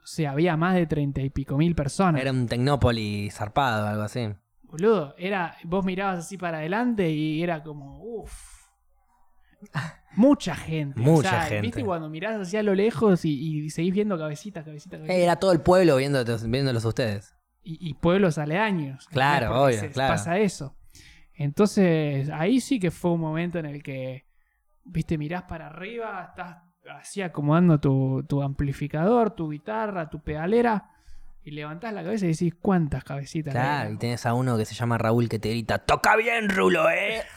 [0.01, 2.21] O sea, había más de treinta y pico mil personas.
[2.21, 4.27] Era un Tecnópolis zarpado, algo así.
[4.63, 8.52] Boludo, era, vos mirabas así para adelante y era como, uff.
[10.15, 10.99] Mucha gente.
[10.99, 11.61] Mucha o sea, gente.
[11.61, 15.17] ¿Viste cuando mirás hacia lo lejos y, y seguís viendo cabecita, cabecita, cabecita?
[15.17, 17.35] Era todo el pueblo viéndolos, viéndolos a ustedes.
[17.63, 19.07] y, y pueblos aledaños.
[19.07, 20.13] Claro, obvio, se- claro.
[20.13, 20.75] Pasa eso.
[21.35, 24.25] Entonces, ahí sí que fue un momento en el que,
[24.83, 26.57] viste, mirás para arriba, estás
[26.99, 30.91] así acomodando tu, tu amplificador, tu guitarra, tu pedalera,
[31.43, 33.51] y levantás la cabeza y decís, ¿cuántas cabecitas?
[33.51, 33.95] Claro, hay?
[33.95, 37.23] y tenés a uno que se llama Raúl que te grita, toca bien, Rulo, eh.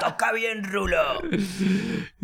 [0.00, 0.96] Toca bien, Rulo.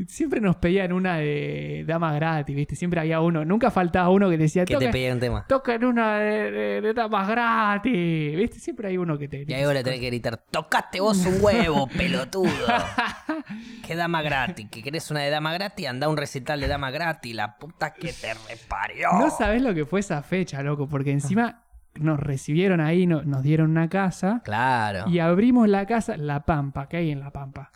[0.07, 2.77] Siempre nos pedían una de dama gratis, ¿viste?
[2.77, 5.45] Siempre había uno, nunca faltaba uno que decía, Que te toca, pedía un tema.
[5.49, 8.59] tocan una de, de, de damas gratis, ¿viste?
[8.61, 11.39] Siempre hay uno que te Y ahí vos le tenés que gritar, tocaste vos un
[11.41, 12.51] huevo, pelotudo.
[13.87, 14.69] ¿Qué dama gratis?
[14.71, 15.87] ¿Que querés una de dama gratis?
[15.87, 19.09] Anda a un recital de dama gratis, la puta que te reparió.
[19.19, 21.63] No sabés lo que fue esa fecha, loco, porque encima
[21.95, 25.09] nos recibieron ahí, no- nos dieron una casa Claro.
[25.09, 27.71] y abrimos la casa, La Pampa, que hay en La Pampa.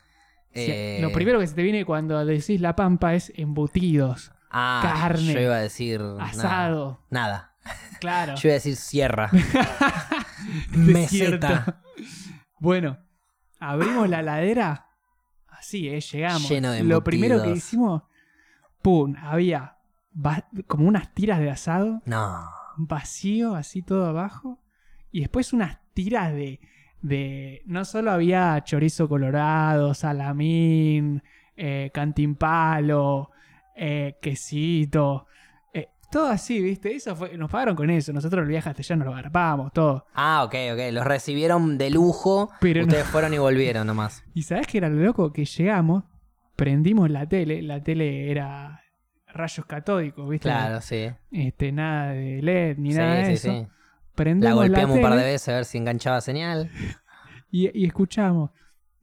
[0.51, 4.33] O sea, Eh, Lo primero que se te viene cuando decís La Pampa es embutidos,
[4.51, 6.01] ah, carne, Yo iba a decir.
[6.01, 6.25] nada.
[6.25, 7.53] asado, Nada.
[8.01, 8.35] claro.
[8.37, 9.31] Yo iba a decir sierra.
[10.71, 11.83] Meseta.
[12.59, 12.99] Bueno,
[13.61, 14.87] abrimos la ladera,
[15.49, 16.49] así, eh, llegamos.
[16.49, 18.03] Lleno de Lo primero que hicimos,
[18.83, 19.77] pum, había
[20.67, 22.01] como unas tiras de asado.
[22.07, 22.49] No.
[22.79, 24.61] Vacío, así todo abajo.
[25.13, 26.61] Y después unas tiras de.
[27.03, 31.23] de no solo había chorizo colorado, salamín,
[31.57, 33.31] eh, cantimpalo,
[33.75, 35.27] eh, quesito.
[35.73, 36.95] eh, todo así, ¿viste?
[36.95, 38.13] Eso fue, nos pagaron con eso.
[38.13, 40.07] Nosotros el viaje nos lo garpamos, todo.
[40.15, 40.81] Ah, ok, ok.
[40.93, 42.51] Los recibieron de lujo.
[42.61, 44.25] Pero no- Ustedes fueron y volvieron nomás.
[44.35, 45.33] ¿Y sabes qué era lo loco?
[45.33, 46.05] Que llegamos,
[46.57, 47.63] prendimos la tele.
[47.63, 48.81] La tele era
[49.37, 50.49] rayos catódicos, ¿viste?
[50.49, 51.09] Claro, sí.
[51.31, 53.51] Este, nada de LED ni Sí, nada de sí, eso.
[53.53, 53.67] sí.
[54.17, 56.71] La la, golpeamos un par de veces a ver si enganchaba señal.
[57.51, 58.51] Y, y escuchamos,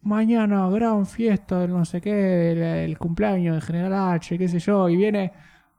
[0.02, 4.60] mañana gran fiesta del no sé qué, del, del cumpleaños de General H, qué sé
[4.60, 5.32] yo, y viene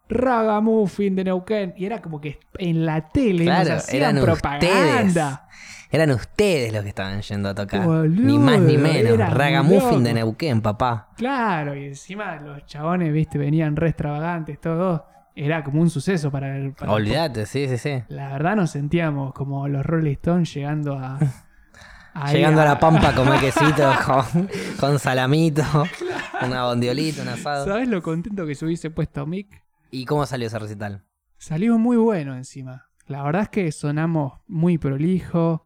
[0.09, 1.74] Ragamuffin de Neuquén.
[1.76, 5.48] Y era como que en la tele Claro, nos hacían propaganda.
[5.95, 7.86] Eran ustedes los que estaban yendo a tocar.
[7.86, 9.16] Boludo, Ni más ni menos.
[9.32, 11.11] Ragamuffin de Neuquén, papá.
[11.16, 15.03] Claro, y encima los chabones, viste, venían re extravagantes, todos.
[15.36, 16.72] Era como un suceso para el...
[16.72, 18.03] para- Olvídate, sí, sí, sí.
[18.09, 21.18] La verdad nos sentíamos como los Rolling Stones llegando a...
[22.32, 25.62] Llegando a la pampa a comer quesito con, con salamito,
[26.47, 27.66] una bondiolita, un asado.
[27.66, 29.62] ¿Sabes lo contento que se hubiese puesto Mick?
[29.90, 31.03] ¿Y cómo salió ese recital?
[31.38, 32.86] Salió muy bueno encima.
[33.07, 35.64] La verdad es que sonamos muy prolijo.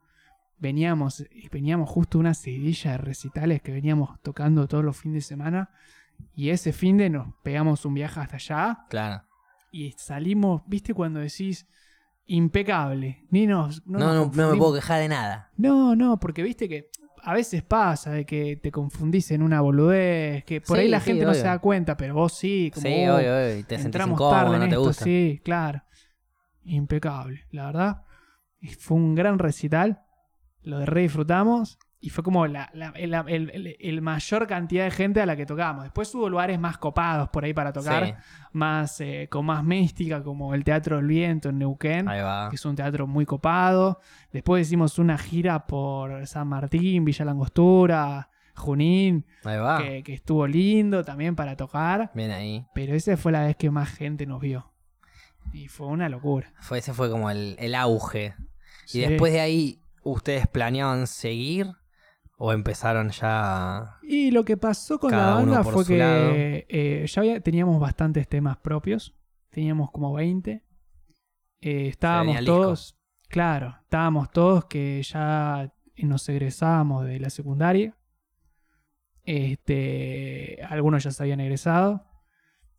[0.61, 5.71] Veníamos, veníamos justo una seguidilla de recitales que veníamos tocando todos los fines de semana.
[6.35, 8.87] Y ese fin de nos pegamos un viaje hasta allá.
[8.91, 9.23] Claro.
[9.71, 11.67] Y salimos, ¿viste cuando decís
[12.27, 13.25] impecable?
[13.31, 13.87] Ni nos.
[13.87, 15.51] No, nos no, no me puedo quejar de nada.
[15.57, 16.91] No, no, porque viste que
[17.23, 21.01] a veces pasa de que te confundís en una boludez, que por Sí, ahí la
[21.01, 23.65] sí, gente no se da cuenta, pero vos sí, como Sí, "Oh, obvio, obvio.
[23.67, 25.05] Te entramos incómodo, tarde en no te esto, gusta.
[25.05, 25.83] sí, claro.
[26.65, 28.03] Impecable, la verdad.
[28.61, 30.03] Y fue un gran recital,
[30.63, 35.21] lo de re disfrutamos y fue como la, la- el, el- mayor cantidad de gente
[35.21, 35.83] a la que tocamos.
[35.83, 38.15] Después hubo lugares más copados por ahí para tocar, Sí,
[38.53, 42.51] más eh, con más mística, como el Teatro del Viento en Neuquén ahí va.
[42.51, 44.01] que es un teatro muy copado.
[44.33, 49.79] Después hicimos una gira por San Martín, Villa Langostura, Junín, Ahí va.
[49.83, 52.11] que, que estuvo lindo también para tocar.
[52.15, 52.65] Bien ahí.
[52.75, 54.73] Pero esa fue la vez que más gente nos vio.
[55.53, 56.53] Y fue una locura.
[56.61, 58.35] Fue, ese fue como el, el auge.
[58.85, 58.99] Sí.
[58.99, 61.73] Y después de ahí, ¿ustedes planeaban seguir?
[62.41, 67.41] ¿O empezaron ya Y lo que pasó con la banda fue que eh, ya había-
[67.41, 69.15] teníamos bastantes temas propios.
[69.51, 70.63] Teníamos como 20.
[71.61, 72.97] Eh, estábamos todos,
[73.29, 77.97] claro, estábamos todos que ya nos egresábamos de la secundaria.
[79.25, 82.05] Este, algunos ya se habían egresado.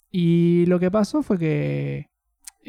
[0.10, 2.09] Y lo que pasó fue que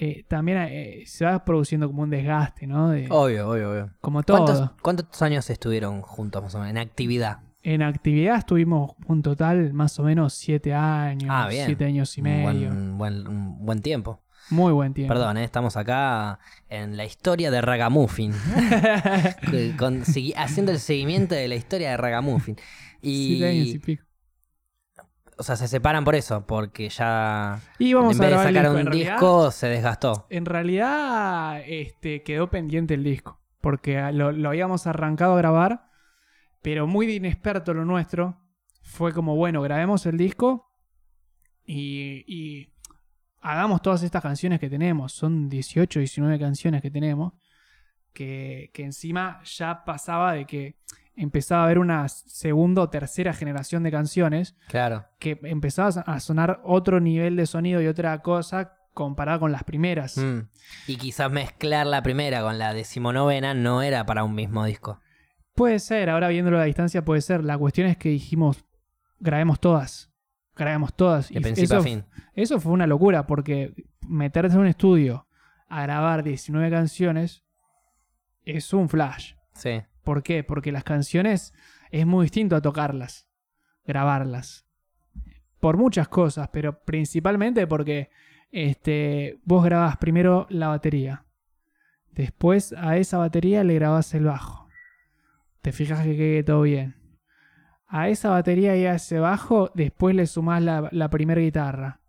[0.02, 2.88] eh, también eh, se va produciendo como un desgaste, ¿no?
[2.88, 3.90] De- Obvio, obvio, obvio.
[4.00, 4.44] como todo.
[4.46, 7.40] ¿Cuántos, cuántos años estuvieron juntos más o menos en actividad?
[7.62, 11.66] En actividad estuvimos un total más o menos siete años, Ah, bien.
[11.66, 12.68] siete años y Un medio.
[12.70, 14.22] buen, buen, un buen tiempo.
[14.48, 15.12] Muy buen tiempo.
[15.12, 15.44] Perdón, ¿eh?
[15.44, 16.38] estamos acá
[16.70, 18.32] en la historia de Ragamuffin.
[19.78, 20.02] Con-
[20.36, 22.56] haciendo el seguimiento de la historia de Ragamuffin.
[23.02, 24.04] Siete años y Y, pico.
[25.40, 28.70] O sea, se separan por eso, porque ya Y vamos en a vez de sacar
[28.70, 30.26] un realidad- disco, se desgastó.
[30.30, 33.40] En realidad, este, quedó pendiente el disco.
[33.60, 35.88] Porque lo, lo habíamos arrancado a grabar,
[36.62, 38.38] pero muy de inexperto lo nuestro.
[38.82, 40.70] Fue como, bueno, grabemos el disco
[41.64, 42.72] y, y
[43.40, 45.12] hagamos todas estas canciones que tenemos.
[45.12, 47.32] Son 18, 19 canciones que tenemos.
[48.12, 50.76] Que, que encima ya pasaba de que
[51.22, 55.04] empezaba a haber una segunda o tercera generación de canciones Claro.
[55.18, 60.16] que empezaba a sonar otro nivel de sonido y otra cosa comparada con las primeras.
[60.18, 60.48] Mm.
[60.88, 65.00] Y quizás mezclar la primera con la decimonovena no era para un mismo disco.
[65.54, 67.44] Puede ser, ahora viéndolo a la distancia puede ser.
[67.44, 68.64] La cuestión es que dijimos,
[69.18, 70.10] grabemos todas.
[70.56, 71.28] Grabemos todas.
[71.28, 72.04] De Y principio eso, a fin.
[72.34, 73.74] eso fue una locura porque
[74.06, 75.26] meterse en un estudio
[75.68, 77.44] a grabar 19 canciones
[78.44, 79.34] es un flash.
[79.54, 79.82] Sí.
[80.10, 80.42] ¿Por qué?
[80.42, 81.54] Porque las canciones
[81.92, 83.28] es muy distinto a tocarlas,
[83.84, 84.66] grabarlas.
[85.60, 88.10] Por muchas cosas, pero principalmente porque
[88.50, 91.26] este, vos grabás primero la batería.
[92.10, 94.68] Después a esa batería le grabás el bajo.
[95.62, 96.96] Te fijas que quede todo bien.
[97.86, 102.00] A esa batería y a ese bajo, después le sumás la, primera guitarra.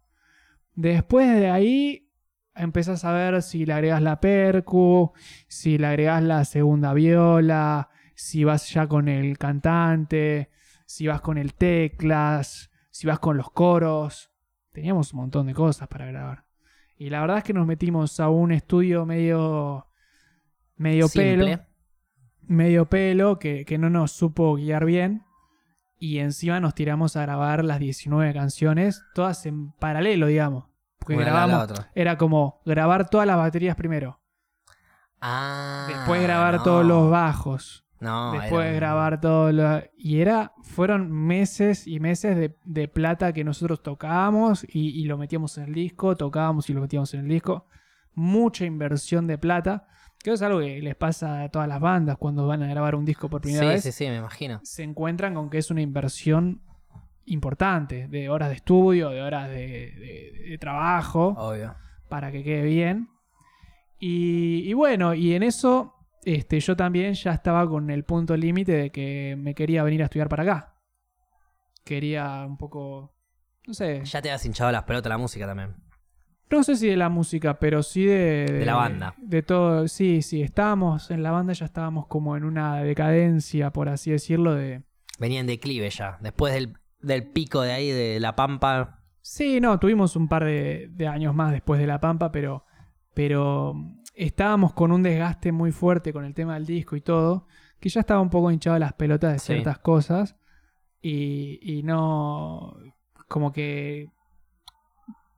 [0.74, 2.10] Después de ahí
[2.56, 5.14] empezás a ver si le agregas la percu,
[5.48, 7.91] si le agregas la segunda viola,
[8.22, 10.52] si vas ya con el cantante,
[10.86, 14.32] si vas con el teclas, si vas con los coros.
[14.72, 16.46] Teníamos un montón de cosas para grabar.
[16.98, 19.88] Y la verdad es que nos metimos a un estudio medio
[20.76, 21.62] medio pelo,
[22.42, 25.24] medio pelo que, que no nos supo guiar bien.
[25.98, 30.66] Y encima nos tiramos a grabar las 19 canciones, todas en paralelo, digamos.
[31.00, 34.22] Porque Una grabamos, era como grabar todas las baterías primero.
[35.20, 36.64] Ah, Después grabar no.
[36.64, 37.88] todos los bajos.
[38.02, 39.82] No, después era un- grabar todo lo...
[39.98, 40.52] Y era...
[40.64, 45.66] Fueron meses y meses de, de plata que nosotros tocábamos y, y lo metíamos en
[45.66, 47.68] el disco, tocábamos y lo metíamos en el disco.
[48.14, 49.88] Mucha inversión de plata.
[50.24, 53.06] Que es algo que les pasa a todas las bandas cuando van a grabar un
[53.06, 53.84] disco por primera Sí, vez.
[53.84, 54.60] sí, sí, me imagino.
[54.64, 56.62] Se encuentran con que es una inversión
[57.26, 61.76] importante de horas de estudio, de horas de, de- de trabajo Obvio.
[62.10, 63.10] para que quede bien.
[64.00, 65.94] Y, y bueno, y en eso
[66.24, 70.06] este, yo también ya estaba con el punto límite de que me quería venir a
[70.06, 70.76] estudiar para acá.
[71.84, 73.16] Quería un poco,
[73.68, 75.76] no sé, Ya te has hinchado las pelotas la música también.
[76.52, 78.46] no sé si de la música, pero sí de...
[78.46, 79.16] De la banda.
[79.18, 83.90] De todo, sí, sí, estábamos en la banda, ya estábamos como en una decadencia, por
[83.90, 84.84] así decirlo, de...
[85.18, 86.18] Venía en declive ya.
[86.22, 89.00] Después del, del pico de ahí de La Pampa.
[89.22, 92.66] Sí, no, tuvimos un par de, de años más después de La Pampa, pero,
[93.14, 93.74] pero
[94.14, 97.48] estábamos con un desgaste muy fuerte con el tema del disco y todo,
[97.80, 99.54] que ya estaba un poco hinchado las pelotas de Sí.
[99.54, 100.36] ciertas cosas
[101.02, 102.76] y, y no,
[103.28, 104.10] como que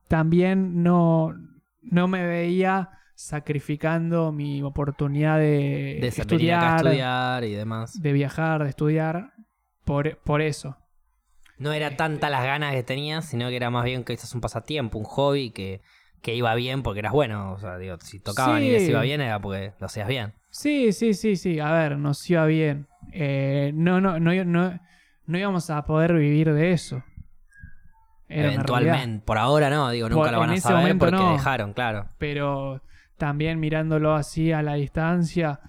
[0.08, 1.34] también no,
[1.82, 8.00] no me veía sacrificando mi oportunidad de, estudiar y demás.
[8.00, 9.32] de viajar, de estudiar,
[9.84, 10.76] por, por eso.
[11.56, 14.40] No era tanta las ganas que tenías, sino que era más bien que quizás un
[14.40, 15.80] pasatiempo, un hobby que,
[16.24, 17.52] que iba bien porque eras bueno.
[17.52, 20.32] O sea, digo, si tocaban y les iba bien era porque lo hacías bien.
[20.48, 21.60] Sí, sí, sí, sí.
[21.60, 22.86] A ver, nos iba bien.
[23.12, 24.80] Eh, no, no, no, no,
[25.26, 27.04] no íbamos a poder vivir de eso.
[28.28, 28.54] Era.
[28.54, 29.22] Eventualmente.
[29.26, 31.32] Por ahora no, digo, nunca Por- lo van a saber porque no.
[31.32, 32.08] dejaron, claro.
[32.16, 32.80] Pero
[33.18, 35.60] también mirándolo así a la distancia,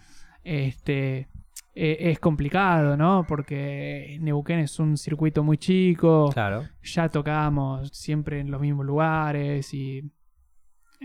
[0.44, 1.27] este
[1.76, 3.26] eh, es complicado, ¿no?
[3.27, 6.30] Porque Neuquén es un circuito muy chico.
[6.34, 6.64] Claro.
[6.82, 10.10] Ya tocábamos siempre en los mismos lugares y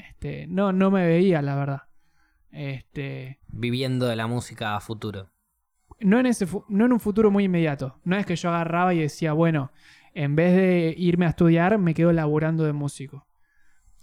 [0.09, 1.83] este no, no me veía, la verdad.
[2.51, 3.39] Este.
[3.49, 5.31] Viviendo de la música a futuro.
[6.01, 8.01] no en, ese no en un futuro muy inmediato.
[8.05, 9.71] No es que yo agarraba y decía, bueno,
[10.15, 13.27] en vez de irme a estudiar, me quedo laburando de músico.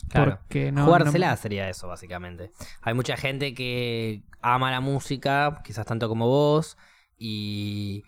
[0.10, 0.38] Claro.
[0.42, 2.52] Porque no, Jugársela no- sería eso, básicamente.
[2.82, 6.78] Hay mucha gente que ama la música, quizás tanto como vos,
[7.18, 8.04] y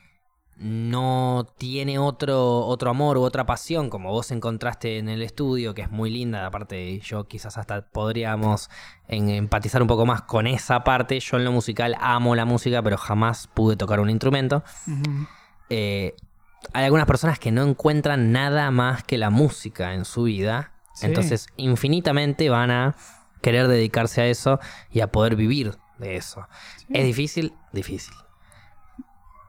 [0.61, 5.84] no tiene otro, otro amor u otra pasión como vos encontraste en el estudio, que
[5.84, 6.45] es muy linda.
[6.45, 8.69] Aparte, yo quizás hasta podríamos
[9.07, 11.19] en- empatizar un poco más con esa parte.
[11.22, 14.64] Yo en lo musical amo la música, pero jamás pude tocar un instrumento.
[15.69, 16.15] Eh,
[16.73, 20.73] hay algunas personas que no encuentran nada más que la música en su vida.
[20.94, 21.06] Sí.
[21.06, 22.95] Entonces, infinitamente van a
[23.41, 24.60] querer dedicarse a eso
[24.91, 26.48] y a poder vivir de eso.
[26.90, 27.53] ¿Es difícil?
[27.72, 28.14] Difícil.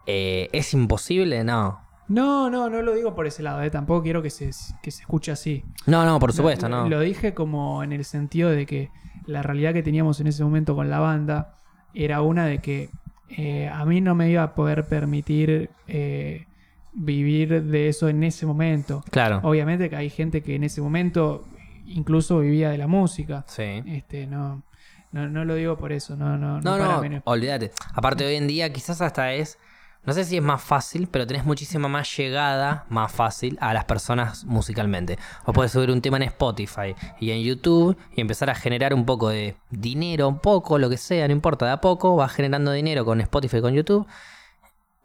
[0.07, 1.45] Eh, ¿Es imposible?
[1.45, 1.81] No.
[2.09, 3.71] No, no, no lo digo por ese lado, ¿eh?
[3.71, 4.51] tampoco quiero que se,
[4.83, 5.65] que se escuche así.
[5.87, 6.89] No, no, por supuesto, Lo- no.
[6.89, 8.91] Lo dije como en el sentido de que
[9.27, 11.59] la realidad que teníamos en ese momento con la banda
[11.95, 12.91] era una de que
[13.29, 16.47] eh, a mí no me iba a poder permitir eh,
[16.93, 19.05] vivir de eso en ese momento.
[19.13, 19.41] Claro.
[19.45, 21.45] Obviamente que hay gente que en ese momento
[21.87, 23.45] incluso vivía de la música.
[23.47, 23.83] Sí.
[23.87, 24.65] Este, no,
[25.13, 27.23] no, no lo digo por eso, no, no, No, no, menos.
[27.25, 27.71] olvídate.
[27.95, 29.59] Aparte, hoy en día quizás hasta es,
[30.05, 33.85] no sé si es más fácil, pero tenés muchísima más llegada, más fácil, a las
[33.85, 35.19] personas musicalmente.
[35.45, 39.05] O puedes subir un tema en Spotify y en YouTube y empezar a generar un
[39.05, 42.73] poco de dinero, un poco, lo que sea, no importa, de a poco, vas generando
[42.73, 44.07] dinero con Spotify y con YouTube.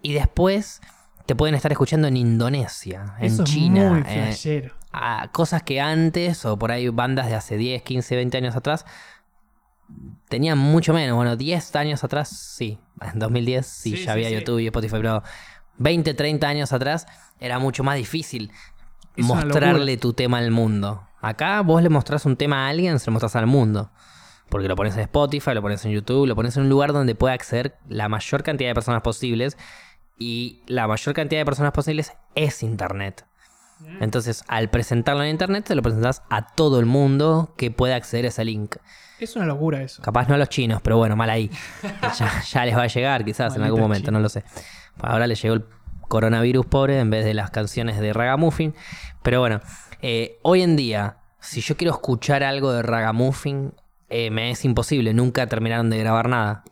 [0.02, 0.82] Y después
[1.26, 6.46] te pueden estar escuchando en Indonesia, en Eso China, es muy a cosas que antes,
[6.46, 8.86] o por ahí bandas de hace 10, 15, 20 años atrás,
[10.30, 11.16] tenían mucho menos.
[11.16, 12.80] Bueno, 10 años atrás, sí.
[13.02, 14.36] En 2010 sí, Sí, ya sí, había sí.
[14.36, 15.24] YouTube y Spotify, pero
[15.78, 17.06] 20, 30 años atrás
[17.40, 18.52] era mucho más difícil
[19.16, 21.07] Es mostrarle tu tema al mundo.
[21.22, 23.91] Acá vos le mostrás un tema a alguien, se lo mostrás al mundo.
[24.49, 27.16] Porque lo pones en Spotify, lo pones en YouTube, lo pones en un lugar donde
[27.16, 29.57] pueda acceder la mayor cantidad de personas posibles.
[30.18, 33.26] Y la mayor cantidad de personas posibles es Internet.
[33.99, 38.26] Entonces, al presentarlo en Internet, te lo presentas a todo el mundo que pueda acceder
[38.26, 38.78] a ese link.
[39.20, 40.02] Es una locura eso.
[40.02, 41.50] Capaz no a los chinos, pero bueno, mal ahí.
[42.18, 44.44] ya, ya les va a llegar, quizás en algún momento, no lo sé.
[45.02, 45.66] Ahora le llegó el
[46.08, 48.74] coronavirus pobre en vez de las canciones de Ragamuffin.
[49.24, 49.62] Pero bueno,
[50.02, 53.74] eh, hoy en día, si yo quiero escuchar algo de Ragamuffin,
[54.10, 55.14] eh, me es imposible.
[55.14, 56.64] Nunca terminaron de grabar nada.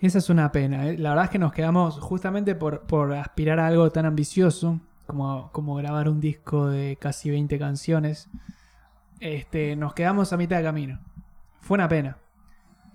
[0.00, 0.88] Esa es una pena.
[0.88, 0.98] ¿eh?
[0.98, 5.50] La verdad es que nos quedamos justamente por, por aspirar a algo tan ambicioso como,
[5.52, 8.28] como grabar un disco de casi 20 canciones.
[9.20, 11.00] Este, nos quedamos a mitad de camino.
[11.64, 12.16] Fue una pena.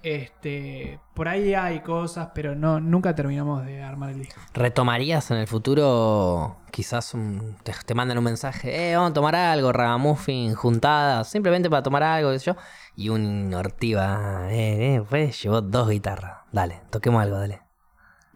[0.02, 4.40] Este, por ahí hay cosas, pero no, nunca terminamos de armar el disco.
[4.54, 6.56] ¿Retomarías en el futuro?
[6.72, 11.70] Quizás un- te, te mandan un mensaje, eh, vamos a tomar algo, Ragamuffin, juntada, simplemente
[11.70, 12.56] para tomar algo, qué sé yo.
[12.96, 16.38] Y un Ortiva, eh, eh, pues llevó dos guitarras.
[16.52, 17.62] Dale, toquemos algo, dale.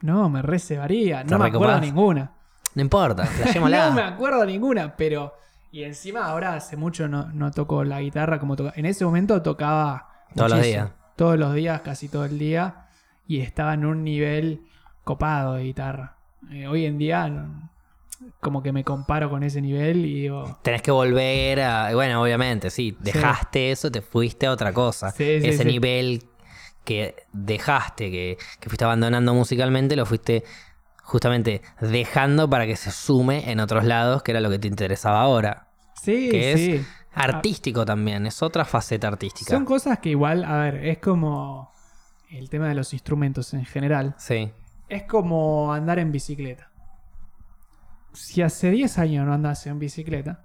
[0.02, 1.24] No, me reservaría.
[1.24, 2.32] ¿Te No me acuerdo ninguna.
[2.76, 3.90] No importa, flashémosla.
[3.90, 5.34] no me acuerdo ninguna, pero.
[5.72, 8.74] Y encima ahora hace mucho no, no toco la guitarra como tocaba.
[8.76, 10.10] En ese momento tocaba.
[10.36, 10.90] Todos los días.
[11.16, 12.88] Todos los días, casi todo el día.
[13.28, 14.62] Y estaba en un nivel
[15.04, 16.18] copado de guitarra.
[16.52, 17.70] Eh, hoy en día, no-
[18.40, 20.58] como que me comparo con ese nivel y digo.
[20.62, 21.94] Tenés que volver a.
[21.94, 25.12] Bueno, obviamente, sí, dejaste eso, te fuiste a otra cosa.
[25.12, 25.66] Sí, sí, Ese sí.
[25.70, 26.24] nivel
[26.86, 30.44] que dejaste, que, que fuiste abandonando musicalmente, lo fuiste
[31.04, 35.22] justamente dejando para que se sume en otros lados, que era lo que te interesaba
[35.22, 35.68] ahora.
[36.02, 37.20] Sí, Que es sí.
[37.22, 39.50] Artístico también, es otra faceta artística.
[39.52, 41.72] Son cosas que igual, a ver, es como
[42.32, 44.16] el tema de los instrumentos en general.
[44.18, 44.52] Sí,
[44.90, 46.70] Es como andar en bicicleta.
[48.14, 50.42] Si hace 10 años no andas en bicicleta,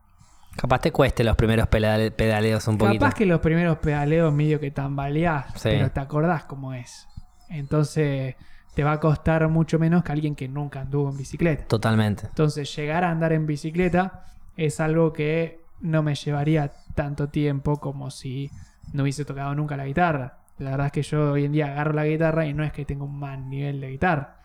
[0.57, 2.99] capaz te cueste los primeros pedale- pedaleos un poquito.
[3.01, 5.69] capaz que los primeros pedaleos medio que tambaleás, Sí.
[5.71, 7.07] pero te acordás cómo es.
[7.51, 8.37] Entonces
[8.75, 11.65] te va a costar mucho menos que alguien que nunca anduvo en bicicleta.
[11.67, 12.27] Totalmente.
[12.27, 14.25] Entonces llegar a andar en bicicleta
[14.57, 18.51] es algo que no me llevaría tanto tiempo como si
[18.93, 20.39] no hubiese tocado nunca la guitarra.
[20.59, 22.85] La verdad es que yo hoy en día agarro la guitarra y no es que
[22.85, 24.41] tenga un mal nivel de guitarra.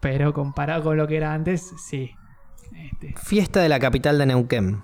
[0.00, 2.14] Pero comparado con lo que era antes, sí.
[2.72, 4.82] Este, Fiesta de la capital de Neuquén.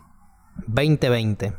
[0.67, 1.53] 2020.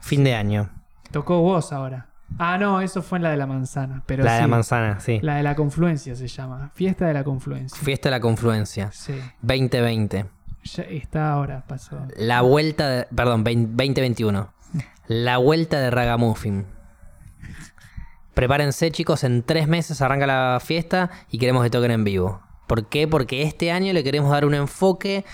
[0.00, 0.70] Fin de año.
[1.10, 2.08] tocó vos ahora.
[2.38, 4.02] Ah, no, eso fue en la de la manzana.
[4.06, 5.20] Pero la de la manzana, sí.
[5.22, 6.70] la de la confluencia se llama.
[6.74, 7.78] Fiesta de la confluencia.
[7.78, 8.90] Fiesta de la confluencia.
[8.92, 9.14] Sí.
[9.42, 10.26] 2020.
[10.64, 11.98] Está ahora, pasó.
[12.16, 13.06] La vuelta de.
[13.14, 14.52] Perdón, 20- 2021.
[15.08, 16.66] La vuelta de Ragamuffin.
[18.34, 22.40] Prepárense, chicos, en tres meses arranca la fiesta y queremos que toquen en vivo.
[22.66, 23.06] ¿Por qué?
[23.06, 25.24] Porque este año le queremos dar un enfoque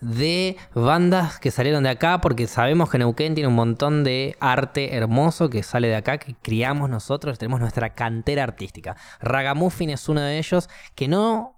[0.00, 4.94] de bandas que salieron de acá, porque sabemos que Neuquén tiene un montón de arte
[4.94, 8.96] hermoso que sale de acá, que criamos nosotros, tenemos nuestra cantera artística.
[9.20, 11.53] Ragamuffin es uno de ellos que no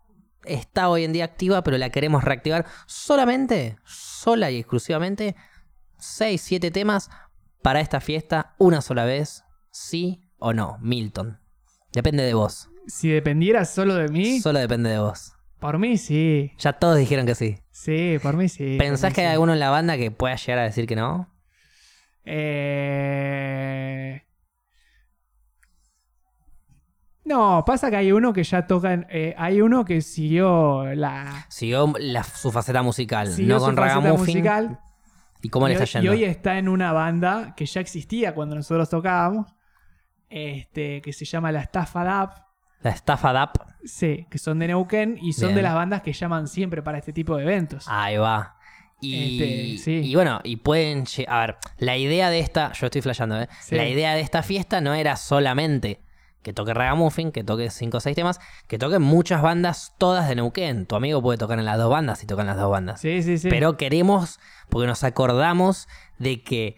[0.47, 5.37] está hoy en día activa, pero la queremos reactivar solamente, sola y exclusivamente,
[5.99, 7.11] 6, 7 temas
[7.63, 11.39] para esta fiesta una sola vez, sí o no, Milton.
[11.93, 12.69] Depende de vos.
[12.87, 15.33] Si dependiera solo de mí, Solo depende de vos.
[15.59, 16.53] por mí sí.
[16.59, 17.59] Ya todos dijeron que sí.
[17.71, 18.77] Sí, por mí sí.
[18.79, 21.33] ¿Pensás que hay alguno en la banda que pueda llegar a decir que no?
[22.25, 24.23] Eh...
[27.27, 28.95] No, pasa que hay uno que ya toca.
[28.95, 31.45] en- eh, hay uno que siguió la.
[31.49, 34.17] Siguió la- su faceta musical, no su con Ragamuffin.
[34.19, 34.81] musical.
[35.43, 36.11] ¿Y cómo le está hoy, y yendo?
[36.13, 39.53] hoy está en una banda que ya existía cuando nosotros tocábamos.
[40.29, 42.33] Este, que se llama La Estafa Dap.
[42.83, 43.57] La estafa DAP.
[43.85, 45.57] Sí, que son de Neuquén y son Bien.
[45.57, 47.87] de las bandas que llaman siempre para este tipo de eventos.
[47.89, 48.57] Ahí va.
[49.01, 49.41] Y,
[49.75, 50.11] Este, sí.
[50.11, 51.05] y bueno, y pueden...
[51.29, 52.73] A ver, la idea de esta...
[52.73, 53.49] Yo estoy flasheando, ¿eh?
[53.61, 53.75] Sí.
[53.77, 56.01] La idea de esta fiesta no era solamente
[56.47, 60.37] que toque Ragamuffin, que toque 5 o 6 temas, que toquen muchas bandas, todas de
[60.37, 60.87] Neuquén.
[60.87, 63.01] Tu amigo puede tocar en las dos bandas si tocan las dos bandas.
[63.01, 63.49] Sí, sí, sí.
[63.51, 64.39] Pero queremos,
[64.71, 65.89] porque nos acordamos
[66.21, 66.77] de que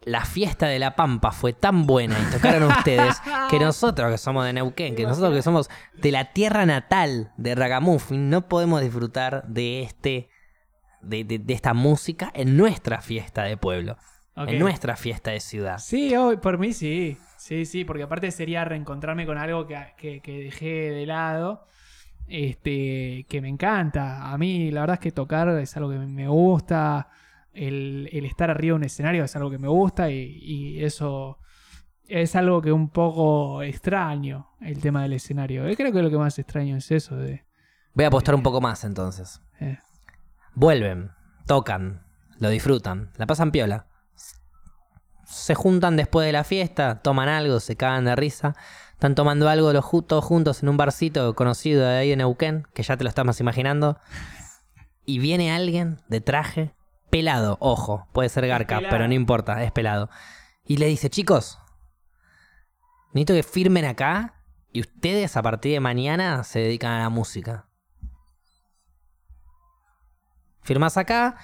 [0.00, 3.16] la fiesta de La Pampa fue tan buena y tocaron ustedes
[3.50, 7.54] que nosotros que somos de Neuquén, que nosotros que somos de la tierra natal de
[7.54, 10.30] Ragamuffin, no podemos disfrutar de este
[11.02, 13.98] de, de- de esta música en nuestra fiesta de pueblo,
[14.34, 15.78] en nuestra fiesta de ciudad.
[15.80, 17.18] Sí, hoy, por mí sí.
[17.48, 21.66] Sí, sí, porque aparte sería reencontrarme con algo que, que- que dejé de lado.
[22.26, 24.30] Este, que me encanta.
[24.30, 27.08] A mí, la verdad es que tocar es algo que me gusta.
[27.54, 30.10] El, el estar arriba de un escenario es algo que me gusta.
[30.10, 31.38] Y, y eso
[32.06, 35.66] es algo que un poco extraño, el tema del escenario.
[35.66, 37.44] Eh, Creo que lo que más extraño es eso de.
[37.94, 39.40] Voy a apostar un poco más entonces.
[39.60, 39.78] eh,
[40.54, 41.12] Vuelven,
[41.46, 42.02] tocan,
[42.40, 43.86] lo disfrutan, la pasan piola.
[45.28, 48.56] Se juntan después de la fiesta, toman algo, se cagan de risa.
[48.92, 52.82] Están tomando algo los todos juntos en un barcito conocido de ahí en Neuquén, que
[52.82, 53.98] ya te lo estás imaginando.
[55.04, 56.74] Y viene alguien de traje,
[57.10, 60.08] pelado, ojo, puede ser garca, pero no importa, es pelado.
[60.64, 61.58] Y le dice, chicos,
[63.12, 64.42] necesito que firmen acá
[64.72, 67.68] y ustedes a partir de mañana se dedican a la música.
[70.62, 71.38] Firmas acá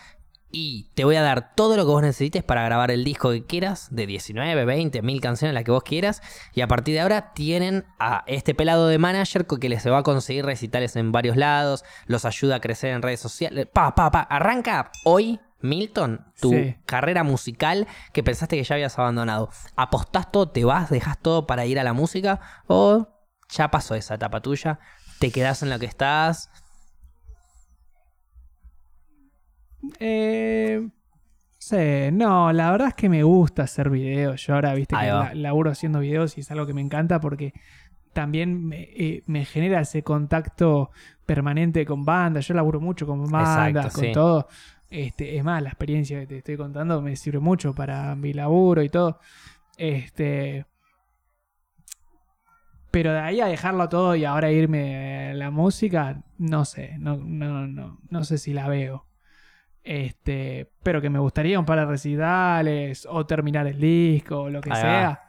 [0.54, 3.44] y te voy a dar todo lo que vos necesites para grabar el disco que
[3.44, 6.22] quieras, de 19, 20, 1000 canciones, la que vos quieras.
[6.54, 10.02] Y a partir de ahora tienen a este pelado de manager que les va a
[10.04, 13.66] conseguir recitales en varios lados, los ayuda a crecer en redes sociales.
[13.72, 15.40] Pa, pa, pa, arranca hoy.
[15.60, 16.76] Milton, tu Sí.
[16.84, 19.48] carrera musical que pensaste que ya habías abandonado.
[19.76, 22.38] ¿Apostás todo, te vas, dejas todo para ir a la música?
[22.66, 23.08] ¿O
[23.48, 24.78] ya pasó esa etapa tuya?
[25.20, 26.50] ¿Te quedás en lo que estás?
[30.00, 30.88] Eh,
[31.58, 31.76] sí,
[32.12, 34.46] no, la verdad es que me gusta hacer videos.
[34.46, 35.24] Yo ahora, viste, Ahí que va.
[35.28, 37.52] la- laburo haciendo videos y es algo que me encanta porque
[38.12, 40.90] también me, eh, me genera ese contacto
[41.26, 42.46] permanente con bandas.
[42.46, 44.12] Yo laburo mucho con bandas, Exacto, con sí.
[44.12, 44.48] todo.
[44.90, 48.82] Este, es más, la experiencia que te estoy contando me sirve mucho para mi laburo
[48.82, 49.18] y todo.
[49.76, 50.66] Este.
[52.92, 57.16] Pero de ahí a dejarlo todo y ahora irme a la música, no sé, no,
[57.16, 59.04] no, no, no sé si la veo.
[59.84, 64.62] Este, pero que me gustaría un par de recitales o terminar el disco o lo
[64.62, 65.20] que Ahí sea.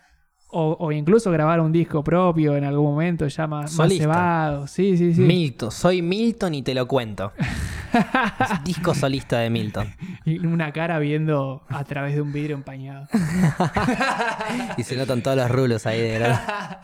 [0.48, 4.68] O, o incluso grabar un disco propio en algún momento ya más, más cebado.
[4.68, 5.22] Sí, sí, sí.
[5.22, 7.34] Milton, soy Milton y te lo cuento.
[8.64, 9.94] Disco solista de Milton.
[10.24, 13.08] Y una cara viendo a través de un vidrio empañado.
[14.78, 16.80] Y se notan todos los rulos ahí de verdad.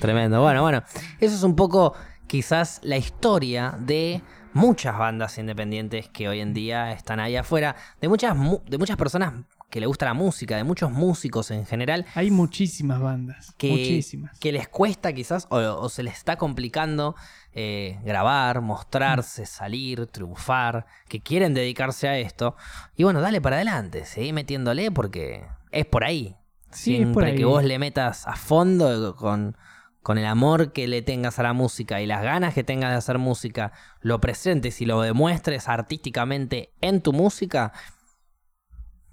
[0.00, 0.40] Tremendo.
[0.40, 0.82] Bueno, bueno.
[1.20, 1.94] Eso es un poco
[2.26, 4.22] quizás la historia de
[4.54, 7.76] muchas bandas independientes que hoy en día están ahí afuera.
[8.00, 9.32] De muchas, mu- de muchas personas
[9.70, 12.04] que le gusta la música, de muchos músicos en general.
[12.14, 13.54] Hay muchísimas bandas.
[13.56, 14.38] que, muchísimas.
[14.38, 17.14] que les cuesta quizás o, o se les está complicando
[17.54, 22.54] eh, grabar, mostrarse, salir, triunfar, que quieren dedicarse a esto.
[22.96, 26.36] Y bueno, dale para adelante, seguí metiéndole porque es por ahí.
[26.70, 27.36] Sí, es Siempre por ahí.
[27.36, 29.56] que vos le metas a fondo con,
[30.02, 32.96] con el amor que le tengas a la música y las ganas que tengas de
[32.96, 37.72] hacer música, lo presentes y lo demuestres artísticamente en tu música,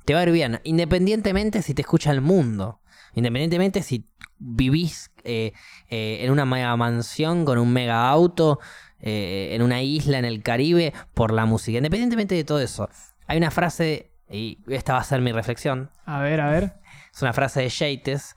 [0.06, 2.82] te va a ir bien, independientemente si te escucha el mundo,
[3.14, 4.10] independientemente si
[4.40, 5.54] vivís eh,
[5.90, 8.60] eh, en una mega mansión con un mega auto,
[9.02, 12.90] eh, en una isla en el Caribe, por la música, independientemente de todo eso.
[13.28, 16.74] Hay una frase, y esta va a ser mi reflexión, A ver, a ver.
[17.14, 18.36] es una frase de Yates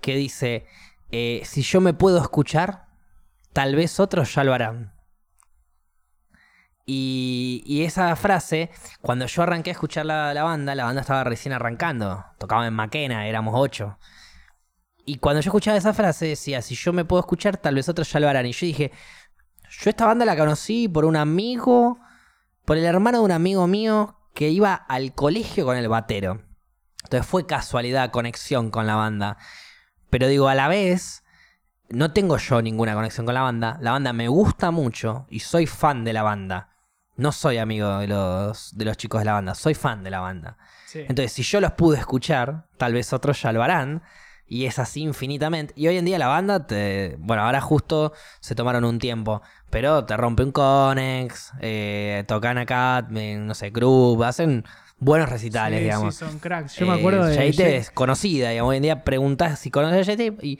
[0.00, 0.66] que dice,
[1.12, 2.88] eh, si yo me puedo escuchar,
[3.52, 4.92] tal vez otros ya lo harán.
[6.84, 8.70] Y, esa frase,
[9.00, 12.74] cuando yo arranqué a escuchar la, la banda, la banda estaba recién arrancando, tocaba en
[12.74, 13.98] Maquena, éramos ocho.
[15.04, 18.10] Y cuando yo escuchaba esa frase decía, si yo me puedo escuchar, tal vez otros
[18.10, 18.46] ya lo harán.
[18.46, 18.92] Y yo dije,
[19.68, 21.98] yo esta banda la conocí por un amigo,
[22.64, 26.42] por el hermano de un amigo mío que iba al colegio con el batero.
[27.04, 29.38] Entonces fue casualidad, conexión con la banda.
[30.12, 31.24] Pero digo, a la vez,
[31.88, 33.78] no tengo yo ninguna conexión con la banda.
[33.80, 36.68] La banda me gusta mucho y soy fan de la banda.
[37.16, 40.20] No soy amigo de los, de los chicos de la banda, soy fan de la
[40.20, 40.58] banda.
[40.84, 40.98] Sí.
[41.00, 44.02] Entonces, si yo los pude escuchar, tal vez otros ya lo harán.
[44.46, 45.72] Y es así infinitamente.
[45.78, 49.40] Y hoy en día la banda, te, bueno, ahora justo se tomaron un tiempo,
[49.70, 54.66] pero te rompe un Conex, eh, tocan acá, no sé, Group, hacen
[55.02, 56.14] buenos recitales, Sí, digamos.
[56.14, 56.76] sí, son cracks.
[56.76, 57.34] Yo me acuerdo de.
[57.34, 58.70] Jade es conocida, digamos.
[58.70, 60.58] Hoy en día preguntas si conoces a Jade y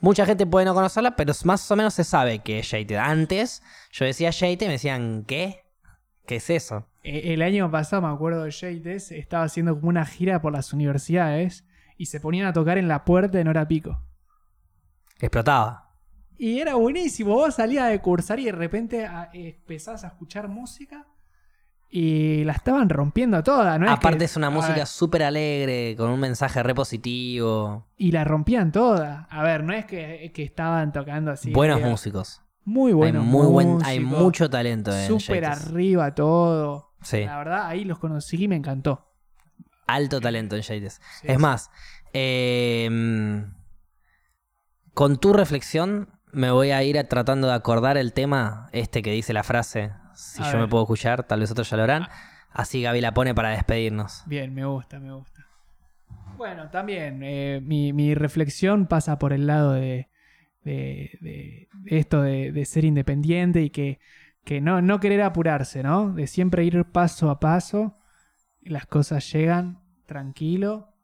[0.00, 2.98] mucha gente puede no conocerla, pero más o menos se sabe que es Jade.
[2.98, 3.62] Antes
[3.92, 5.64] yo decía Jade y me decían, ¿qué?
[6.26, 6.86] ¿Qué es eso?
[7.02, 10.72] Eh, El año pasado, me acuerdo de Jades, estaba haciendo como una gira por las
[10.72, 11.64] universidades
[11.96, 14.02] y se ponían a tocar en la puerta en hora pico.
[15.20, 15.90] Explotaba.
[16.36, 17.34] Y era buenísimo.
[17.34, 21.06] Vos salías de cursar y de repente empezás a escuchar música
[21.96, 23.88] y la estaban rompiendo toda, ¿no?
[23.88, 27.86] Aparte que- es una música súper alegre, con un mensaje re positivo.
[27.96, 29.28] y la rompían toda.
[29.30, 31.52] A ver, no es que, que estaban tocando así.
[31.52, 32.42] Buenos era músicos.
[32.64, 33.22] Muy buenos.
[33.22, 36.94] hay, muy buen, hay músicos, mucho talento en Súper arriba todo.
[37.00, 39.12] Sí, La verdad, ahí los conocí y me encantó.
[39.86, 41.00] alto talento en Jades.
[41.20, 41.42] Sí, Es sí.
[41.42, 41.70] más,
[42.12, 43.44] eh,
[44.94, 49.12] con tu reflexión me voy a ir a- tratando de acordar el tema este que
[49.12, 50.60] dice la frase, si A yo ver.
[50.62, 52.08] me puedo escuchar, tal vez otros ya lo harán.
[52.50, 54.22] Así Gaby la pone para despedirnos.
[54.26, 55.46] Bien, me gusta, me gusta.
[56.36, 60.08] Bueno, también eh, mi, mi reflexión pasa por el lado de,
[60.64, 63.98] de- de- de esto de, ser independiente y que,
[64.44, 66.12] que no, no querer apurarse, ¿no?
[66.12, 67.98] De siempre ir paso a paso,
[68.60, 70.94] y las cosas llegan tranquilo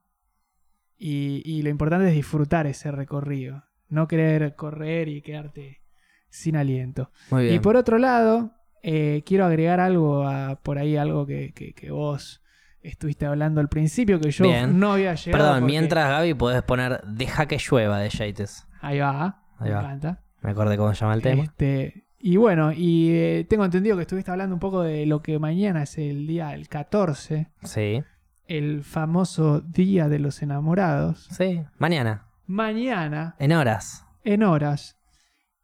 [0.99, 5.81] y, y lo importante es disfrutar ese recorrido, no querer correr y quedarte
[6.29, 7.11] sin aliento.
[7.31, 7.55] Muy bien.
[7.57, 11.91] Y por otro lado, eh, quiero agregar algo a, por ahí, algo que, que- que
[11.91, 12.43] vos
[12.83, 14.79] estuviste hablando al principio, que yo Bien.
[14.79, 15.45] no había llegado.
[15.45, 18.67] Perdón, porque- mientras Gaby podés poner Deja que llueva de Jades.
[18.81, 19.81] Ahí va, Ahí me va.
[19.83, 20.23] encanta.
[20.41, 21.43] Me acordé cómo se llama el tema.
[21.43, 25.39] Este, y bueno, y eh, tengo entendido que estuviste hablando un poco de lo que
[25.39, 28.03] mañana es el día, el 14, Sí,
[28.47, 31.29] el famoso Día de los Enamorados.
[31.31, 31.63] sí.
[31.79, 34.05] Mañana, Mañana, en horas.
[34.25, 34.97] en horas.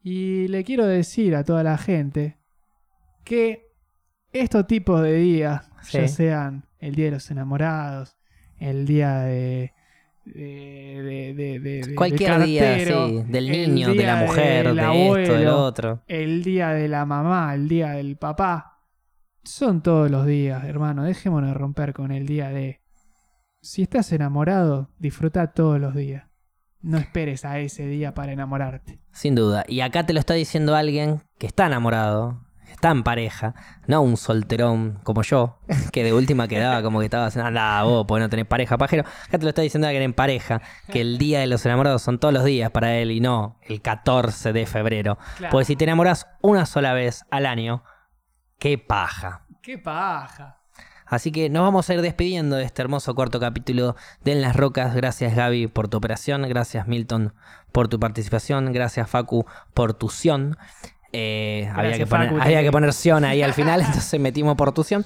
[0.02, 2.35] Y le quiero decir a toda la gente
[3.26, 3.66] que
[4.32, 5.98] estos tipos de días, Sí.
[5.98, 8.16] ya sean el Día de los Enamorados,
[8.58, 9.72] el Día de...
[10.24, 11.34] de-
[11.84, 13.22] de- Cualquier día, sí.
[13.28, 16.02] Del el niño, de la mujer, del de esto, del abuelo, otro.
[16.08, 18.80] el día de la mamá, el día del papá.
[19.44, 21.04] Son todos los días, hermano.
[21.04, 22.80] Dejémonos de romper con el día de...
[23.62, 26.24] Si estás enamorado, disfruta todos los días.
[26.82, 28.98] No esperes a ese día para enamorarte.
[29.12, 29.64] Sin duda.
[29.68, 32.44] Y acá te lo está diciendo alguien que está enamorado,
[32.76, 33.54] está en pareja,
[33.86, 35.58] no un solterón como yo,
[35.92, 39.02] que de última quedaba como que estaba haciendo, anda vos, porque no tenés pareja, pajero.
[39.02, 40.60] Acá te lo está diciendo alguien en pareja,
[40.92, 43.80] que el día de los enamorados son todos los días para él y no el
[43.80, 45.18] 14 de febrero.
[45.38, 45.50] Claro.
[45.50, 47.82] Porque si te enamoras una sola vez al año,
[48.58, 49.46] qué paja.
[49.62, 50.60] ¡Qué paja!
[51.06, 53.94] Así que nos vamos a ir despidiendo de este hermoso cuarto capítulo
[54.24, 54.94] de En las Rocas.
[54.94, 57.32] Gracias Gaby por tu operación, gracias Milton
[57.70, 60.58] por tu participación, gracias Facu por tu sion.
[61.12, 64.56] Eh, había que poner, Facu, había te- que poner sion ahí al final, entonces metimos
[64.56, 65.04] por tu sion.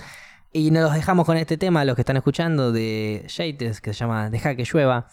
[0.52, 4.30] Y nos dejamos con este tema, los que están escuchando, de Yates, que se llama
[4.30, 5.06] Deja que llueva.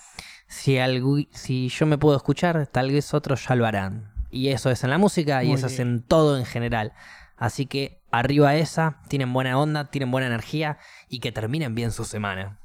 [0.48, 4.12] Si, algu- si yo me puedo escuchar, tal vez otros ya lo harán.
[4.32, 6.94] Y eso es en la música y Muy eso es en todo en general.
[7.38, 12.04] Así que arriba esa, tienen buena onda, tienen buena energía y que terminen bien su
[12.04, 12.58] semana.